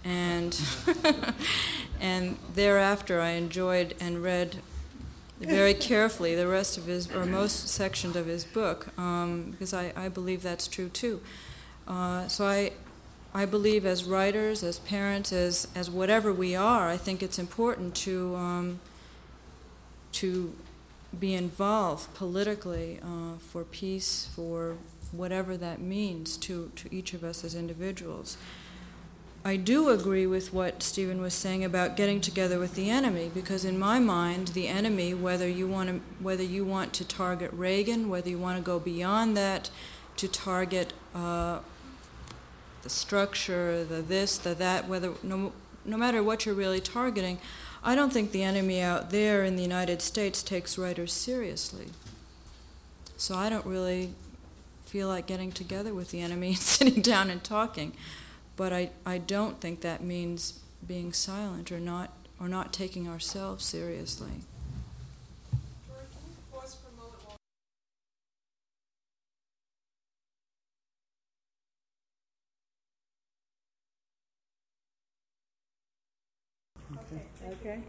[0.05, 0.57] and
[1.99, 4.55] and thereafter I enjoyed and read
[5.41, 9.91] very carefully the rest of his, or most sections of his book, um, because I,
[9.95, 11.21] I believe that's true too.
[11.85, 12.71] Uh, so I,
[13.35, 17.93] I believe as writers, as parents, as, as whatever we are, I think it's important
[17.97, 18.79] to, um,
[20.13, 20.55] to
[21.17, 24.77] be involved politically uh, for peace, for
[25.11, 28.37] whatever that means to, to each of us as individuals.
[29.45, 33.63] I do agree with what Stephen was saying about getting together with the enemy, because
[33.63, 38.09] in my mind, the enemy, whether you want to, whether you want to target Reagan,
[38.09, 39.69] whether you want to go beyond that
[40.17, 41.59] to target uh,
[42.81, 45.53] the structure, the this, the that, whether no,
[45.85, 47.37] no matter what you're really targeting,
[47.87, 51.85] I don't think the enemy out there in the United States takes writers seriously.
[53.15, 54.13] So I don't really
[54.83, 57.93] feel like getting together with the enemy and sitting down and talking.
[58.57, 62.11] But I, I don't think that means being silent or not
[62.41, 64.41] or not taking ourselves seriously.
[65.87, 66.97] George, can you pause for a
[77.49, 77.79] Okay.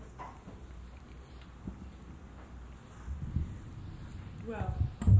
[4.46, 4.74] Well,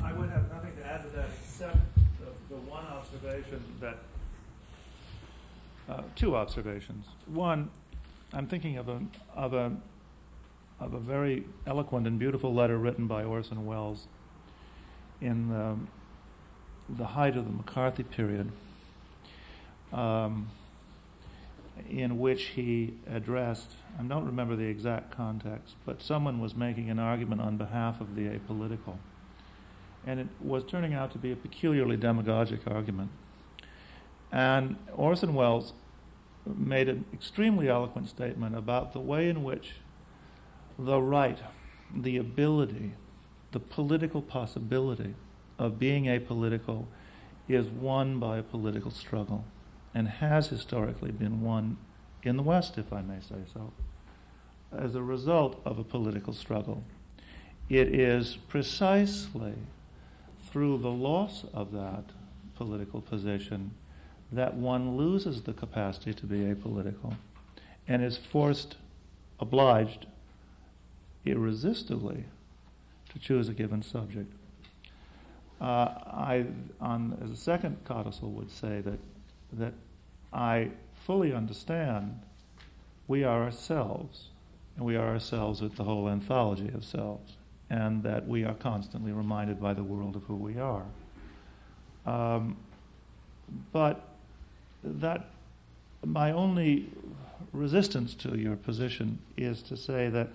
[0.05, 1.77] I would have nothing to add to that except
[2.21, 3.99] the, the one observation that,
[5.89, 7.07] uh, two observations.
[7.27, 7.71] One,
[8.33, 9.01] I'm thinking of a,
[9.35, 9.73] of a,
[10.81, 14.07] of a very eloquent and beautiful letter written by Orson Welles
[15.21, 15.77] in the,
[16.97, 18.53] the height of the McCarthy period,
[19.93, 20.51] um,
[21.89, 26.99] in which he addressed, I don't remember the exact context, but someone was making an
[26.99, 28.97] argument on behalf of the apolitical.
[30.07, 33.11] And it was turning out to be a peculiarly demagogic argument.
[34.31, 35.73] And Orson Welles
[36.47, 39.75] made an extremely eloquent statement about the way in which
[40.79, 41.39] the right,
[41.95, 42.93] the ability,
[43.53, 45.15] the political possibility
[45.59, 46.87] of being apolitical
[47.49, 49.45] is won by a political struggle
[49.95, 51.77] and has historically been won
[52.23, 53.73] in the West, if I may say so,
[54.77, 56.85] as a result of a political struggle.
[57.69, 59.55] It is precisely
[60.51, 62.05] through the loss of that
[62.55, 63.73] political position
[64.33, 67.17] that one loses the capacity to be apolitical
[67.87, 68.77] and is forced,
[69.41, 70.07] obliged,
[71.25, 72.25] irresistibly
[73.11, 74.33] to choose a given subject.
[75.61, 76.47] Uh, I,
[76.81, 78.99] on, a second codicil, would say that,
[79.55, 79.73] that
[80.33, 82.21] I fully understand
[83.09, 84.29] we are ourselves,
[84.77, 87.33] and we are ourselves with the whole anthology of selves,
[87.71, 90.85] and that we are constantly reminded by the world of who we are.
[92.07, 92.57] Um,
[93.73, 94.08] but
[94.83, 95.31] that
[96.05, 96.91] my only
[97.53, 100.29] resistance to your position is to say that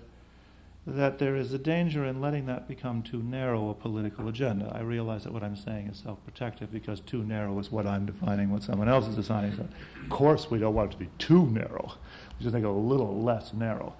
[0.86, 4.70] that there is a danger in letting that become too narrow a political agenda.
[4.74, 8.50] I realize that what I'm saying is self-protective because too narrow is what I'm defining,
[8.50, 9.56] what someone else is defining.
[9.56, 9.66] So
[10.02, 11.94] of course, we don't want it to be too narrow.
[12.38, 13.94] We just it a little less narrow.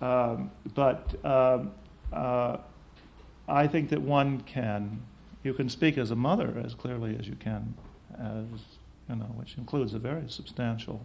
[0.00, 1.72] Um, but um,
[2.12, 2.58] uh,
[3.48, 5.02] I think that one can,
[5.42, 7.74] you can speak as a mother as clearly as you can,
[8.16, 8.44] as
[9.08, 11.04] you know, which includes a very substantial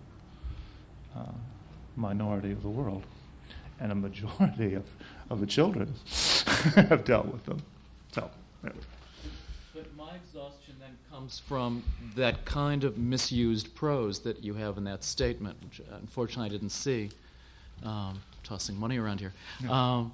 [1.15, 1.31] uh,
[1.95, 3.03] minority of the world
[3.79, 4.85] and a majority of,
[5.29, 5.93] of the children
[6.75, 7.61] have dealt with them.
[8.11, 8.29] So,
[8.63, 8.79] anyway.
[9.73, 11.83] But my exhaustion then comes from
[12.15, 16.69] that kind of misused prose that you have in that statement, which unfortunately I didn't
[16.69, 17.09] see.
[17.83, 19.33] Um, tossing money around here.
[19.69, 20.13] Um,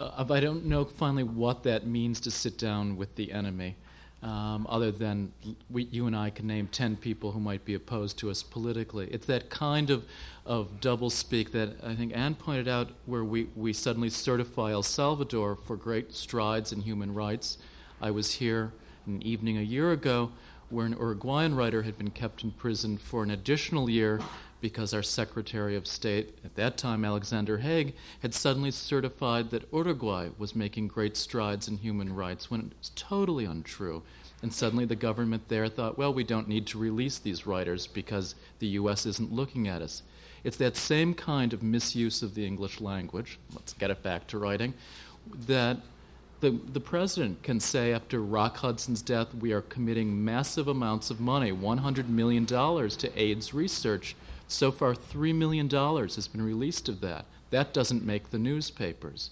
[0.00, 3.76] uh, I don't know finally what that means to sit down with the enemy
[4.22, 5.32] um, other than
[5.70, 9.08] we, you and I can name 10 people who might be opposed to us politically.
[9.10, 10.04] It's that kind of,
[10.44, 15.56] of doublespeak that I think Anne pointed out, where we, we suddenly certify El Salvador
[15.56, 17.58] for great strides in human rights.
[18.00, 18.72] I was here
[19.06, 20.32] an evening a year ago
[20.68, 24.20] where an Uruguayan writer had been kept in prison for an additional year
[24.60, 30.28] because our Secretary of State, at that time Alexander Haig, had suddenly certified that Uruguay
[30.38, 34.02] was making great strides in human rights when it was totally untrue.
[34.42, 38.34] And suddenly the government there thought, well, we don't need to release these writers because
[38.58, 39.06] the U.S.
[39.06, 40.02] isn't looking at us.
[40.44, 44.38] It's that same kind of misuse of the English language, let's get it back to
[44.38, 44.74] writing,
[45.46, 45.78] that
[46.40, 51.18] the, the president can say after Rock Hudson's death, we are committing massive amounts of
[51.18, 54.14] money, $100 million to AIDS research.
[54.48, 57.24] So far, $3 million has been released of that.
[57.50, 59.30] That doesn't make the newspapers.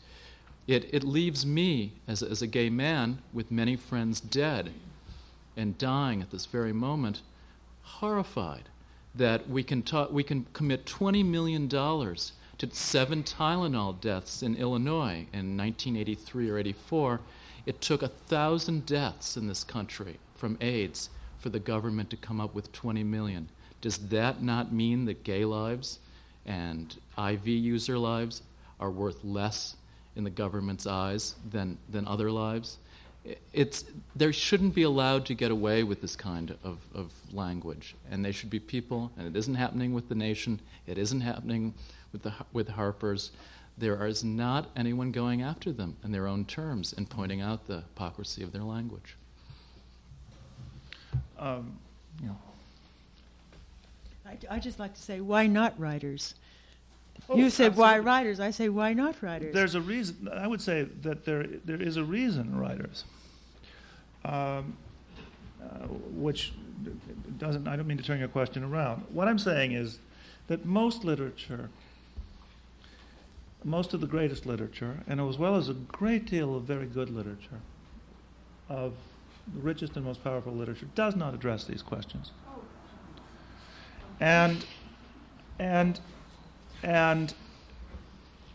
[0.66, 4.72] It, it leaves me, as, as a gay man, with many friends dead
[5.56, 7.20] and dying at this very moment,
[7.82, 8.68] horrified
[9.14, 15.26] that we can, ta- we can commit $20 million to seven Tylenol deaths in Illinois
[15.32, 17.20] in 1983 or 84.
[17.66, 22.40] It took a thousand deaths in this country from AIDS for the government to come
[22.40, 23.48] up with 20 million.
[23.85, 25.99] Does that not mean that gay lives
[26.47, 28.41] and IV user lives
[28.80, 29.76] are worth less
[30.16, 32.78] in the government's eyes than, than other lives?
[33.53, 33.85] It's,
[34.16, 37.95] they shouldn't be allowed to get away with this kind of, of language.
[38.11, 41.74] And they should be people, and it isn't happening with the nation, it isn't happening
[42.11, 43.32] with, the, with Harper's.
[43.76, 47.82] There is not anyone going after them in their own terms and pointing out the
[47.82, 49.18] hypocrisy of their language.
[51.39, 51.78] Um,
[52.22, 52.39] you know,
[54.27, 56.35] I, I just like to say, why not writers?
[57.29, 58.41] Oh, you said why writers.
[58.41, 59.55] I say why not writers?
[59.55, 60.29] There's a reason.
[60.33, 63.05] I would say that there there is a reason, writers.
[64.25, 64.77] Um,
[65.62, 66.53] uh, which
[67.39, 67.66] doesn't.
[67.68, 69.05] I don't mean to turn your question around.
[69.11, 69.99] What I'm saying is
[70.49, 71.70] that most literature,
[73.62, 77.11] most of the greatest literature, and as well as a great deal of very good
[77.11, 77.61] literature,
[78.68, 78.95] of
[79.55, 82.33] the richest and most powerful literature, does not address these questions.
[84.20, 84.64] And
[85.58, 86.00] and
[86.82, 87.34] and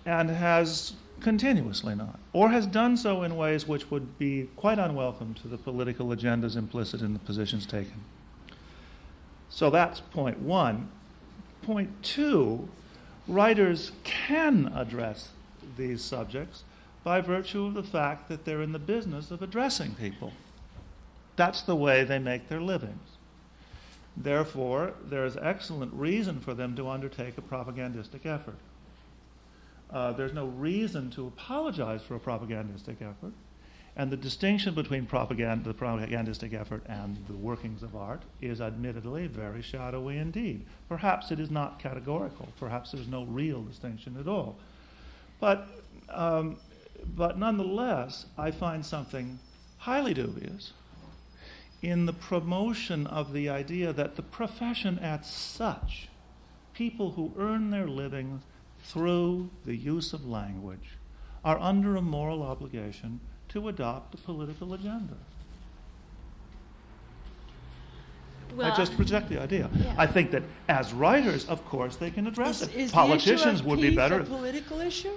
[0.05, 5.33] and has continuously not, or has done so in ways which would be quite unwelcome
[5.35, 8.03] to the political agendas implicit in the positions taken.
[9.49, 10.89] So that's point one.
[11.61, 12.69] Point two
[13.27, 15.29] writers can address
[15.77, 16.63] these subjects
[17.03, 20.33] by virtue of the fact that they're in the business of addressing people.
[21.35, 23.18] That's the way they make their livings.
[24.17, 28.57] Therefore, there is excellent reason for them to undertake a propagandistic effort.
[29.91, 33.33] Uh, there's no reason to apologize for a propagandistic effort.
[33.95, 39.27] And the distinction between propaganda, the propagandistic effort and the workings of art is admittedly
[39.27, 40.65] very shadowy indeed.
[40.87, 42.47] Perhaps it is not categorical.
[42.59, 44.57] Perhaps there's no real distinction at all.
[45.39, 45.67] But,
[46.09, 46.57] um,
[47.15, 49.39] but nonetheless, I find something
[49.79, 50.73] highly dubious
[51.81, 56.09] in the promotion of the idea that the profession as such,
[56.73, 58.41] people who earn their living
[58.83, 60.97] through the use of language,
[61.43, 63.19] are under a moral obligation
[63.49, 65.15] to adopt a political agenda.
[68.55, 69.69] Well, I just reject the idea.
[69.75, 69.93] Yeah.
[69.97, 72.75] I think that as writers, of course, they can address Is, it.
[72.75, 74.19] is Politicians the issue of would be better.
[74.21, 75.13] a political issue?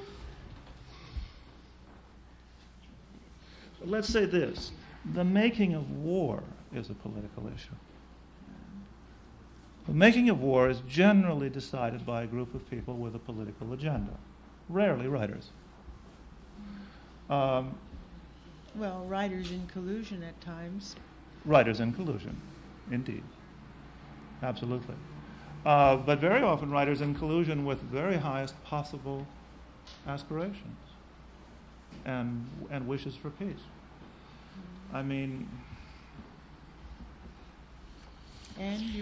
[3.84, 4.70] Let's say this
[5.14, 6.42] the making of war
[6.74, 7.74] is a political issue.
[9.86, 13.72] The making of war is generally decided by a group of people with a political
[13.72, 14.16] agenda,
[14.68, 15.50] rarely writers.
[17.28, 17.74] Um,
[18.76, 20.96] Well, writers in collusion at times.
[21.44, 22.40] writers in collusion,
[22.90, 23.22] indeed.
[24.42, 24.94] Absolutely.
[25.66, 29.26] Uh, but very often, writers in collusion with very highest possible
[30.06, 30.78] aspirations
[32.04, 33.64] and, and wishes for peace.
[34.92, 35.48] I mean,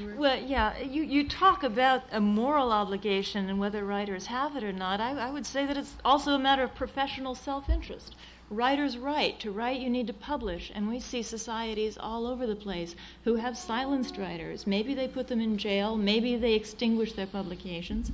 [0.07, 0.15] were.
[0.17, 4.73] Well, yeah, you, you talk about a moral obligation and whether writers have it or
[4.73, 5.01] not.
[5.01, 8.15] I, I would say that it's also a matter of professional self interest.
[8.51, 9.39] Writers write.
[9.41, 10.73] To write, you need to publish.
[10.75, 14.67] And we see societies all over the place who have silenced writers.
[14.67, 18.11] Maybe they put them in jail, maybe they extinguish their publications.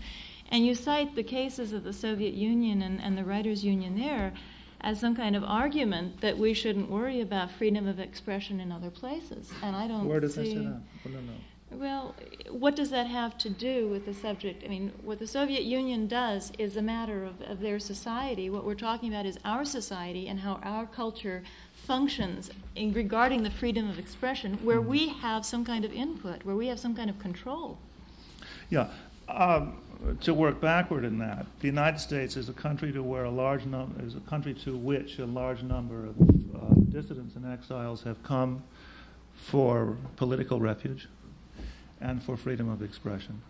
[0.51, 4.33] And you cite the cases of the Soviet Union and, and the Writers' Union there
[4.81, 8.91] as some kind of argument that we shouldn't worry about freedom of expression in other
[8.91, 9.53] places.
[9.63, 10.43] And I don't where does see.
[10.43, 10.81] that say that?
[11.05, 11.33] Well, no, no.
[11.71, 12.15] Well,
[12.51, 14.63] what does that have to do with the subject?
[14.65, 18.51] I mean, what the Soviet Union does is a matter of, of their society.
[18.51, 21.43] What we're talking about is our society and how our culture
[21.75, 26.57] functions in regarding the freedom of expression, where we have some kind of input, where
[26.57, 27.79] we have some kind of control.
[28.71, 28.89] Yeah.
[29.29, 29.77] Um,
[30.21, 33.63] to work backward in that, the United States is a country to where a large
[34.01, 38.63] is a country to which a large number of uh, dissidents and exiles have come
[39.35, 41.09] for political refuge
[42.01, 43.43] and for freedom of expression.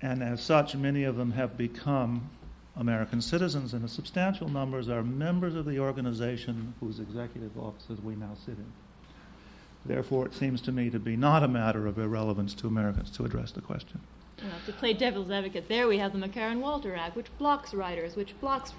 [0.00, 2.30] And as such, many of them have become
[2.76, 8.16] American citizens, and a substantial numbers are members of the organization whose executive offices we
[8.16, 8.72] now sit in.
[9.84, 13.24] Therefore, it seems to me to be not a matter of irrelevance to Americans to
[13.24, 14.00] address the question.
[14.40, 18.38] Well, to play devil's advocate, there we have the McCarran-Walter Act, which blocks writers, which
[18.40, 18.72] blocks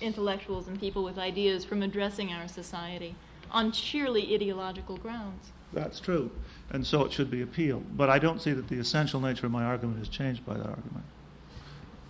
[0.00, 3.14] intellectuals and people with ideas from addressing our society
[3.50, 5.50] on sheerly ideological grounds.
[5.72, 6.30] That's true,
[6.70, 7.96] and so it should be appealed.
[7.96, 10.66] But I don't see that the essential nature of my argument is changed by that
[10.66, 11.04] argument.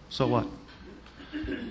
[0.09, 0.47] So what?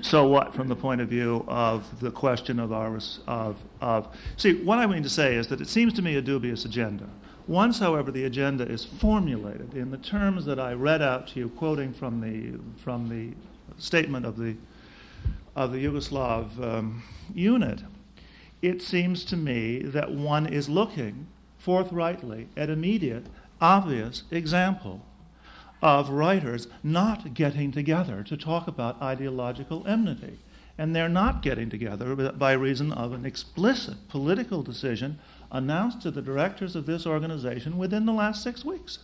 [0.02, 2.98] So what, from the point of view of the question of our
[3.28, 6.22] of of see, what I mean to say is that it seems to me a
[6.22, 7.10] dubious agenda.
[7.50, 11.50] Once, however, the agenda is formulated in the terms that I read out to you,
[11.50, 13.36] quoting from the from the
[13.82, 14.56] statement of the
[15.56, 17.02] of the Yugoslav um,
[17.34, 17.82] unit,
[18.62, 21.26] it seems to me that one is looking
[21.58, 23.26] forthrightly at an immediate,
[23.60, 25.04] obvious example
[25.82, 30.38] of writers not getting together to talk about ideological enmity.
[30.78, 35.18] And they're not getting together by reason of an explicit political decision
[35.52, 39.00] announced to the directors of this organization within the last six weeks.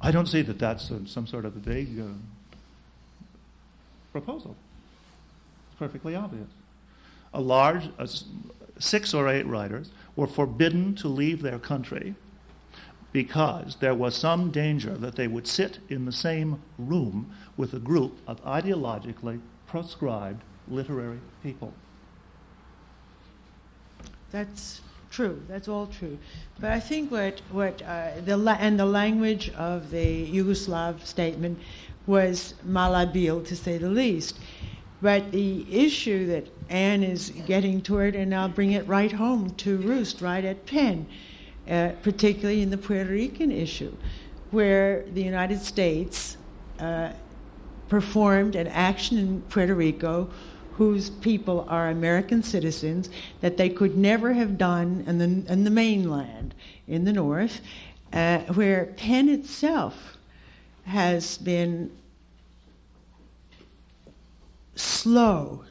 [0.00, 2.04] I don't see that that's a, some sort of a vague uh,
[4.12, 4.56] proposal.
[5.70, 6.48] It's perfectly obvious.
[7.34, 7.88] A large,
[8.78, 12.14] six or eight writers were forbidden to leave their country
[13.12, 17.78] because there was some danger that they would sit in the same room with a
[17.78, 21.74] group of ideologically proscribed literary people.
[24.30, 24.80] That's
[25.10, 25.42] true.
[25.48, 26.18] That's all true.
[26.60, 31.58] But I think what what uh, the la- and the language of the Yugoslav statement
[32.06, 34.38] was malhabil to say the least.
[35.02, 39.78] But the issue that Anne is getting toward, and I'll bring it right home to
[39.78, 41.06] roost, right at PEN,
[41.68, 43.96] uh, particularly in the Puerto Rican issue,
[44.50, 46.36] where the United States
[46.78, 47.12] uh,
[47.88, 50.30] performed an action in Puerto Rico
[50.80, 53.10] whose people are American citizens
[53.42, 56.54] that they could never have done in the, in the mainland
[56.88, 57.60] in the north,
[58.14, 60.16] uh, where PEN itself
[60.84, 61.94] has been
[64.74, 65.62] slow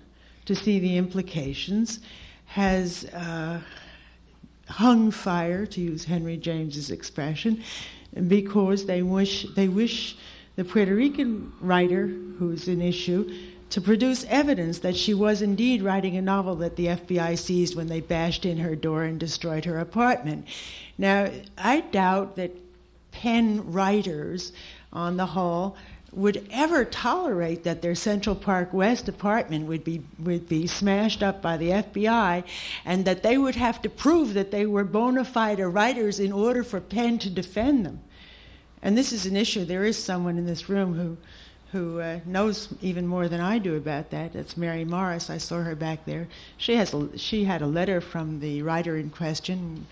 [0.46, 2.02] to see the implications,
[2.46, 3.60] has uh,
[4.68, 7.64] hung fire, to use Henry James's expression,
[8.28, 10.18] because they wish they wish
[10.56, 12.06] the Puerto Rican writer,
[12.38, 13.28] who's an issue,
[13.70, 17.88] to produce evidence that she was indeed writing a novel that the FBI seized when
[17.88, 20.48] they bashed in her door and destroyed her apartment.
[20.98, 22.52] Now, I doubt that
[23.12, 24.52] PEN writers,
[24.92, 25.78] on the whole,
[26.12, 31.42] would ever tolerate that their Central Park West apartment would be would be smashed up
[31.42, 32.44] by the FBI,
[32.86, 36.64] and that they would have to prove that they were bona fide writers in order
[36.64, 38.02] for PEN to defend them.
[38.82, 39.66] And this is an issue.
[39.66, 41.18] There is someone in this room who
[41.72, 44.34] who uh, knows even more than I do about that.
[44.34, 45.30] That's Mary Morris.
[45.30, 46.28] I saw her back there.
[46.58, 49.86] She has a, she had a letter from the writer in question,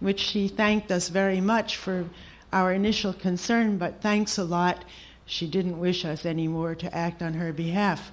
[0.00, 2.04] which she thanked us very much for
[2.52, 4.84] our initial concern, but thanks a lot
[5.26, 8.12] she didn't wish us anymore to act on her behalf.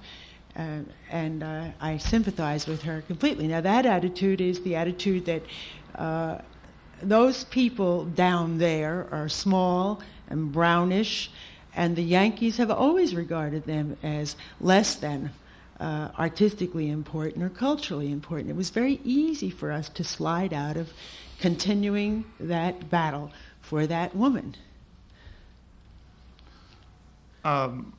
[0.56, 0.80] Uh,
[1.10, 3.46] and uh, I sympathize with her completely.
[3.48, 5.42] Now, that attitude is the attitude that
[5.94, 6.38] uh,
[7.02, 11.30] those people down there are small and brownish,
[11.74, 15.30] and the Yankees have always regarded them as less than
[15.80, 18.50] uh, artistically important or culturally important.
[18.50, 20.92] It was very easy for us to slide out of
[21.40, 24.54] continuing that battle for that woman.
[27.44, 27.92] Um,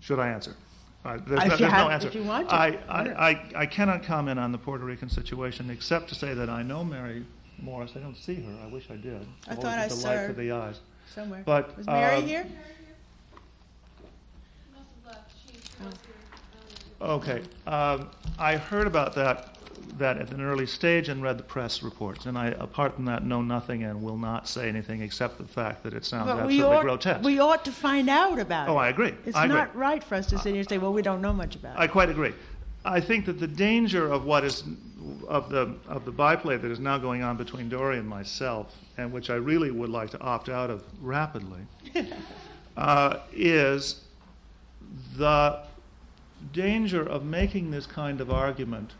[0.00, 0.56] should I answer?
[1.04, 2.08] Uh, there's, no, there's have- no answer.
[2.08, 2.54] if you want to.
[2.54, 6.50] I, I, I, I cannot comment on the Puerto Rican situation except to say that
[6.50, 7.24] I know Mary
[7.58, 7.92] Morris.
[7.94, 8.56] I don't see her.
[8.64, 9.26] I wish I did.
[9.46, 10.32] I Always thought I saw her.
[10.32, 10.80] the eyes.
[11.14, 11.42] Somewhere.
[11.44, 12.46] But, was Mary um, here?
[12.46, 14.08] She
[14.74, 15.32] must have left.
[15.44, 16.14] She, she was here
[17.02, 17.14] earlier.
[17.14, 17.42] Okay.
[17.66, 19.56] Um, I heard about that
[19.98, 23.24] that at an early stage and read the press reports, and I, apart from that,
[23.24, 26.62] know nothing and will not say anything except the fact that it sounds But absolutely
[26.62, 27.24] ought, grotesque.
[27.24, 28.70] we ought to find out about it.
[28.70, 29.14] Oh, I agree.
[29.26, 29.56] It's I agree.
[29.56, 31.76] not right for us to sit here and say, well, we don't know much about
[31.76, 31.84] I it.
[31.84, 32.32] I quite agree.
[32.84, 34.64] I think that the danger of what is
[35.28, 39.12] of the of the byplay that is now going on between Dore and myself, and
[39.12, 41.60] which I really would like to opt out of rapidly,
[42.76, 44.04] uh, is
[45.16, 45.60] the
[46.52, 48.92] danger of making this kind of argument,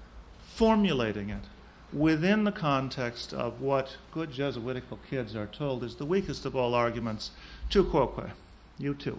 [0.55, 1.45] formulating it
[1.93, 6.75] within the context of what good Jesuitical kids are told is the weakest of all
[6.75, 7.31] arguments.
[7.69, 8.31] Tu quoque,
[8.79, 9.19] you too.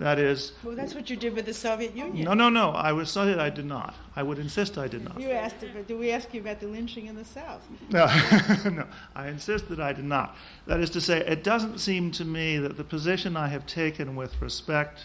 [0.00, 2.24] That is, Well, that's what you did with the Soviet Union.
[2.24, 2.70] no, no, no.
[2.70, 3.94] I was sorry I did not.
[4.16, 5.20] I would insist I did not.
[5.20, 7.60] You asked, but did we ask you about the lynching in the South?
[7.90, 8.06] No,
[8.70, 8.86] no.
[9.14, 10.36] I insist that I did not.
[10.66, 14.16] That is to say, it doesn't seem to me that the position I have taken
[14.16, 15.04] with respect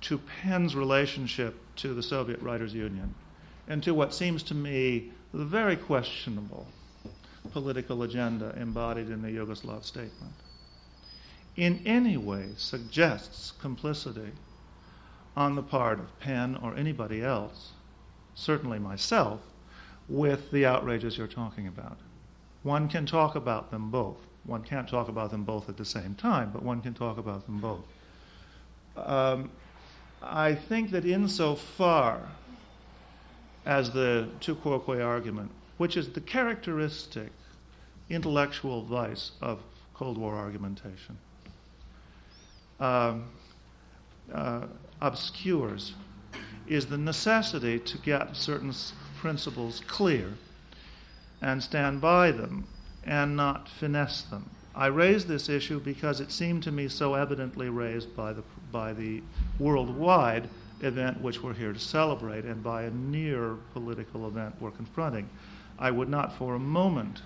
[0.00, 3.14] to PEN's relationship to the Soviet Writers' Union
[3.68, 6.66] and to what seems to me the very questionable
[7.52, 10.32] political agenda embodied in the Yugoslav statement
[11.56, 14.32] in any way suggests complicity
[15.36, 17.72] on the part of PEN or anybody else,
[18.34, 19.40] certainly myself,
[20.08, 21.98] with the outrages you're talking about.
[22.62, 24.18] One can talk about them both.
[24.44, 27.46] One can't talk about them both at the same time, but one can talk about
[27.46, 27.84] them both.
[28.96, 29.50] Um,
[30.22, 32.20] I think that insofar
[33.64, 37.32] as the tu quoque argument, which is the characteristic
[38.08, 39.60] intellectual vice of
[39.94, 41.18] Cold War argumentation,
[42.80, 43.24] um,
[44.32, 44.66] uh,
[45.00, 45.94] obscures
[46.66, 48.72] is the necessity to get certain
[49.18, 50.32] principles clear
[51.40, 52.66] and stand by them
[53.04, 54.50] and not finesse them.
[54.74, 58.42] I raise this issue because it seemed to me so evidently raised by the,
[58.72, 59.22] by the
[59.58, 60.48] worldwide
[60.82, 65.28] event which we're here to celebrate and by a near political event we're confronting.
[65.78, 67.22] I would not for a moment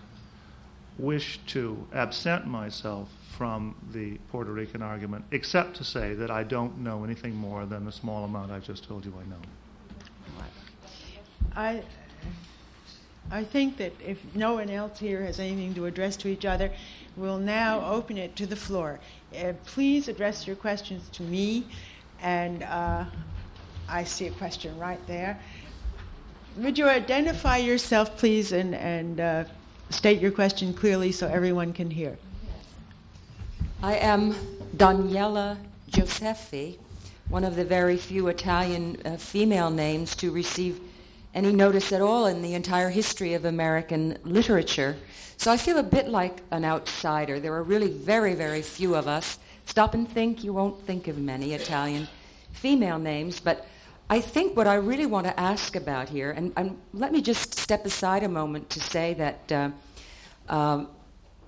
[0.99, 3.09] wish to absent myself
[3.41, 7.87] from the Puerto Rican argument, except to say that I don't know anything more than
[7.87, 10.45] the small amount I've just told you I know.
[11.57, 11.83] I,
[13.31, 16.71] I think that if no one else here has anything to address to each other,
[17.17, 19.01] we'll now open it to the floor.
[19.35, 21.65] Uh, please address your questions to me,
[22.21, 23.07] and uh,
[23.89, 25.41] I see a question right there.
[26.59, 29.45] Would you identify yourself, please, and, and uh,
[29.89, 32.19] state your question clearly so everyone can hear?
[33.83, 34.35] I am
[34.77, 35.57] Daniela
[35.91, 36.77] Gioseffi,
[37.31, 40.79] one of the very few Italian uh, female names to receive
[41.33, 44.97] any notice at all in the entire history of American literature.
[45.39, 47.41] So I feel a bit like an outsider.
[47.41, 49.39] There are really very, very few of us.
[49.65, 52.07] Stop and think, you won't think of many Italian
[52.53, 53.67] female names, but
[54.11, 57.59] I think what I really want to ask about here, and, and let me just
[57.59, 59.71] step aside a moment to say that uh,
[60.55, 60.89] um,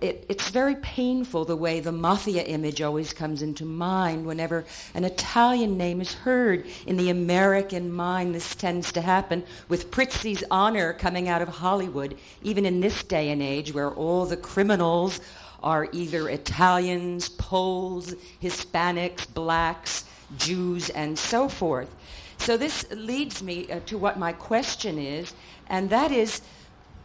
[0.02, 4.64] it, it's very painful the way the mafia image always comes into mind whenever
[4.94, 6.66] an Italian name is heard.
[6.86, 12.16] In the American mind, this tends to happen with Prizzi's honor coming out of Hollywood,
[12.42, 15.20] even in this day and age where all the criminals
[15.62, 20.04] are either Italians, Poles, Hispanics, blacks,
[20.36, 21.94] Jews, and so forth.
[22.38, 25.32] So this leads me uh, to what my question is,
[25.68, 26.40] and that is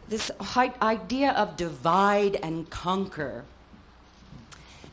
[0.08, 3.44] this idea of divide and conquer.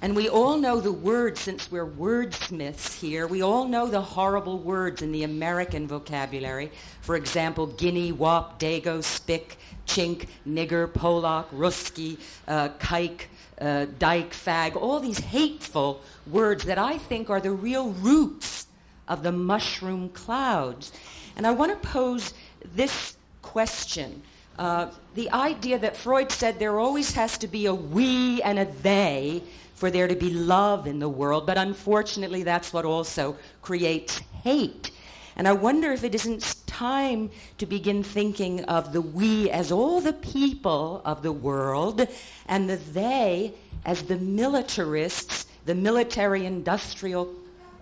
[0.02, 4.60] And we all know the words, since we're wordsmiths here, we all know the horrible
[4.60, 6.72] words in the American vocabulary.
[7.02, 13.22] For example, guinea, wop, dago, spick, chink, nigger, polak, ruski, uh, kike,
[13.60, 18.68] uh, dyke, fag, all these hateful words that I think are the real roots
[19.08, 20.92] of the mushroom clouds.
[21.38, 22.34] And I want to pose
[22.76, 24.22] this question.
[24.58, 28.66] Uh, the idea that Freud said there always has to be a we and a
[28.66, 29.44] they
[29.76, 34.92] for there to be love in the world, but unfortunately, that's what also creates hate.
[35.36, 40.00] And I wonder if it isn't time to begin thinking of the we as all
[40.00, 42.08] the people of the world
[42.48, 43.54] and the they
[43.86, 47.34] as the militarists, the military industrial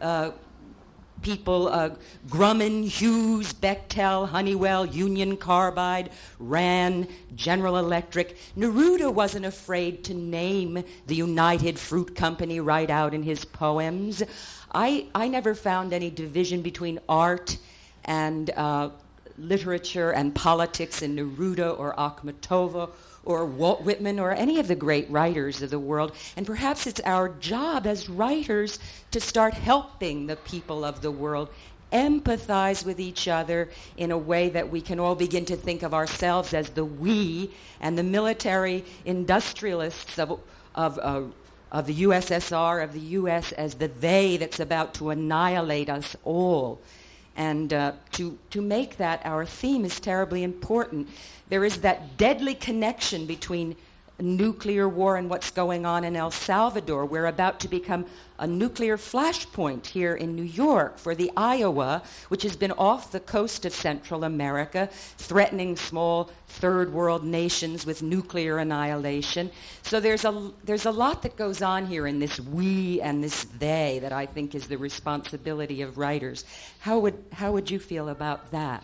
[0.01, 0.31] uh,
[1.23, 1.91] people, uh,
[2.27, 8.37] Grumman, Hughes, Bechtel, Honeywell, Union Carbide, RAND, General Electric.
[8.55, 14.21] Neruda wasn't afraid to name the United Fruit Company right out in his poems.
[14.73, 17.57] I, I never found any division between art
[18.05, 18.89] and uh,
[19.37, 22.91] literature and politics in Neruda or Akhmatova
[23.25, 26.13] or Walt Whitman or any of the great writers of the world.
[26.35, 28.79] And perhaps it's our job as writers
[29.11, 31.49] to start helping the people of the world
[31.93, 35.93] empathize with each other in a way that we can all begin to think of
[35.93, 40.39] ourselves as the we and the military industrialists of,
[40.73, 41.21] of, uh,
[41.71, 46.81] of the USSR, of the US, as the they that's about to annihilate us all.
[47.35, 51.09] And uh, to, to make that our theme is terribly important.
[51.49, 53.75] There is that deadly connection between
[54.19, 57.05] nuclear war and what's going on in El Salvador.
[57.05, 58.05] We're about to become
[58.37, 63.19] a nuclear flashpoint here in New York for the Iowa, which has been off the
[63.19, 69.49] coast of Central America, threatening small third world nations with nuclear annihilation.
[69.81, 73.45] So there's a, there's a lot that goes on here in this we and this
[73.45, 76.45] they that I think is the responsibility of writers.
[76.79, 78.83] How would, how would you feel about that?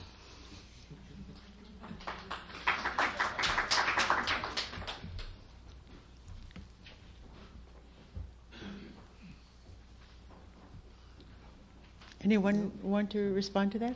[12.23, 13.95] Anyone want to respond to that?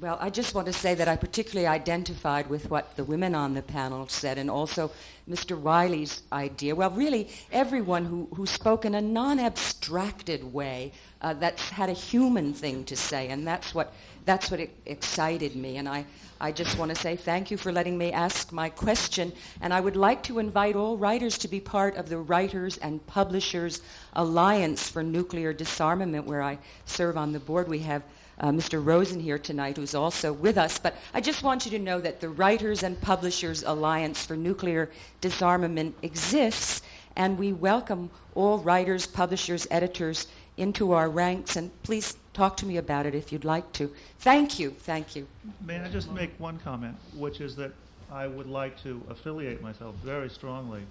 [0.00, 3.54] Well, I just want to say that I particularly identified with what the women on
[3.54, 4.92] the panel said and also
[5.28, 5.58] Mr.
[5.58, 6.76] Wiley's idea.
[6.76, 11.94] Well, really, everyone who, who spoke in a non abstracted way uh, that's had a
[11.94, 13.92] human thing to say, and that's what,
[14.24, 15.78] that's what excited me.
[15.78, 16.06] And I,
[16.40, 19.32] I just want to say thank you for letting me ask my question.
[19.60, 23.04] And I would like to invite all writers to be part of the Writers and
[23.08, 23.82] Publishers
[24.12, 27.66] Alliance for Nuclear Disarmament, where I serve on the board.
[27.68, 28.04] We have
[28.38, 28.84] uh, Mr.
[28.84, 30.78] Rosen here tonight, who's also with us.
[30.78, 34.90] But I just want you to know that the Writers and Publishers Alliance for Nuclear
[35.20, 36.82] Disarmament exists,
[37.16, 41.56] and we welcome all writers, publishers, editors into our ranks.
[41.56, 43.92] And please talk to me about it if you'd like to.
[44.20, 44.70] Thank you.
[44.70, 45.26] Thank you.
[45.66, 47.72] May I just make one comment, which is that
[48.12, 50.82] I would like to affiliate myself very strongly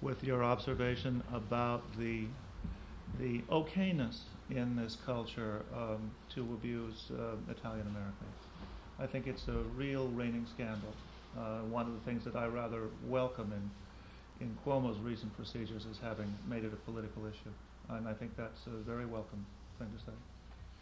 [0.00, 2.24] with your observation about the
[3.20, 4.16] the okayness
[4.50, 8.38] in this culture um, to abuse uh, Italian Americans.
[8.98, 10.94] I think it's a real reigning scandal.
[11.38, 15.98] Uh, one of the things that I rather welcome in, in Cuomo's recent procedures is
[16.02, 17.52] having made it a political issue.
[17.90, 19.44] And I think that's a very welcome
[19.78, 20.16] thing to say.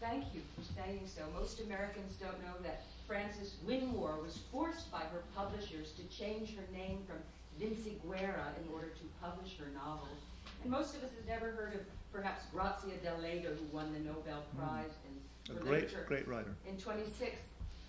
[0.01, 1.23] Thank you for saying so.
[1.39, 6.65] Most Americans don't know that Frances Winwar was forced by her publishers to change her
[6.73, 7.21] name from
[7.61, 10.25] Vinciguerra in order to publish her novels.
[10.63, 11.81] And most of us have never heard of
[12.13, 14.59] perhaps Grazia Deledda, who won the Nobel mm.
[14.59, 15.51] Prize mm.
[15.51, 16.55] in a great, great writer.
[16.67, 17.37] In 26.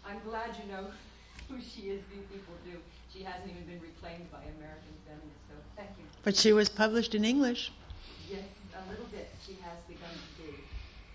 [0.06, 0.88] I'm glad you know
[1.50, 2.04] who she is.
[2.12, 2.78] Few people do.
[3.14, 5.44] She hasn't even been reclaimed by American feminists.
[5.48, 6.04] So thank you.
[6.24, 7.72] But she was published in English.
[8.30, 8.44] Yes,
[8.76, 9.30] a little bit.
[9.46, 10.52] She has begun to do.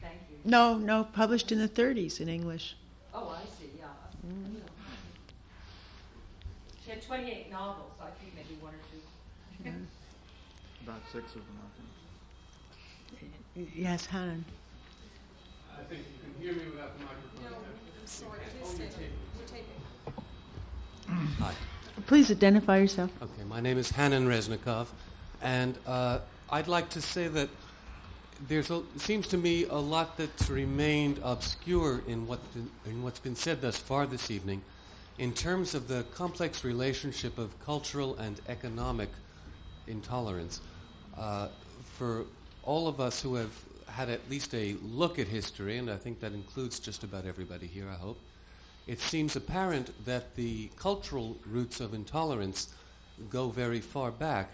[0.00, 0.34] Thank you.
[0.46, 2.76] No, no, published in the 30s in English.
[3.12, 3.86] Oh, I see, yeah.
[6.84, 9.00] She had 28 novels, so I think maybe one or two.
[10.84, 13.70] About six of them, I think.
[13.74, 14.44] Yes, Hanon.
[15.76, 17.42] I think you can hear me without the microphone.
[17.42, 17.56] No,
[21.40, 21.54] Hi.
[22.06, 23.10] Please identify yourself.
[23.20, 24.86] Okay, my name is Hanon Reznikov,
[25.42, 26.20] and uh,
[26.50, 27.48] I'd like to say that
[28.48, 32.40] there's a, seems to me a lot that's remained obscure in, what,
[32.84, 34.62] in what's been said thus far this evening
[35.18, 39.08] in terms of the complex relationship of cultural and economic
[39.86, 40.60] intolerance.
[41.16, 41.48] Uh,
[41.94, 42.24] for
[42.62, 43.52] all of us who have
[43.88, 47.66] had at least a look at history, and I think that includes just about everybody
[47.66, 48.18] here, I hope,
[48.86, 52.68] it seems apparent that the cultural roots of intolerance
[53.30, 54.50] go very far back,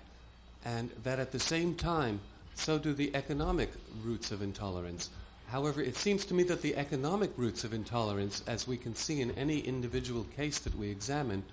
[0.65, 2.21] and that at the same time,
[2.55, 3.71] so do the economic
[4.03, 5.11] roots of intolerance.
[5.49, 9.21] However, it seems to me that the economic roots of intolerance, as we can see
[9.21, 11.45] in any individual case that we examine,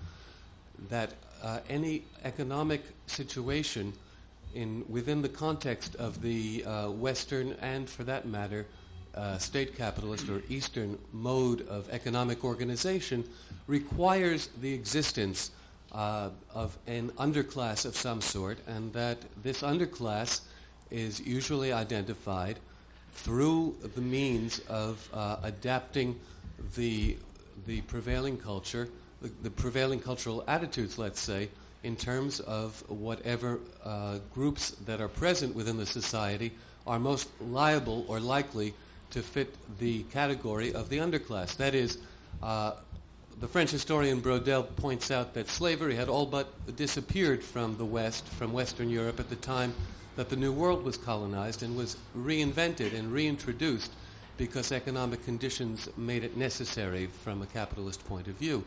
[0.88, 1.12] that
[1.42, 3.92] uh, any economic situation
[4.54, 8.66] in, within the context of the uh, Western and, for that matter,
[9.14, 13.24] uh, state capitalist or Eastern mode of economic organization
[13.66, 15.50] requires the existence
[15.92, 20.40] uh, of an underclass of some sort, and that this underclass
[20.90, 22.58] is usually identified
[23.12, 26.18] through the means of uh, adapting
[26.76, 27.16] the,
[27.66, 28.88] the prevailing culture,
[29.22, 31.48] the, the, prevailing cultural attitudes, let's say,
[31.82, 36.52] in terms of whatever uh, groups that are present within the society
[36.86, 38.74] are most liable or likely
[39.10, 41.56] to fit the category of the underclass.
[41.56, 41.98] That is,
[42.42, 42.72] uh,
[43.40, 48.26] the French historian Braudel points out that slavery had all but disappeared from the West,
[48.28, 49.74] from Western Europe at the time
[50.16, 53.92] that the New World was colonized and was reinvented and reintroduced
[54.36, 58.64] because economic conditions made it necessary from a capitalist point of view.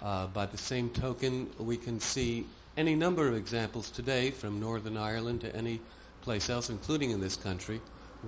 [0.00, 2.46] Uh, by the same token, we can see
[2.76, 5.80] any number of examples today from Northern Ireland to any
[6.22, 7.80] place else, including in this country,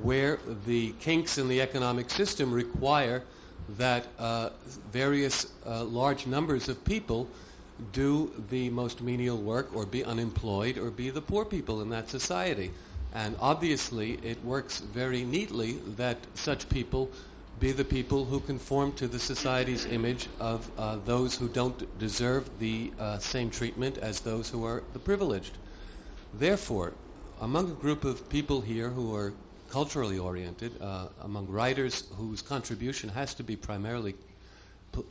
[0.02, 3.22] where the kinks in the economic system require
[3.78, 4.50] that uh,
[4.92, 7.28] various uh, large numbers of people
[7.92, 12.08] do the most menial work or be unemployed or be the poor people in that
[12.08, 12.70] society.
[13.12, 17.10] And obviously, it works very neatly that such people
[17.60, 22.58] be the people who conform to the society's image of uh, those who don't deserve
[22.58, 25.56] the uh, same treatment as those who are the privileged.
[26.34, 26.92] Therefore,
[27.40, 29.32] among a group of people here who are
[29.70, 34.14] culturally oriented, uh, among writers whose contribution has to be primarily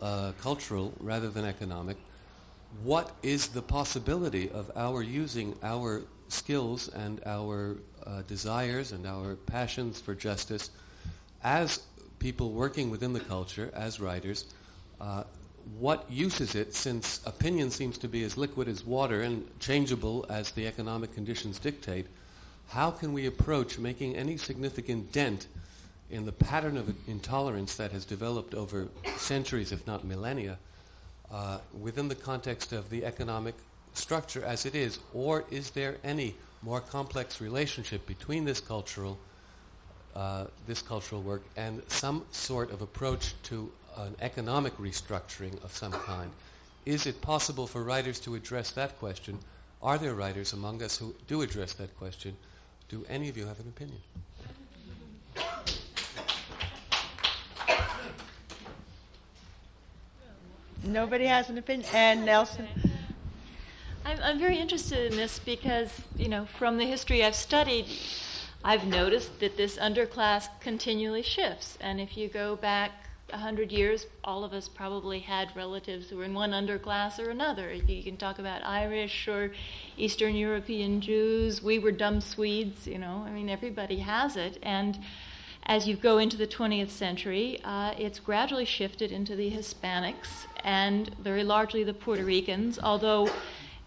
[0.02, 1.98] uh, cultural rather than economic,
[2.82, 9.36] what is the possibility of our using our skills and our uh, desires and our
[9.36, 10.72] passions for justice
[11.44, 11.84] as
[12.20, 14.46] people working within the culture, as writers,
[15.02, 15.24] uh,
[15.78, 20.26] what use is it since opinion seems to be as liquid as water and changeable
[20.30, 22.08] as the economic conditions dictate?
[22.70, 25.48] How can we approach making any significant dent
[26.10, 30.58] in the pattern of intolerance that has developed over centuries, if not millennia?
[31.34, 33.56] Uh, within the context of the economic
[33.94, 39.18] structure as it is, or is there any more complex relationship between this cultural
[40.16, 45.92] uh, this cultural work and some sort of approach to an economic restructuring of some
[45.92, 46.30] kind?
[46.86, 49.40] Is it possible for writers to address that question?
[49.82, 52.38] Are there writers among us who do address that question?
[52.90, 54.02] Do any of you have an opinion?
[60.86, 61.88] Nobody has an opinion.
[61.94, 62.68] Anne Nelson?
[64.06, 67.86] I'm, I'm very interested in this because, you know, from the history I've studied,
[68.66, 71.78] I've noticed that this underclass continually shifts.
[71.80, 72.92] And if you go back
[73.32, 77.30] a hundred years, all of us probably had relatives who were in one underclass or
[77.30, 77.74] another.
[77.74, 79.54] You can talk about Irish or
[79.98, 81.64] Eastern European Jews.
[81.64, 83.24] We were dumb Swedes, you know.
[83.26, 84.60] I mean, everybody has it.
[84.62, 85.00] And
[85.66, 91.14] as you go into the 20th century, uh, it's gradually shifted into the Hispanics and
[91.20, 93.30] very largely the Puerto Ricans, although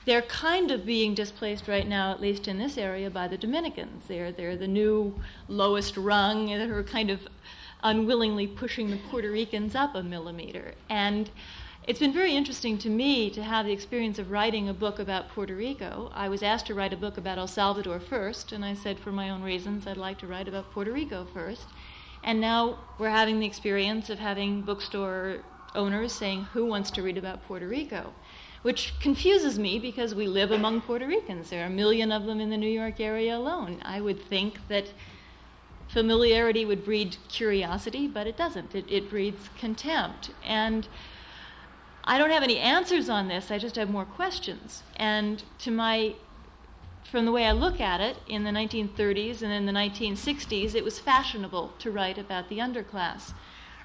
[0.06, 4.06] they're kind of being displaced right now, at least in this area, by the Dominicans.
[4.06, 7.26] They're, they're the new lowest rung that are kind of
[7.82, 10.74] unwillingly pushing the Puerto Ricans up a millimeter.
[10.88, 11.30] And
[11.86, 15.28] it's been very interesting to me to have the experience of writing a book about
[15.28, 16.10] Puerto Rico.
[16.12, 19.12] I was asked to write a book about El Salvador first, and I said, for
[19.12, 21.66] my own reasons, I'd like to write about Puerto Rico first.
[22.24, 25.44] And now we're having the experience of having bookstore
[25.76, 28.12] owners saying, Who wants to read about Puerto Rico?
[28.62, 31.50] Which confuses me because we live among Puerto Ricans.
[31.50, 33.78] There are a million of them in the New York area alone.
[33.82, 34.86] I would think that
[35.86, 38.74] familiarity would breed curiosity, but it doesn't.
[38.74, 40.30] It, it breeds contempt.
[40.44, 40.88] And
[42.06, 44.82] I don't have any answers on this, I just have more questions.
[44.96, 46.14] And to my
[47.06, 50.82] from the way I look at it, in the 1930s and in the 1960s, it
[50.82, 53.32] was fashionable to write about the underclass.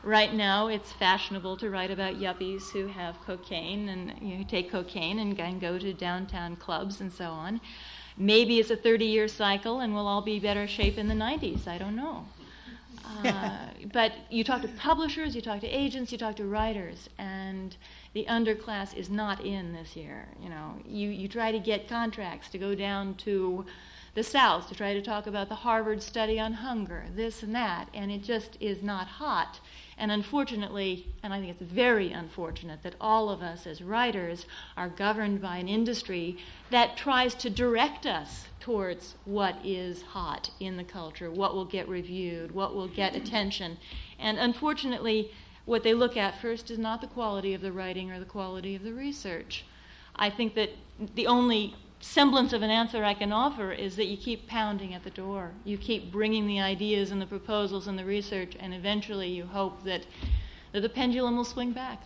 [0.04, 4.72] Right now, it's fashionable to write about yuppies who have cocaine and you know, take
[4.72, 7.62] cocaine and, and go to downtown clubs and so on.
[8.18, 11.68] Maybe it's a 30 year cycle and we'll all be better shape in the 90s.
[11.68, 12.26] I don't know.
[13.26, 17.76] Uh, but you talk to publishers, you talk to agents, you talk to writers, and
[18.14, 20.28] the underclass is not in this year.
[20.42, 23.66] You know, you, you try to get contracts to go down to
[24.14, 27.88] the South to try to talk about the Harvard study on hunger, this and that,
[27.94, 29.62] and it just is not hot.
[29.98, 34.90] And unfortunately, and I think it's very unfortunate, that all of us as writers are
[34.90, 36.38] governed by an industry
[36.72, 41.88] that tries to direct us towards what is hot in the culture, what will get
[41.88, 43.78] reviewed, what will get attention.
[44.20, 45.32] And unfortunately,
[45.72, 48.76] what they look at first is not the quality of the writing or the quality
[48.76, 49.64] of the research.
[50.18, 50.72] I think that
[51.16, 55.06] the only semblance of an answer I can offer is that you keep pounding at
[55.06, 55.52] the door.
[55.64, 59.86] You keep bringing the ideas and the proposals and the research, and eventually you hope
[59.86, 60.06] that,
[60.74, 62.04] that the pendulum will swing back.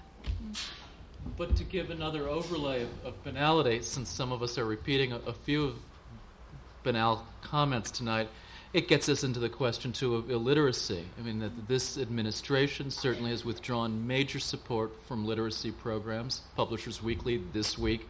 [1.35, 5.17] But to give another overlay of, of banality, since some of us are repeating a,
[5.25, 5.75] a few of
[6.83, 8.29] banal comments tonight,
[8.75, 11.05] it gets us into the question too of illiteracy.
[11.17, 16.41] I mean, that this administration certainly has withdrawn major support from literacy programs.
[16.57, 18.05] Publishers Weekly this week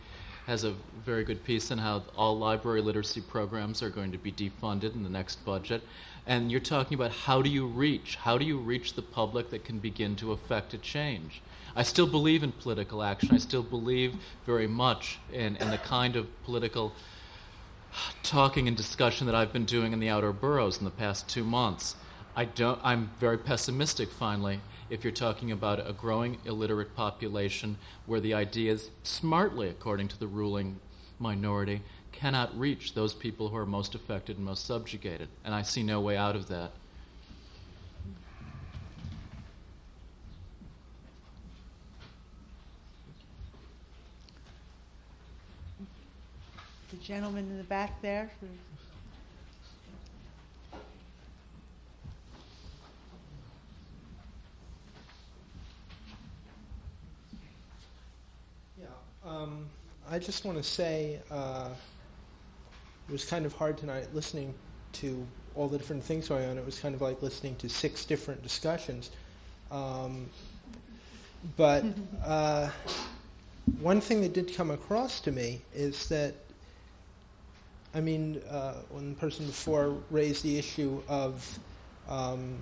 [0.48, 0.74] has a
[1.06, 5.04] very good piece on how all library literacy programs are going to be defunded in
[5.04, 5.84] the next budget.
[6.26, 8.16] And you're talking about how do you reach?
[8.16, 11.44] How do you reach the public that can begin to affect a change?
[11.76, 13.30] I still believe in political action.
[13.36, 14.16] I still believe
[14.48, 16.92] very much in, in the kind of political
[18.24, 21.44] talking and discussion that I've been doing in the outer boroughs in the past two
[21.44, 21.96] months.
[22.36, 24.60] I don't, I'm very pessimistic, finally,
[24.90, 30.28] if you're talking about a growing illiterate population where the ideas, smartly according to the
[30.28, 30.80] ruling
[31.18, 31.82] minority,
[32.12, 35.30] cannot reach those people who are most affected and most subjugated.
[35.44, 36.72] And I see no way out of that.
[46.96, 48.32] The gentleman in the back there.
[58.80, 58.86] Yeah,
[59.26, 59.66] um,
[60.10, 61.70] I just want to say uh,
[63.10, 64.54] it was kind of hard tonight listening
[64.94, 66.58] to all the different things going on.
[66.58, 69.10] It was kind of like listening to six different discussions.
[69.70, 70.30] Um,
[71.58, 71.84] but
[72.26, 72.70] uh,
[73.82, 76.36] one thing that did come across to me is that,
[77.96, 81.60] I mean, uh, when the person before raised the issue of
[82.10, 82.58] um,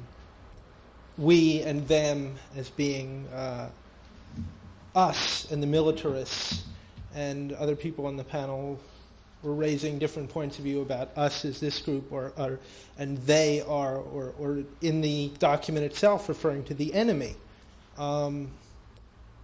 [1.18, 3.69] we and them as being uh,
[4.95, 6.65] us and the militarists
[7.15, 8.80] and other people on the panel
[9.41, 12.60] were raising different points of view about us as this group or, or
[12.99, 17.34] and they are or, or in the document itself referring to the enemy.
[17.97, 18.51] Um,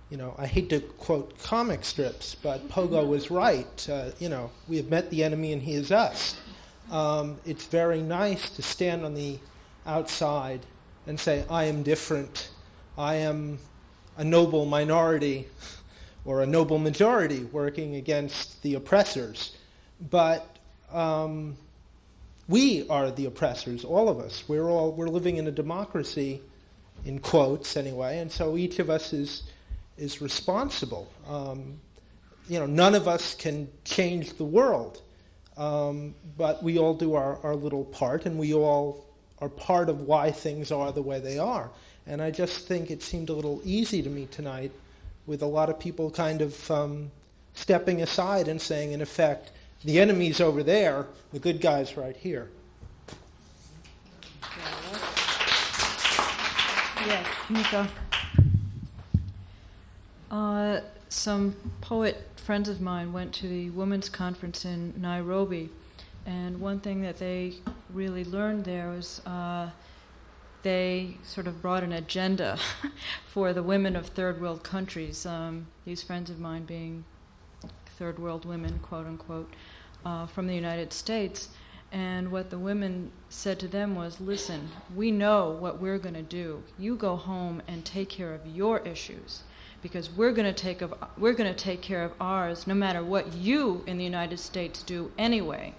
[0.09, 3.87] you know, I hate to quote comic strips, but Pogo was right.
[3.89, 6.35] Uh, you know, we have met the enemy and he is us.
[6.91, 9.37] Um, it's very nice to stand on the
[9.85, 10.61] outside
[11.05, 12.49] and say, I am different.
[12.97, 13.59] I am
[14.17, 15.47] a noble minority
[16.25, 19.55] or a noble majority working against the oppressors.
[20.09, 20.57] But
[20.91, 21.55] um,
[22.47, 24.43] we are the oppressors, all of us.
[24.47, 26.41] We're all we're living in a democracy,
[27.05, 29.43] in quotes anyway, and so each of us is
[29.99, 31.11] is responsible.
[31.27, 31.79] Um,
[32.47, 35.01] you know, none of us can change the world,
[35.57, 39.05] um, but we all do our, our little part, and we all
[39.39, 41.69] are part of why things are the way they are.
[42.07, 44.71] And I just think it seemed a little easy to me tonight
[45.27, 47.11] with a lot of people kind of um,
[47.53, 49.51] stepping aside and saying, in effect,
[49.83, 52.49] the enemy's over there, the good guy's right here.
[57.05, 57.87] Yes, Nico.
[60.31, 65.69] Uh, some poet friends of mine went to the women's conference in Nairobi,
[66.25, 67.53] and one thing that they
[67.91, 69.71] really learned there was uh,
[70.61, 72.59] they sort of brought an agenda
[73.25, 75.25] for the women of third world countries.
[75.25, 77.05] Um, these friends of mine being
[77.97, 79.53] third world women, quote unquote,
[80.05, 81.49] uh, from the United States.
[81.91, 86.21] And what the women said to them was, listen, we know what we're going to
[86.21, 86.61] do.
[86.77, 89.41] You go home and take care of your issues
[89.81, 93.03] because we're going to take of, we're going to take care of ours no matter
[93.03, 95.73] what you in the United States do anyway.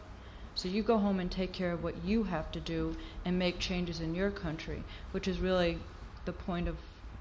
[0.55, 3.59] So you go home and take care of what you have to do and make
[3.59, 4.82] changes in your country,
[5.12, 5.78] which is really
[6.24, 6.77] the point of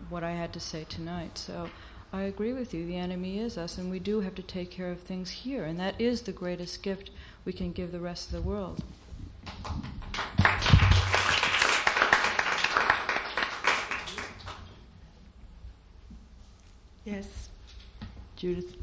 [0.09, 1.37] what I had to say tonight.
[1.37, 1.69] So
[2.11, 2.85] I agree with you.
[2.85, 5.63] The enemy is us, and we do have to take care of things here.
[5.63, 7.11] And that is the greatest gift
[7.45, 8.83] we can give the rest of the world.
[17.09, 17.49] Yes.
[18.35, 18.75] Judith.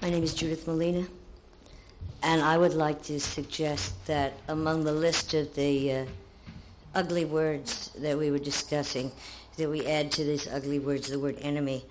[0.00, 1.08] My name is Judith Malina,
[2.22, 6.04] and I would like to suggest that among the list of the uh,
[6.94, 9.10] ugly words that we were discussing,
[9.56, 11.84] that we add to these ugly words the word enemy.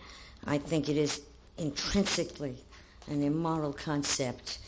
[0.46, 1.22] I think it is
[1.58, 2.56] intrinsically
[3.08, 4.60] an immoral concept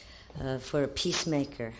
[0.43, 1.71] uh, for a peacemaker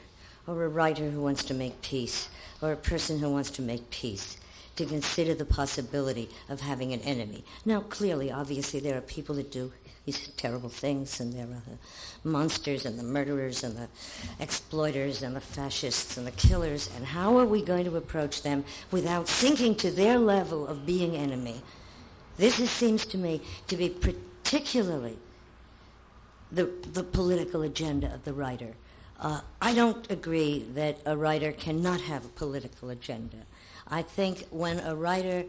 [0.48, 2.30] or a writer who wants to make peace
[2.62, 4.38] or a person who wants to make peace
[4.76, 7.44] to consider the possibility of having an enemy.
[7.66, 9.72] Now, clearly, obviously, there are people that do
[10.06, 13.88] these terrible things, and there are the monsters and the murderers and the
[14.40, 16.90] exploiters and the fascists and the killers.
[16.96, 21.16] And how are we going to approach them without sinking to their level of being
[21.16, 21.62] enemy?
[22.38, 25.18] This is, seems to me to be particularly
[26.52, 28.74] the, the political agenda of the writer.
[29.20, 33.38] Uh, I don't agree that a writer cannot have a political agenda.
[33.92, 35.44] I think when a writer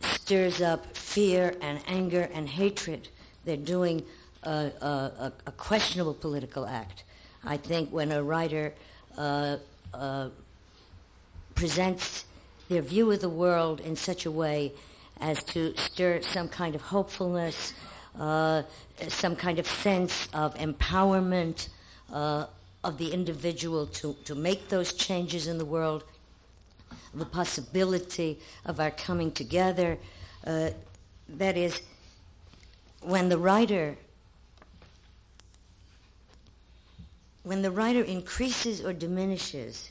[0.00, 3.08] stirs up fear and anger and hatred,
[3.44, 4.04] they're doing
[4.44, 7.02] a, a, a questionable political act.
[7.44, 8.72] I think when a writer
[9.18, 9.56] uh,
[9.92, 10.28] uh,
[11.56, 12.26] presents
[12.68, 14.72] their view of the world in such a way
[15.20, 17.74] as to stir some kind of hopefulness,
[18.18, 18.62] uh,
[19.08, 21.68] some kind of sense of empowerment
[22.12, 22.46] uh,
[22.84, 26.04] of the individual to, to make those changes in the world,
[27.14, 29.98] the possibility of our coming together.
[30.46, 30.70] Uh,
[31.28, 31.80] that is,
[33.02, 33.96] when the writer
[37.42, 39.90] when the writer increases or diminishes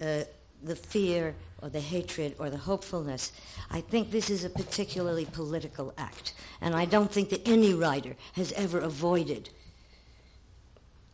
[0.00, 0.22] uh,
[0.62, 3.32] the fear or the hatred or the hopefulness,
[3.70, 6.34] I think this is a particularly political act.
[6.60, 9.50] And I don't think that any writer has ever avoided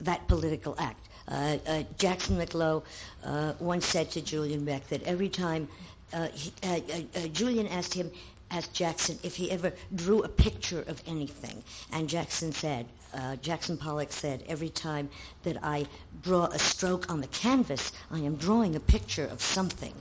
[0.01, 1.09] that political act.
[1.29, 2.83] Uh, uh, Jackson Mac Low
[3.25, 5.69] uh, once said to Julian Beck that every time
[6.13, 6.79] uh, he, uh,
[7.17, 8.11] uh, Julian asked him,
[8.51, 12.87] asked Jackson if he ever drew a picture of anything, and Jackson said,
[13.41, 15.09] Jackson Pollock said, every time
[15.43, 15.87] that I
[16.23, 19.95] draw a stroke on the canvas, I am drawing a picture of something.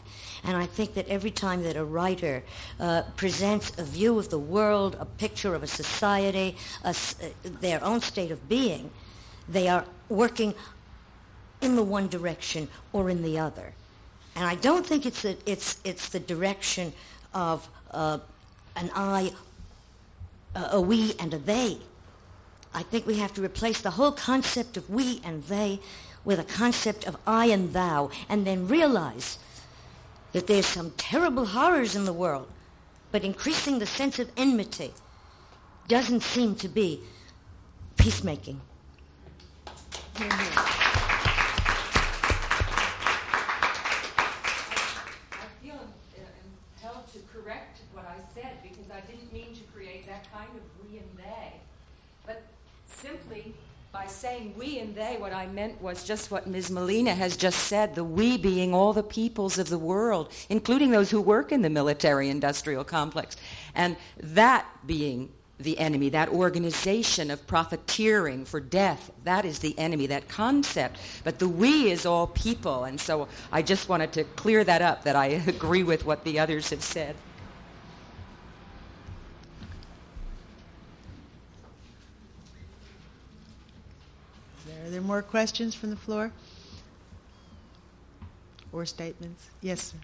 [0.44, 2.44] And I think that every time that a writer
[2.80, 6.94] uh, presents a view of the world, a picture of a society, a, uh,
[7.62, 8.92] their own state of being,
[9.48, 10.54] they are working
[11.66, 13.74] in the one direction or in the other.
[14.36, 16.94] And I don't think it's, a, it's, it's the direction
[17.34, 18.20] of uh,
[18.76, 19.32] an I,
[20.56, 21.78] a we, and a they.
[22.74, 25.80] I think we have to replace the whole concept of we and they
[26.26, 29.38] with a concept of I and thou, and then realize
[30.34, 32.48] that there's some terrible horrors in the world,
[33.12, 34.92] but increasing the sense of enmity
[35.88, 37.00] doesn't seem to be
[37.96, 38.60] peacemaking.
[40.16, 40.85] Mm-hmm.
[53.96, 56.70] By saying we and they, what I meant was just what Ms.
[56.70, 61.10] Malina has just said the we being all the peoples of the world, including those
[61.10, 63.38] who work in the military industrial complex.
[63.74, 65.32] And that being
[65.62, 71.00] the enemy, that organization of profiteering for death, that is the enemy, that concept.
[71.24, 72.84] But the we is all people.
[72.84, 76.38] And so I just wanted to clear that up, that I agree with what the
[76.38, 77.16] others have said.
[85.06, 86.32] More questions from the floor?
[88.74, 89.50] Or statements?
[89.62, 89.98] Yes, sir.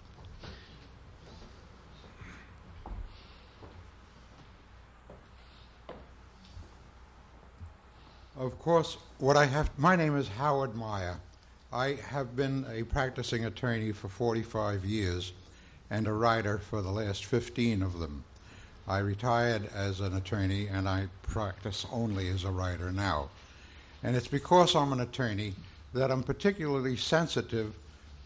[8.38, 11.20] Of course, what I have, my name is Howard Meyer.
[11.72, 15.32] I have been a practicing attorney for 45 years
[15.90, 18.24] and a writer for the last 15 of them.
[18.88, 23.28] I retired as an attorney and I practice only as a writer now.
[24.02, 25.54] And it's because I'm an attorney
[25.94, 27.74] that I'm particularly sensitive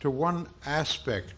[0.01, 1.35] to one aspect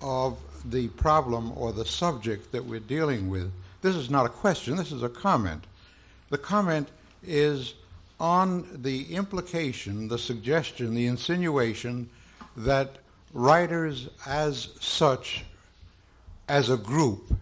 [0.00, 3.52] of the problem or the subject that we're dealing with.
[3.80, 5.64] This is not a question, this is a comment.
[6.30, 6.88] The comment
[7.24, 7.74] is
[8.20, 12.08] on the implication, the suggestion, the insinuation
[12.56, 12.90] that
[13.32, 15.44] writers as such,
[16.48, 17.34] as a group,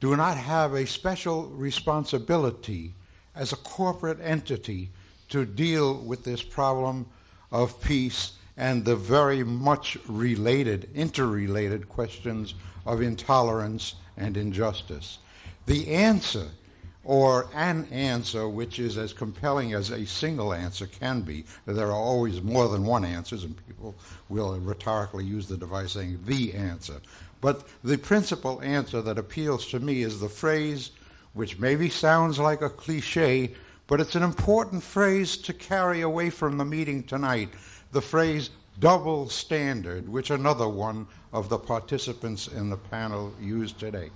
[0.00, 2.92] do not have a special responsibility
[3.34, 4.90] as a corporate entity
[5.28, 7.06] to deal with this problem
[7.50, 15.18] of peace and the very much related, interrelated questions of intolerance and injustice.
[15.66, 16.48] The answer,
[17.04, 21.92] or an answer which is as compelling as a single answer can be, there are
[21.92, 23.94] always more than one answers, and people
[24.28, 27.00] will rhetorically use the device saying the answer.
[27.40, 30.90] But the principal answer that appeals to me is the phrase,
[31.34, 33.54] which maybe sounds like a cliche,
[33.88, 37.48] but it's an important phrase to carry away from the meeting tonight
[37.90, 44.10] the phrase double standard, which another one of the participants in the panel used today.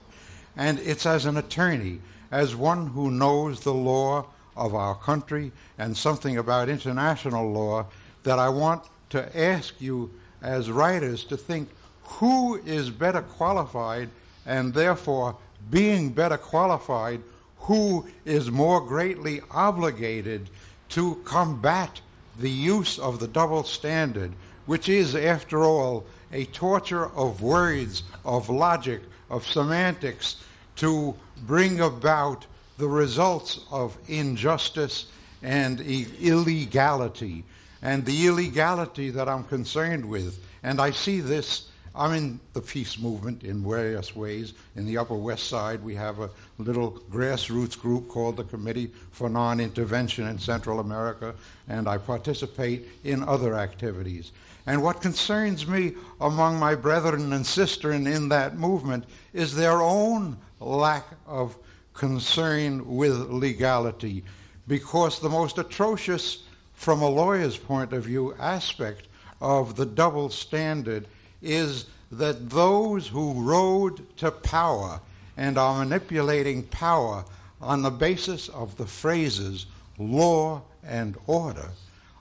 [0.56, 2.00] And it's as an attorney,
[2.30, 4.26] as one who knows the law
[4.56, 7.86] of our country and something about international law,
[8.22, 10.10] that I want to ask you
[10.42, 11.70] as writers to think
[12.02, 14.10] who is better qualified
[14.44, 15.36] and therefore
[15.70, 17.20] being better qualified,
[17.62, 20.50] who is more greatly obligated
[20.88, 22.00] to combat
[22.38, 24.32] the use of the double standard,
[24.66, 30.42] which is, after all, a torture of words, of logic, of semantics,
[30.76, 31.14] to
[31.46, 32.46] bring about
[32.78, 35.06] the results of injustice
[35.42, 37.44] and illegality.
[37.80, 42.98] And the illegality that I'm concerned with, and I see this I'm in the peace
[42.98, 44.54] movement in various ways.
[44.76, 49.28] In the Upper West Side, we have a little grassroots group called the Committee for
[49.28, 51.34] Non Intervention in Central America,
[51.68, 54.32] and I participate in other activities.
[54.66, 59.04] And what concerns me among my brethren and sisters in that movement
[59.34, 61.56] is their own lack of
[61.92, 64.24] concern with legality,
[64.66, 69.08] because the most atrocious, from a lawyer's point of view, aspect
[69.42, 71.06] of the double standard
[71.42, 75.00] is that those who rode to power
[75.36, 77.24] and are manipulating power
[77.60, 79.66] on the basis of the phrases
[79.98, 81.68] law and order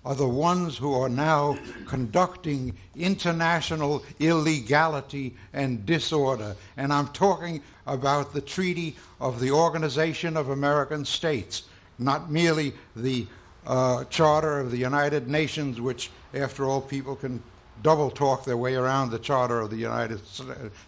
[0.03, 6.55] are the ones who are now conducting international illegality and disorder.
[6.77, 11.63] And I'm talking about the Treaty of the Organization of American States,
[11.99, 13.27] not merely the
[13.67, 17.43] uh, Charter of the United Nations, which, after all, people can
[17.81, 20.19] double talk their way around the Charter of the United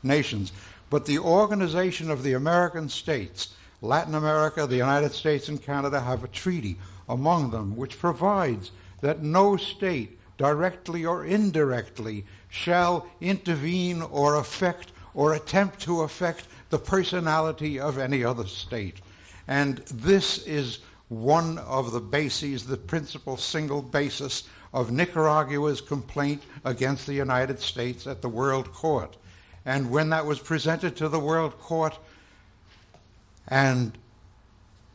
[0.02, 0.52] Nations.
[0.90, 6.24] But the Organization of the American States, Latin America, the United States, and Canada have
[6.24, 6.78] a treaty
[7.10, 8.72] among them which provides
[9.02, 16.80] that no state, directly or indirectly, shall intervene or affect or attempt to affect the
[16.80, 19.02] personality of any other state.
[19.48, 20.80] And this is
[21.10, 24.44] one of the bases, the principal single basis
[24.74, 29.16] of Nicaragua's complaint against the United States at the World Court.
[29.66, 31.98] And when that was presented to the World Court
[33.48, 33.98] and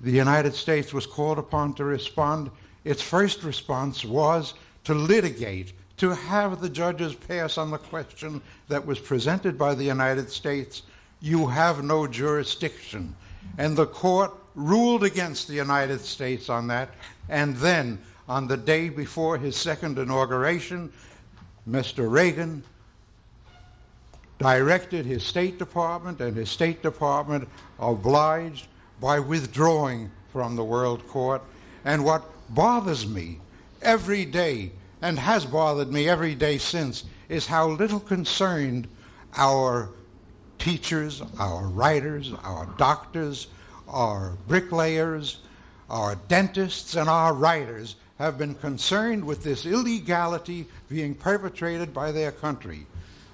[0.00, 2.50] the United States was called upon to respond,
[2.84, 8.84] its first response was to litigate, to have the judges pass on the question that
[8.84, 10.82] was presented by the United States
[11.20, 13.14] you have no jurisdiction.
[13.56, 16.90] And the court ruled against the United States on that,
[17.28, 17.98] and then
[18.28, 20.92] on the day before his second inauguration,
[21.68, 22.10] Mr.
[22.10, 22.62] Reagan
[24.38, 27.48] directed his State Department, and his State Department
[27.78, 28.66] obliged
[29.00, 31.42] by withdrawing from the World Court.
[31.84, 32.22] And what
[32.54, 33.38] bothers me
[33.82, 34.72] every day,
[35.02, 38.86] and has bothered me every day since, is how little concerned
[39.36, 39.90] our
[40.58, 43.48] teachers, our writers, our doctors,
[43.88, 45.40] our bricklayers,
[45.88, 52.32] our dentists, and our writers have been concerned with this illegality being perpetrated by their
[52.32, 52.86] country.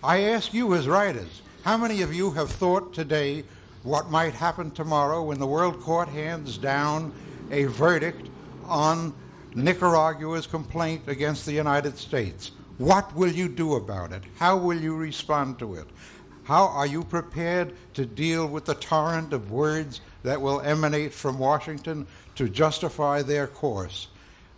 [0.03, 3.45] I ask you as writers, how many of you have thought today
[3.83, 7.15] what might happen tomorrow when the World Court hands down
[7.51, 8.29] a verdict
[8.67, 9.15] on
[9.55, 12.51] Nicaragua's complaint against the United States?
[12.77, 14.23] What will you do about it?
[14.37, 15.87] How will you respond to it?
[16.43, 21.39] How are you prepared to deal with the torrent of words that will emanate from
[21.39, 24.09] Washington to justify their course?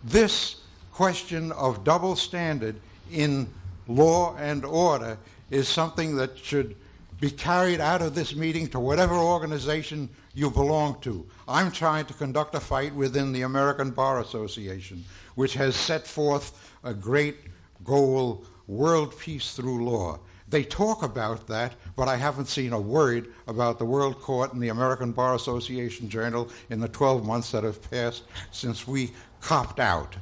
[0.03, 0.57] This
[0.91, 2.75] question of double standard
[3.11, 3.47] in
[3.87, 5.17] law and order
[5.49, 6.75] is something that should
[7.19, 11.25] be carried out of this meeting to whatever organization you belong to.
[11.47, 15.03] I'm trying to conduct a fight within the American Bar Association,
[15.35, 17.37] which has set forth a great
[17.83, 20.19] goal world peace through law.
[20.49, 24.63] They talk about that, but I haven't seen a word about the World Court and
[24.63, 29.11] the American Bar Association Journal in the 12 months that have passed since we
[29.41, 30.15] copped out.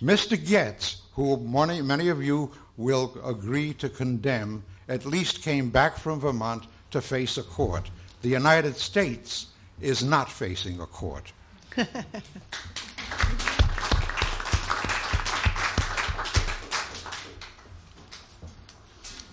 [0.00, 0.36] Mr.
[0.36, 6.20] Goetz, who many, many of you will agree to condemn, at least came back from
[6.20, 7.90] Vermont to face a court.
[8.22, 9.46] The United States
[9.80, 11.32] is not facing a court.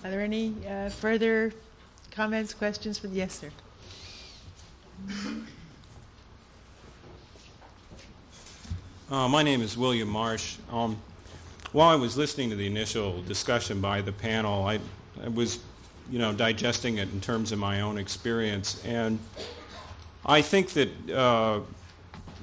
[0.03, 1.53] Are there any uh, further
[2.09, 2.97] comments, questions?
[2.97, 3.51] For yes, sir.
[9.11, 10.55] Uh, my name is William Marsh.
[10.71, 10.95] Um,
[11.73, 14.79] while I was listening to the initial discussion by the panel, I,
[15.21, 15.59] I was,
[16.09, 19.19] you know, digesting it in terms of my own experience, and
[20.25, 21.59] I think that uh,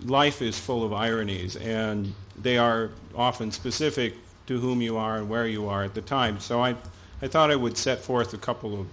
[0.05, 4.17] life is full of ironies, and they are often specific
[4.47, 6.39] to whom you are and where you are at the time.
[6.39, 6.77] So I,
[7.23, 8.87] I thought I would set forth a couple of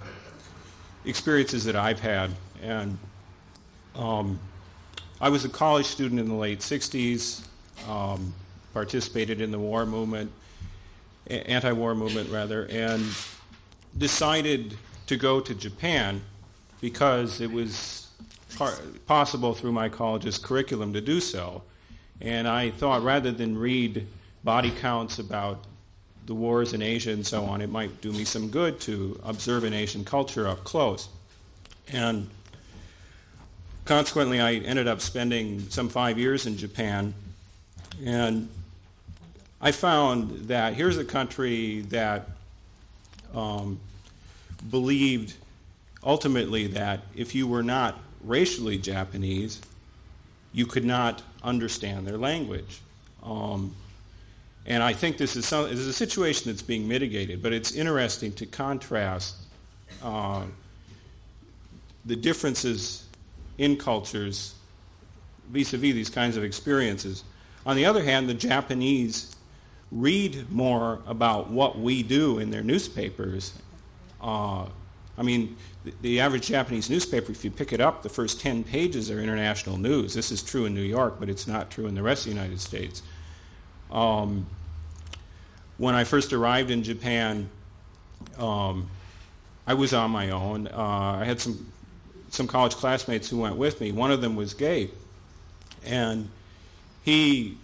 [1.03, 2.31] experiences that I've had,
[2.61, 2.97] and
[3.95, 4.39] um,
[5.19, 7.45] I was a college student in the late '60s
[7.87, 8.33] um,
[8.73, 10.31] participated in the war movement,
[11.27, 13.03] anti-war movement rather, and
[13.97, 14.75] decided
[15.07, 16.21] to go to Japan
[16.81, 18.07] because it was
[18.57, 21.63] par- possible through my college's curriculum to do so.
[22.21, 24.07] And I thought rather than read
[24.43, 25.63] body counts about
[26.25, 29.63] the wars in Asia and so on, it might do me some good to observe
[29.63, 31.07] an Asian culture up close.
[31.91, 32.29] And
[33.85, 37.13] consequently, I ended up spending some five years in Japan
[38.03, 38.49] and
[39.61, 42.29] I found that here's a country that
[43.33, 43.79] um,
[44.69, 45.33] believed
[46.03, 49.61] ultimately that if you were not racially Japanese,
[50.53, 52.81] you could not understand their language.
[53.23, 53.75] Um,
[54.65, 57.71] and I think this is, some, this is a situation that's being mitigated, but it's
[57.71, 59.35] interesting to contrast
[60.03, 60.43] uh,
[62.05, 63.05] the differences
[63.57, 64.55] in cultures
[65.49, 67.23] vis-a-vis these kinds of experiences.
[67.65, 69.35] On the other hand, the Japanese
[69.91, 73.53] read more about what we do in their newspapers.
[74.21, 74.65] Uh,
[75.17, 78.63] I mean, the, the, average Japanese newspaper, if you pick it up, the first 10
[78.63, 80.13] pages are international news.
[80.13, 82.37] This is true in New York, but it's not true in the rest of the
[82.37, 83.01] United States.
[83.91, 84.45] Um,
[85.77, 87.49] when I first arrived in Japan,
[88.37, 88.89] um,
[89.67, 90.67] I was on my own.
[90.67, 91.71] Uh, I had some
[92.29, 93.91] some college classmates who went with me.
[93.91, 94.89] One of them was gay,
[95.85, 96.29] and
[97.05, 97.55] he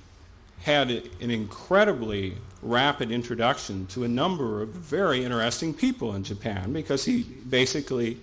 [0.62, 7.04] had an incredibly rapid introduction to a number of very interesting people in Japan because
[7.04, 8.20] he basically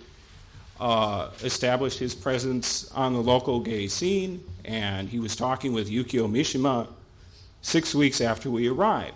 [0.79, 6.31] uh, established his presence on the local gay scene, and he was talking with Yukio
[6.31, 6.87] Mishima
[7.61, 9.13] six weeks after we arrived.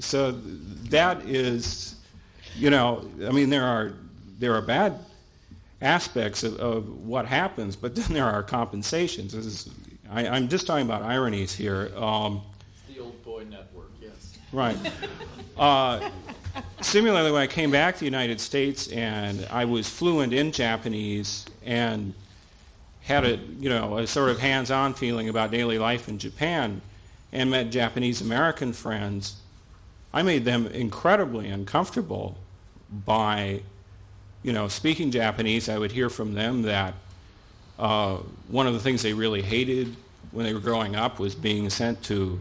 [0.00, 0.32] So
[0.90, 1.94] that is,
[2.56, 3.92] you know, I mean, there are
[4.40, 4.98] there are bad
[5.80, 9.32] aspects of, of what happens, but then there are compensations.
[9.32, 9.68] This is
[10.10, 11.90] I, am just talking about ironies here.
[11.96, 12.42] Um,
[12.88, 14.38] the old boy network, yes.
[14.52, 14.76] Right.
[15.58, 16.10] Uh,
[16.82, 21.46] similarly, when I came back to the United States and I was fluent in Japanese
[21.64, 22.12] and
[23.00, 26.82] had a you know a sort of hands-on feeling about daily life in Japan
[27.32, 29.36] and met Japanese American friends,
[30.12, 32.36] I made them incredibly uncomfortable
[32.90, 33.62] by
[34.42, 35.68] you know speaking Japanese.
[35.68, 36.94] I would hear from them that
[37.78, 38.16] uh,
[38.48, 39.94] one of the things they really hated
[40.30, 42.40] when they were growing up was being sent to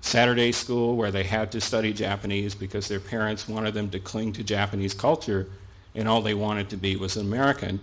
[0.00, 4.32] Saturday school where they had to study Japanese because their parents wanted them to cling
[4.34, 5.48] to Japanese culture
[5.94, 7.80] and all they wanted to be was an American.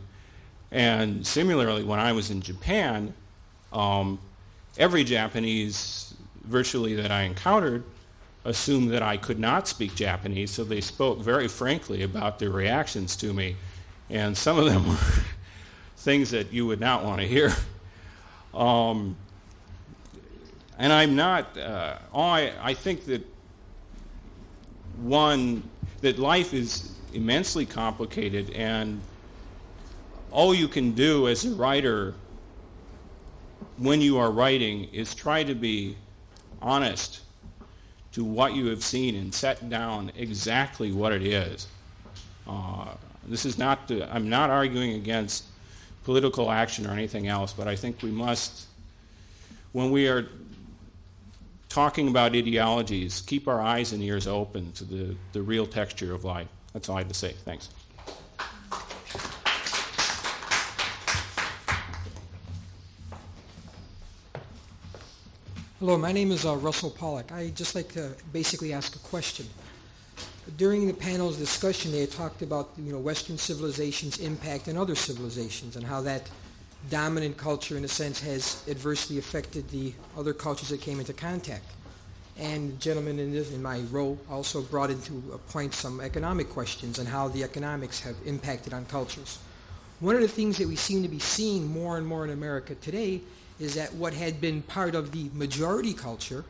[0.72, 3.14] And similarly, when I was in Japan,
[3.74, 4.20] um,
[4.78, 6.14] every Japanese
[6.44, 7.84] virtually that I encountered
[8.46, 13.16] assumed that I could not speak Japanese, so they spoke very frankly about their reactions
[13.18, 13.56] to me.
[14.10, 14.98] And some of them were
[16.06, 17.52] things that you would not want to hear.
[18.54, 19.18] Um,
[20.78, 23.22] and I'm not, uh, I, I think that
[25.02, 25.62] one,
[26.00, 29.02] that life is immensely complicated, and
[30.32, 32.14] all you can do as a writer
[33.78, 35.98] when you are writing is try to be
[36.62, 37.22] honest
[38.14, 41.68] to what you have seen and set down exactly what it is.
[42.48, 42.94] Uh,
[43.28, 45.46] this is not, to, I'm not arguing against
[46.06, 48.68] political action or anything else, but I think we must,
[49.74, 50.28] when we are
[51.68, 56.24] talking about ideologies, keep our eyes and ears open to the, the real texture of
[56.24, 56.48] life.
[56.74, 57.34] That's all I have to say.
[57.44, 57.70] Thanks.
[65.80, 67.32] Hello, my name is uh, Russell Pollock.
[67.32, 69.48] I just like to basically ask a question
[70.58, 75.76] during the panel's discussion, they talked about you know Western civilization's impact on other civilizations
[75.76, 76.30] and how that
[76.90, 81.66] dominant culture, in a sense, has adversely affected the other cultures that came into contact.
[82.38, 86.50] And the gentleman in, this, in my role also brought into a point some economic
[86.50, 89.40] questions and how the economics have impacted on cultures.
[90.02, 92.76] One of the things that we seem to be seeing more and more in America
[92.76, 93.22] today
[93.60, 96.44] is that what had been part of the majority culture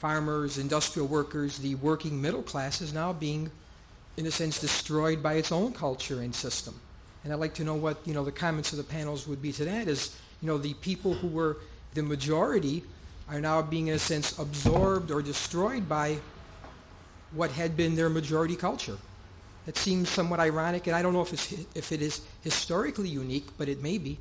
[0.00, 3.50] farmers, industrial workers, the working middle class is now being
[4.16, 6.74] in a sense, destroyed by its own culture and system.
[7.22, 9.52] And I'd like to know what you know the comments of the panels would be
[9.52, 9.88] to that.
[9.88, 11.58] Is you know the people who were
[11.94, 12.82] the majority
[13.28, 16.18] are now being in a sense absorbed or destroyed by
[17.32, 18.96] what had been their majority culture.
[19.66, 23.48] It seems somewhat ironic, and I don't know if it's if it is historically unique,
[23.58, 24.18] but it may be.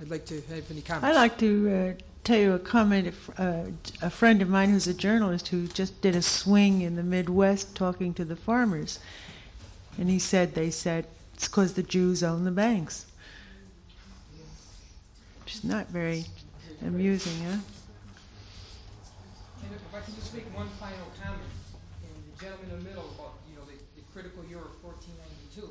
[0.00, 1.04] I'd like to have any comments.
[1.04, 3.14] I'd like to uh, tell you a comment.
[3.36, 3.64] Uh,
[4.00, 7.74] a friend of mine who's a journalist who just did a swing in the Midwest
[7.74, 8.98] talking to the farmers,
[9.98, 13.06] and he said they said it's because the Jews own the banks.
[15.44, 16.26] Which is not very
[16.80, 17.58] amusing, huh?
[19.62, 21.42] And if I can just make one final comment,
[22.04, 25.66] and the gentleman in the middle about you know the, the critical year of 1492.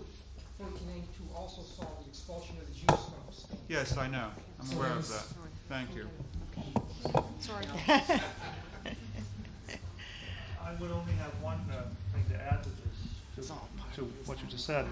[0.58, 3.58] 1492 also saw the expulsion of the Jews from Spain.
[3.68, 4.30] Yes, I know.
[4.60, 5.26] I'm aware of that.
[5.70, 6.06] Thank you.
[7.40, 7.66] Sorry.
[10.62, 11.82] I would only have one uh,
[12.14, 13.54] thing to add to this, to,
[13.96, 14.86] to what you just said,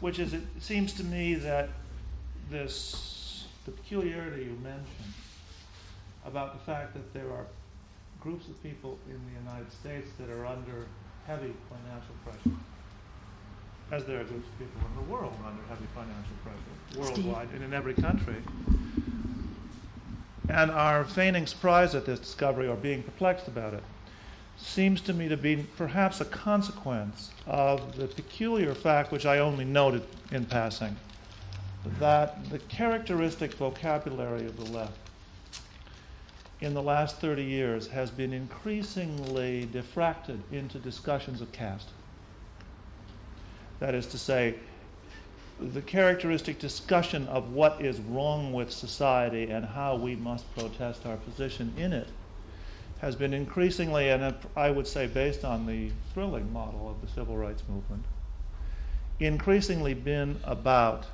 [0.00, 1.68] which is it seems to me that
[2.50, 5.14] this, the peculiarity you mentioned
[6.26, 7.46] about the fact that there are
[8.20, 10.86] groups of people in the United States that are under
[11.26, 12.56] heavy financial pressure,
[13.90, 17.64] as there are groups of people in the world under heavy financial pressure, worldwide and
[17.64, 18.36] in every country,
[20.52, 23.82] and are feigning surprise at this discovery or being perplexed about it,
[24.58, 29.64] seems to me to be perhaps a consequence of the peculiar fact, which I only
[29.64, 30.96] noted in passing,
[31.98, 34.98] that the characteristic vocabulary of the left
[36.60, 41.88] in the last 30 years has been increasingly diffracted into discussions of caste.
[43.80, 44.54] That is to say,
[45.62, 51.16] the characteristic discussion of what is wrong with society and how we must protest our
[51.16, 52.08] position in it
[53.02, 57.36] has been increasingly, and I would say based on the thrilling model of the civil
[57.36, 58.04] rights movement,
[59.18, 61.06] increasingly been about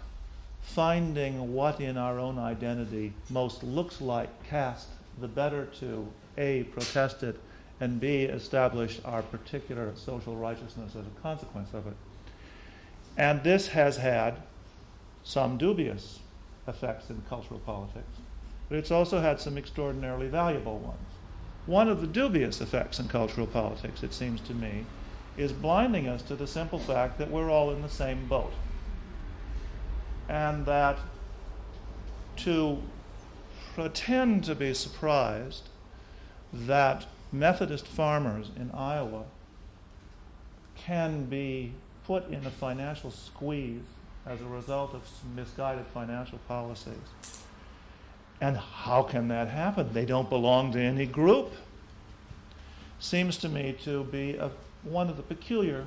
[0.61, 4.89] finding what in our own identity most looks like caste,
[5.19, 6.07] the better to
[6.37, 7.41] A, protest it,
[7.81, 11.97] and B, establish our particular social righteousness as a consequence of it.
[13.19, 14.37] And this has had
[15.25, 16.21] some dubious
[16.69, 18.17] effects in cultural politics,
[18.69, 21.11] but it's also had some extraordinarily valuable ones.
[21.67, 24.85] One of the dubious effects in cultural politics, it seems to me,
[25.37, 28.53] is blinding us to the simple fact that we're all in the same boat.
[30.29, 30.99] And that
[32.37, 32.79] to
[33.75, 35.69] pretend to be surprised
[36.53, 39.25] that Methodist farmers in Iowa
[40.77, 41.73] can be
[42.09, 43.83] put in a financial squeeze
[44.27, 45.03] as a result of
[45.37, 46.97] misguided financial policies.
[48.41, 49.93] And how can that happen?
[49.93, 51.53] They don't belong to any group.
[52.99, 54.51] Seems to me to be a,
[54.85, 55.85] one of the peculiar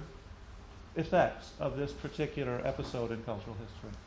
[0.96, 3.98] effects of this particular episode in cultural history.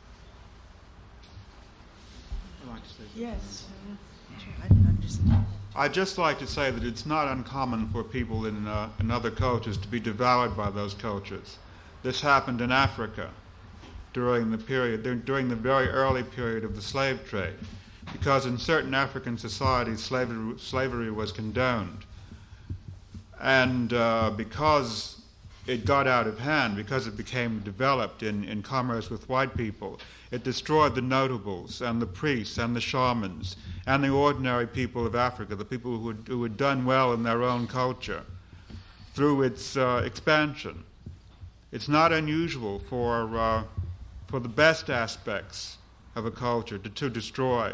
[3.13, 3.65] Yes.
[5.75, 9.31] I'd just like to say that it's not uncommon for people in, uh, in other
[9.31, 11.57] cultures to be devoured by those cultures.
[12.05, 13.31] This happened in Africa
[14.13, 17.55] during the period, during the very early period of the slave trade,
[18.11, 22.05] because in certain African societies slavery, slavery was condoned.
[23.41, 25.23] And uh, because
[25.65, 29.99] it got out of hand, because it became developed in, in commerce with white people,
[30.29, 33.57] it destroyed the notables and the priests and the shamans
[33.87, 37.23] and the ordinary people of Africa, the people who had, who had done well in
[37.23, 38.21] their own culture,
[39.15, 40.83] through its uh, expansion.
[41.75, 43.63] It's not unusual for, uh,
[44.27, 45.77] for the best aspects
[46.15, 47.73] of a culture to, to destroy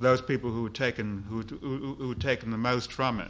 [0.00, 3.28] those people who had, taken, who, who, who had taken the most from it.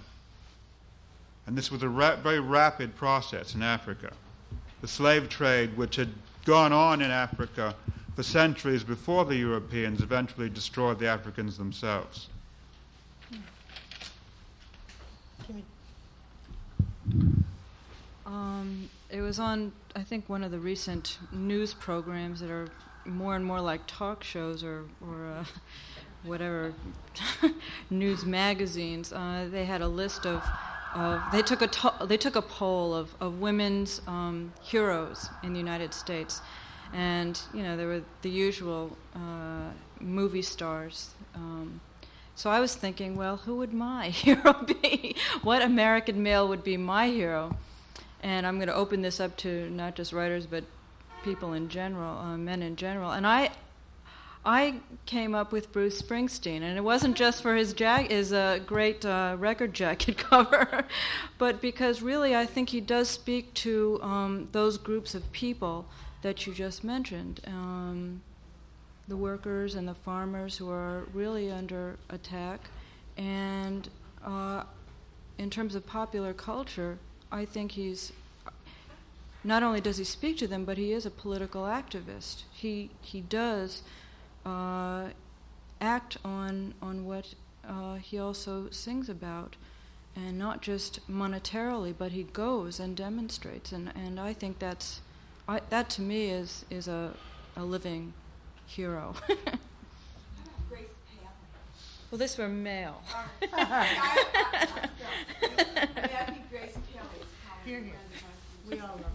[1.49, 4.13] And this was a ra- very rapid process in Africa.
[4.83, 6.11] The slave trade, which had
[6.45, 7.75] gone on in Africa
[8.15, 12.29] for centuries before the Europeans, eventually destroyed the Africans themselves.
[18.25, 22.69] Um, it was on, I think, one of the recent news programs that are
[23.05, 25.45] more and more like talk shows or, or uh,
[26.25, 26.73] whatever
[27.91, 29.13] news magazines.
[29.13, 30.43] Uh, they had a list of,
[30.95, 35.53] of they took a to- they took a poll of, of women's um, heroes in
[35.53, 36.41] the United States,
[36.95, 39.71] and you know there were the usual uh,
[40.01, 41.11] movie stars.
[41.35, 41.81] Um,
[42.35, 45.17] so I was thinking, well, who would my hero be?
[45.43, 47.55] what American male would be my hero?
[48.23, 50.65] And I'm going to open this up to not just writers, but
[51.23, 53.11] people in general, uh, men in general.
[53.11, 53.51] And I,
[54.45, 58.59] I came up with Bruce Springsteen, and it wasn't just for his jag- his uh,
[58.67, 60.85] great uh, record jacket cover,
[61.39, 65.87] but because really I think he does speak to um, those groups of people
[66.23, 68.23] that you just mentioned, um,
[69.09, 72.69] the workers and the farmers who are really under attack,
[73.17, 73.89] and
[74.25, 74.65] uh,
[75.39, 76.99] in terms of popular culture,
[77.33, 78.13] I think he's
[79.43, 82.43] not only does he speak to them, but he is a political activist.
[82.53, 83.83] He he does
[84.45, 85.09] uh,
[85.81, 87.35] act on on what
[87.67, 89.57] uh, he also sings about,
[90.15, 95.01] and not just monetarily, but he goes and demonstrates, and, and I think that's
[95.49, 97.15] I, that to me is is a
[97.57, 98.13] a living
[98.67, 99.15] hero.
[102.11, 103.03] well, this were male.
[107.65, 107.95] Here, here.
[108.69, 109.13] We all love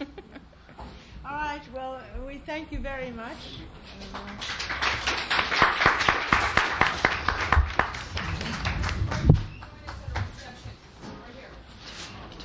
[0.00, 0.06] you.
[1.24, 3.36] all right, well, we thank you very much.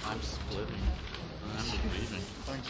[0.06, 0.20] I'm.
[1.58, 2.22] I'm leaving.
[2.46, 2.70] Thanks,